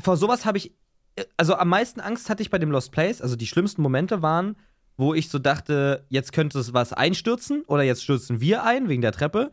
[0.00, 0.72] vor sowas habe ich,
[1.14, 3.22] äh, also am meisten Angst hatte ich bei dem Lost Place.
[3.22, 4.56] Also die schlimmsten Momente waren,
[4.96, 9.02] wo ich so dachte, jetzt könnte es was einstürzen oder jetzt stürzen wir ein wegen
[9.02, 9.52] der Treppe.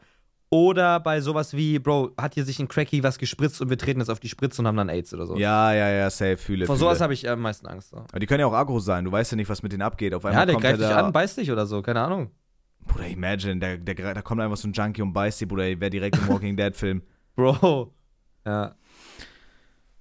[0.50, 4.00] Oder bei sowas wie, Bro, hat hier sich ein Cracky was gespritzt und wir treten
[4.00, 5.36] jetzt auf die Spritze und haben dann AIDS oder so.
[5.36, 6.66] Ja, ja, ja, safe, fühle.
[6.66, 6.86] Vor fühle.
[6.86, 7.89] sowas habe ich am meisten Angst.
[7.89, 7.98] So.
[7.98, 9.04] Aber die können ja auch aggro sein.
[9.04, 10.14] Du weißt ja nicht, was mit denen abgeht.
[10.14, 12.32] Auf einmal Ja, der kommt greift dich an, beißt dich oder so, keine Ahnung.
[12.88, 15.89] Bruder, imagine, der, der, da kommt einfach so ein Junkie und beißt die, Bruder, wäre
[15.89, 17.02] direkt im Walking Dead-Film.
[17.36, 17.93] Bro.
[18.45, 18.76] Ja.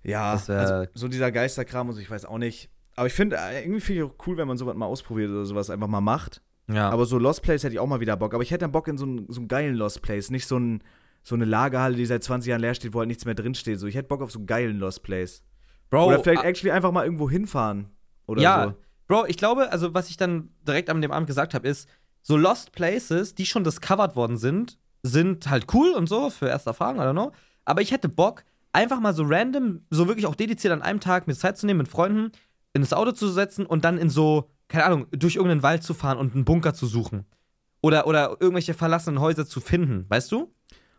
[0.04, 2.70] Ja, also so dieser Geisterkram und so, ich weiß auch nicht.
[2.94, 5.44] Aber ich finde, äh, irgendwie finde ich auch cool, wenn man sowas mal ausprobiert oder
[5.44, 6.42] sowas einfach mal macht.
[6.68, 6.90] Ja.
[6.90, 8.34] Aber so Lost Place hätte ich auch mal wieder Bock.
[8.34, 10.30] Aber ich hätte dann Bock in so einen, so einen geilen Lost Place.
[10.30, 10.82] Nicht so, ein,
[11.22, 13.78] so eine Lagerhalle, die seit 20 Jahren leer steht, wo halt nichts mehr drinsteht.
[13.78, 15.42] So, ich hätte Bock auf so einen geilen Lost Place.
[15.90, 17.90] Bro, oder vielleicht ah, actually einfach mal irgendwo hinfahren.
[18.26, 18.74] Oder ja, so.
[19.06, 21.88] Bro, ich glaube, also was ich dann direkt an dem Abend gesagt habe, ist,
[22.22, 26.70] so Lost Places, die schon discovered worden sind, sind halt cool und so für erste
[26.70, 27.32] Erfahrungen, I don't know.
[27.64, 31.28] Aber ich hätte Bock, einfach mal so random, so wirklich auch dediziert an einem Tag
[31.28, 32.32] mir Zeit zu nehmen mit Freunden,
[32.74, 35.94] in das Auto zu setzen und dann in so, keine Ahnung, durch irgendeinen Wald zu
[35.94, 37.26] fahren und einen Bunker zu suchen.
[37.82, 40.52] Oder, oder irgendwelche verlassenen Häuser zu finden, weißt du?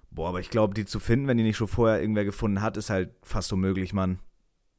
[0.09, 2.77] Boah, aber ich glaube, die zu finden, wenn die nicht schon vorher irgendwer gefunden hat,
[2.77, 4.19] ist halt fast unmöglich, Mann.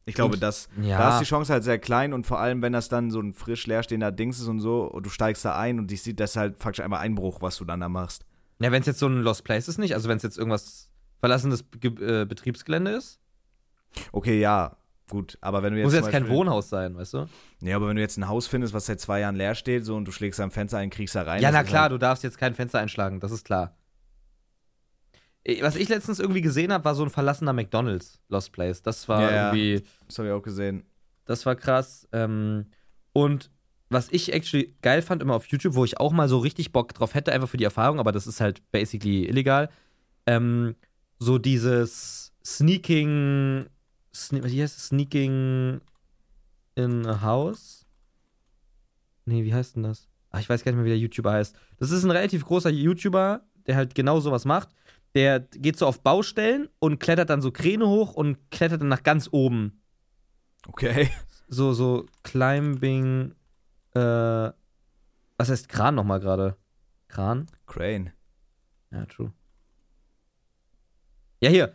[0.06, 0.96] Ich glaube, das, ja.
[0.96, 3.34] da ist die Chance halt sehr klein und vor allem, wenn das dann so ein
[3.34, 6.34] frisch leerstehender Dings ist und so und du steigst da ein und dich sieht das
[6.34, 8.24] halt faktisch einfach Einbruch, was du dann da machst.
[8.58, 10.90] Ja, wenn es jetzt so ein Lost Place ist nicht, also wenn es jetzt irgendwas
[11.20, 13.20] verlassenes Ge äh, Betriebsgelände ist,
[14.12, 14.76] Okay, ja,
[15.08, 15.86] gut, aber wenn du jetzt.
[15.86, 17.28] muss jetzt kein Beispiel- Wohnhaus sein, weißt du?
[17.60, 19.96] Ja, aber wenn du jetzt ein Haus findest, was seit zwei Jahren leer steht, so
[19.96, 21.42] und du schlägst am Fenster ein, kriegst da rein.
[21.42, 23.74] Ja, na klar, Halt, du darfst jetzt kein Fenster einschlagen, das ist klar.
[25.62, 28.82] Was ich letztens irgendwie gesehen habe, war so ein verlassener McDonalds Lost Place.
[28.82, 30.84] Das war Ja, irgendwie, das habe ich auch gesehen.
[31.24, 32.06] das war krass.
[32.12, 32.66] Ähm,
[33.14, 33.50] und
[33.88, 36.92] was ich actually geil fand, immer auf YouTube, wo ich auch mal so richtig Bock
[36.92, 39.70] drauf hätte, einfach für die Erfahrung, aber das ist halt basically illegal.
[40.26, 40.74] Ähm,
[41.18, 43.70] so dieses Sneaking, Sne
[44.32, 44.86] wie heißt es?
[44.88, 45.80] Sneaking
[46.74, 47.86] in a House?
[49.24, 50.08] Nee, wie heißt denn das?
[50.30, 51.56] Ach, ich weiß gar nicht mehr, wie der YouTuber heißt.
[51.78, 54.68] Das ist ein relativ großer YouTuber, der halt genau sowas macht.
[55.14, 59.02] Der geht so auf Baustellen und klettert dann so Kräne hoch und klettert dann nach
[59.02, 59.82] ganz oben.
[60.66, 61.10] Okay.
[61.50, 63.34] So, so Climbing,
[63.94, 66.56] äh, was heißt Kran nochmal gerade?
[67.08, 67.46] Kran?
[67.66, 68.12] Crane.
[68.90, 69.32] Ja, true.
[71.40, 71.74] Ja, hier.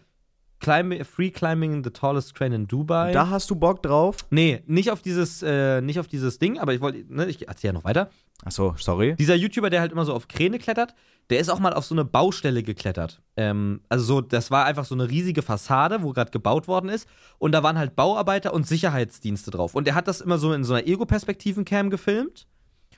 [0.64, 3.12] Climb Free Climbing the Tallest Crane in Dubai.
[3.12, 4.18] Da hast du Bock drauf?
[4.30, 7.70] nee, nicht auf dieses, äh, nicht auf dieses Ding, aber ich wollte, ne, ich erzähl
[7.70, 8.10] ja noch weiter.
[8.46, 9.16] Achso, sorry.
[9.18, 10.96] Dieser YouTuber, der halt immer so auf Kräne klettert,
[11.30, 13.22] der ist auch mal auf so eine Baustelle geklettert.
[13.38, 17.08] Ähm, also so, das war einfach so eine riesige Fassade, wo gerade gebaut worden ist.
[17.40, 19.76] Und da waren halt Bauarbeiter und Sicherheitsdienste drauf.
[19.76, 22.48] Und er hat das immer so in so einer Ego-Perspektiven-Cam gefilmt.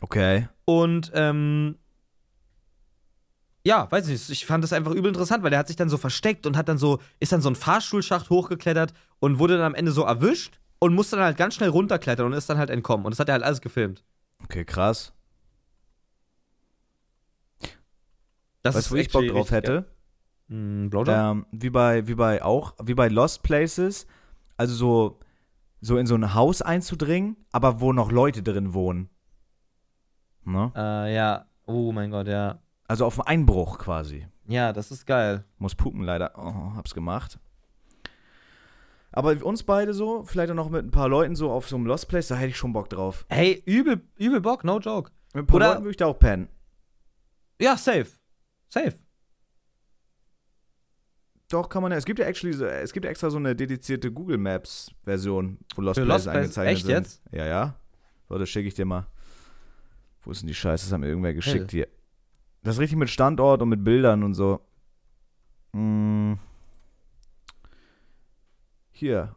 [0.02, 0.48] Okay.
[0.66, 1.78] Und ähm,
[3.66, 5.98] ja, weiß nicht, ich fand das einfach übel interessant, weil der hat sich dann so
[5.98, 9.76] versteckt und hat dann so, ist dann so ein Fahrstuhlschacht hochgeklettert und wurde dann am
[9.76, 13.08] Ende so erwischt und musste dann halt ganz schnell runterklettern und ist dann halt entkommen.
[13.08, 14.04] Und das hat er halt alles gefilmt.
[14.44, 15.14] Okay, krass.
[18.62, 19.86] Das weißt du, wo ich Bock drauf hätte?
[20.48, 21.16] Mm, Blowjob?
[21.16, 24.06] Ähm, wie bei, wie bei auch, wie bei Lost Places.
[24.58, 25.20] Also so,
[25.82, 29.10] so in so ein Haus einzudringen, aber wo noch Leute drin wohnen.
[30.44, 30.72] Ne?
[30.76, 31.46] Äh, ja.
[31.66, 32.60] Oh mein Gott, ja.
[32.88, 34.28] Also auf einen Einbruch quasi.
[34.48, 35.44] Ja, das ist geil.
[35.58, 36.32] Muss pupen leider.
[36.38, 37.40] Oh, hab's gemacht.
[39.12, 41.86] Aber uns beide so, vielleicht auch noch mit ein paar Leuten so auf so einem
[41.86, 43.26] Lost Place, da hätte ich schon Bock drauf.
[43.30, 45.10] Hey, übel, übel Bock, no joke.
[45.34, 46.50] Mit ein paar Oder- Leuten würde ich da auch pennen.
[47.60, 48.08] Ja, safe.
[48.68, 48.94] Safe.
[51.50, 51.98] Doch, kann man ja.
[51.98, 55.60] Es gibt ja actually, so- es gibt ja extra so eine dedizierte Google Maps Version,
[55.76, 56.36] wo Lost Für Places Lost Place?
[56.38, 56.96] eingezeichnet Echt sind.
[56.96, 57.22] jetzt?
[57.32, 57.76] Ja, ja.
[58.28, 59.08] Warte, schicke ich dir mal.
[60.24, 60.86] Wo ist denn die Scheiße?
[60.86, 61.88] Das hat mir irgendwer geschickt hier.
[62.66, 64.60] Das richtig mit Standort und mit Bildern und so.
[65.74, 66.40] Hm.
[68.92, 69.36] Hier.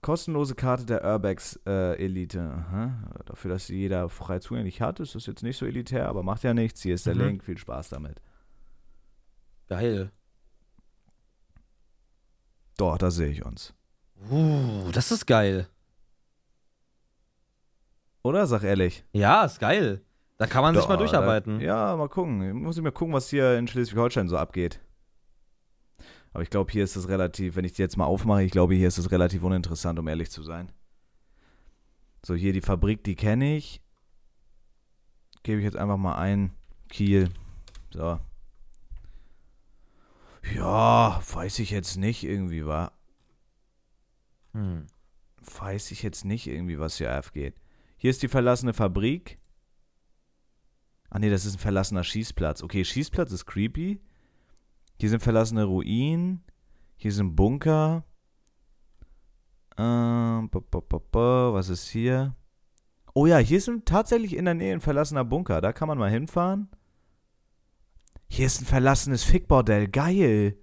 [0.00, 2.40] Kostenlose Karte der Urbex äh, Elite.
[2.40, 3.10] Aha.
[3.26, 6.42] Dafür, dass sie jeder frei zugänglich hat, ist das jetzt nicht so elitär, aber macht
[6.42, 6.80] ja nichts.
[6.80, 7.20] Hier ist der Mhm.
[7.20, 7.44] Link.
[7.44, 8.22] Viel Spaß damit.
[9.68, 10.10] Geil.
[12.78, 13.74] Doch, da sehe ich uns.
[14.30, 15.68] Uh, das ist geil.
[18.22, 18.46] Oder?
[18.46, 19.04] Sag ehrlich.
[19.12, 20.00] Ja, ist geil.
[20.42, 21.60] Da kann man sich Doch, mal durcharbeiten.
[21.60, 22.64] Da, ja, mal gucken.
[22.64, 24.80] Muss ich mal gucken, was hier in Schleswig-Holstein so abgeht.
[26.32, 28.74] Aber ich glaube, hier ist es relativ, wenn ich die jetzt mal aufmache, ich glaube,
[28.74, 30.72] hier ist es relativ uninteressant, um ehrlich zu sein.
[32.26, 33.82] So, hier die Fabrik, die kenne ich.
[35.44, 36.50] Gebe ich jetzt einfach mal ein.
[36.88, 37.28] Kiel.
[37.90, 38.18] So.
[40.56, 42.98] Ja, weiß ich jetzt nicht irgendwie, war.
[44.54, 44.88] Hm.
[45.56, 47.54] Weiß ich jetzt nicht irgendwie, was hier abgeht.
[47.96, 49.38] Hier ist die verlassene Fabrik.
[51.14, 52.62] Ah nee, das ist ein verlassener Schießplatz.
[52.62, 54.00] Okay, Schießplatz ist creepy.
[54.98, 56.42] Hier sind verlassene Ruinen.
[56.96, 58.02] Hier sind Bunker.
[59.76, 62.34] Ähm, ba, ba, ba, was ist hier?
[63.12, 65.60] Oh ja, hier ist tatsächlich in der Nähe ein verlassener Bunker.
[65.60, 66.70] Da kann man mal hinfahren.
[68.28, 69.88] Hier ist ein verlassenes Fickbordell.
[69.88, 70.56] Geil.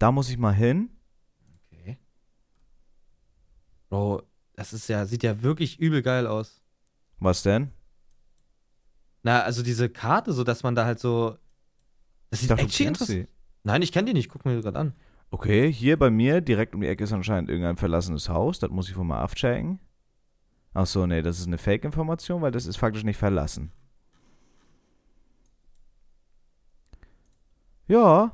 [0.00, 0.90] Da muss ich mal hin.
[1.70, 1.96] Okay.
[3.88, 4.22] Bro,
[4.56, 6.60] das ist ja, sieht ja wirklich übel geil aus.
[7.20, 7.70] Was denn?
[9.22, 11.36] Na, also diese Karte, so dass man da halt so.
[12.30, 13.28] Das sieht kennst interessant.
[13.64, 14.28] Nein, ich kenne die nicht.
[14.28, 14.94] Guck mir gerade an.
[15.30, 18.58] Okay, hier bei mir direkt um die Ecke ist anscheinend irgendein verlassenes Haus.
[18.58, 19.78] Das muss ich wohl mal abchecken.
[20.74, 23.72] Ach so, nee, das ist eine Fake-Information, weil das ist faktisch nicht verlassen.
[27.86, 28.32] Ja,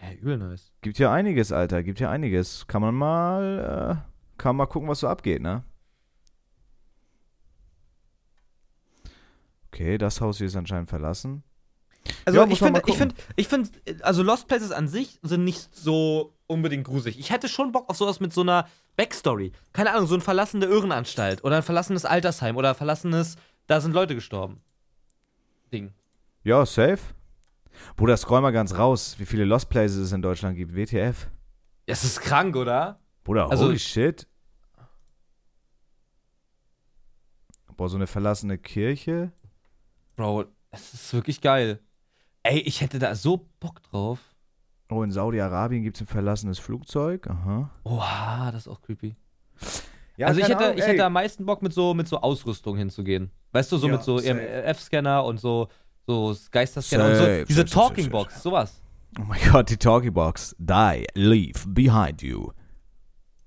[0.00, 0.72] Ja, übel nice.
[0.80, 1.82] gibt hier einiges, Alter.
[1.82, 2.66] Gibt hier einiges.
[2.66, 5.64] Kann man mal, äh, kann man mal gucken, was so abgeht, ne?
[9.72, 11.42] Okay, das Haus hier ist anscheinend verlassen.
[12.24, 13.70] Also Ja, ich finde, ich finde, ich finde,
[14.02, 17.18] also Lost Places an sich sind nicht so unbedingt gruselig.
[17.18, 18.66] Ich hätte schon Bock auf sowas mit so einer
[18.96, 19.52] Backstory.
[19.72, 23.92] Keine Ahnung, so eine verlassene Irrenanstalt oder ein verlassenes Altersheim oder ein verlassenes, da sind
[23.92, 24.60] Leute gestorben.
[25.72, 25.92] Ding.
[26.44, 26.98] Ja, safe.
[27.96, 30.74] Bruder, scroll mal ganz raus, wie viele Lost Places es in Deutschland gibt.
[30.74, 31.28] WTF.
[31.86, 33.00] Es ist krank, oder?
[33.24, 34.26] Bruder, Also- holy shit.
[37.76, 39.30] Boah, so eine verlassene Kirche.
[40.18, 41.78] Bro, es ist wirklich geil.
[42.42, 44.18] Ey, ich hätte da so Bock drauf.
[44.90, 47.28] Oh, in Saudi-Arabien gibt es ein verlassenes Flugzeug.
[47.30, 47.70] Aha.
[47.84, 49.14] Oha, das ist auch creepy.
[50.16, 52.76] Ja, also ich hätte, Ahnung, ich hätte am meisten Bock mit so, mit so Ausrüstung
[52.76, 53.30] hinzugehen.
[53.52, 54.18] Weißt du, so Ja, mit so.
[54.18, 55.68] EMF-Scanner und so,
[56.04, 57.44] so Geisterscanner und so.
[57.44, 58.82] Diese Talking Box, sowas.
[59.20, 60.56] Oh mein Gott, die Talkie Box.
[60.58, 62.50] Die, leave, behind you.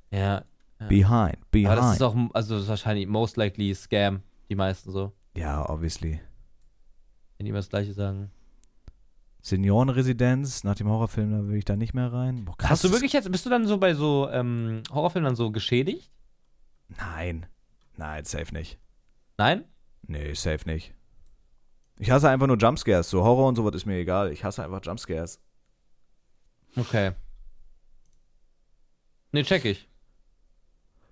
[0.09, 0.45] Ja.
[0.87, 1.67] Behind, behind.
[1.67, 5.11] Aber das ist auch, also das ist wahrscheinlich most likely Scam, die meisten so.
[5.35, 6.21] ja, obviously.
[7.41, 8.29] Wenn die immer das gleiche sagen.
[9.41, 12.45] Seniorenresidenz, nach dem Horrorfilm, da will ich da nicht mehr rein.
[12.45, 12.69] Boah, krass.
[12.69, 16.11] Hast du wirklich jetzt, bist du dann so bei so ähm, Horrorfilmen dann so geschädigt?
[16.87, 17.47] Nein.
[17.97, 18.77] Nein, safe nicht.
[19.39, 19.65] Nein?
[20.03, 20.93] Nee, safe nicht.
[21.97, 23.09] Ich hasse einfach nur Jumpscares.
[23.09, 24.31] So Horror und sowas ist mir egal.
[24.31, 25.41] Ich hasse einfach Jumpscares.
[26.75, 27.13] Okay.
[29.31, 29.89] Nee, check ich.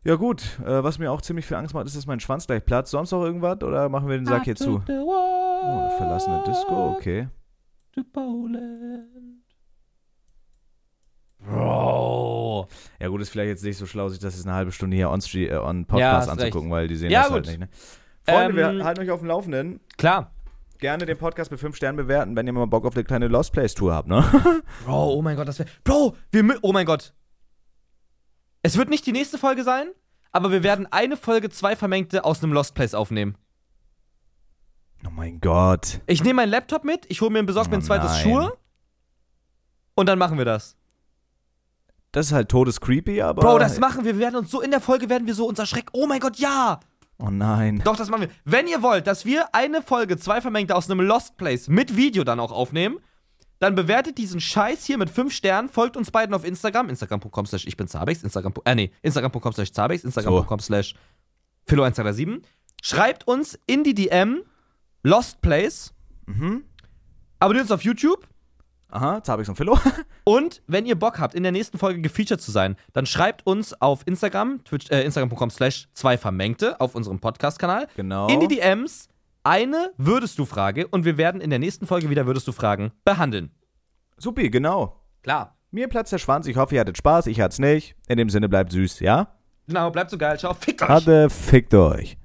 [0.03, 2.63] Ja gut, äh, was mir auch ziemlich viel Angst macht, ist, dass mein Schwanz gleich
[2.63, 2.91] platzt.
[2.91, 3.63] Sonst noch irgendwas?
[3.63, 4.83] Oder machen wir den Sack hier zu?
[5.61, 7.27] Oh, eine verlassene Disco, okay.
[7.93, 9.43] To Poland.
[11.39, 12.67] Bro.
[12.99, 15.09] Ja gut, ist vielleicht jetzt nicht so schlau, sich das jetzt eine halbe Stunde hier
[15.09, 17.49] on, Street, äh, on Ja, Podcast hast anzugucken, weil die sehen Ja, das halt gut.
[17.51, 17.59] nicht.
[17.59, 17.69] Ne?
[18.25, 19.79] Freunde, Ähm, wir halten euch auf dem Laufenden.
[19.97, 20.31] Klar.
[20.79, 23.51] Gerne den Podcast mit 5 Sternen bewerten, wenn ihr mal Bock auf eine kleine Lost
[23.51, 24.23] Place Tour habt, ne?
[24.85, 25.67] Bro, oh mein Gott, das wäre.
[25.83, 26.57] Bro, wir.
[26.61, 27.13] Oh mein Gott.
[28.63, 29.89] Es wird nicht die nächste Folge sein,
[30.31, 33.35] aber wir werden eine Folge zwei Vermengte aus einem Lost Place aufnehmen.
[35.05, 36.01] Oh mein Gott.
[36.07, 38.23] Ich nehme meinen Laptop mit, ich hole mir besorgt mir ein Oh zweites nein.
[38.23, 38.57] Schuhe.
[39.95, 40.77] Und dann machen wir das.
[42.11, 43.41] Das ist halt todescreepy, aber.
[43.41, 44.15] Bro, das machen wir.
[44.15, 45.89] Wir werden uns so in der Folge werden wir so unser Schreck.
[45.93, 46.79] Oh mein Gott, ja!
[47.19, 47.81] Oh nein.
[47.83, 48.29] Doch, das machen wir.
[48.45, 52.23] Wenn ihr wollt, dass wir eine Folge, zwei Vermengte aus einem Lost Place mit Video
[52.23, 52.99] dann auch aufnehmen,
[53.59, 57.67] dann bewertet diesen Scheiß hier mit fünf Sternen, folgt uns beiden auf Instagram, instagram.com slash
[57.67, 60.95] ich bin Zabex, Instagram, äh nee, instagram.com slash Zabex, instagram.com slash
[61.67, 62.41] Philo127.
[62.81, 64.43] Schreibt uns in die DM
[65.03, 65.93] Lost Place,
[66.25, 66.63] Mhm.
[67.39, 68.27] abonniert uns auf YouTube
[68.91, 69.77] Aha, Zabix und Philo.
[70.23, 73.79] und wenn ihr Bock habt, in der nächsten Folge gefeatured zu sein, dann schreibt uns
[73.81, 78.27] auf Instagram, Twitch, äh, instagram.com slash zwei Vermengte auf unserem Podcast-Kanal genau.
[78.29, 79.07] in die DMs
[79.43, 82.91] eine Würdest du Frage und wir werden in der nächsten Folge wieder Würdest du Fragen
[83.05, 83.51] behandeln.
[84.17, 84.99] Supi, genau.
[85.21, 85.55] Klar.
[85.71, 86.47] Mir platzt der Schwanz.
[86.47, 87.27] Ich hoffe, ihr hattet Spaß.
[87.27, 87.95] Ich hat's nicht.
[88.07, 89.35] In dem Sinne bleibt süß, ja?
[89.67, 90.39] Genau, bleibt so geil.
[90.39, 90.55] Ciao.
[90.55, 90.89] Fickt euch.
[90.89, 92.17] Hatte, fickt euch.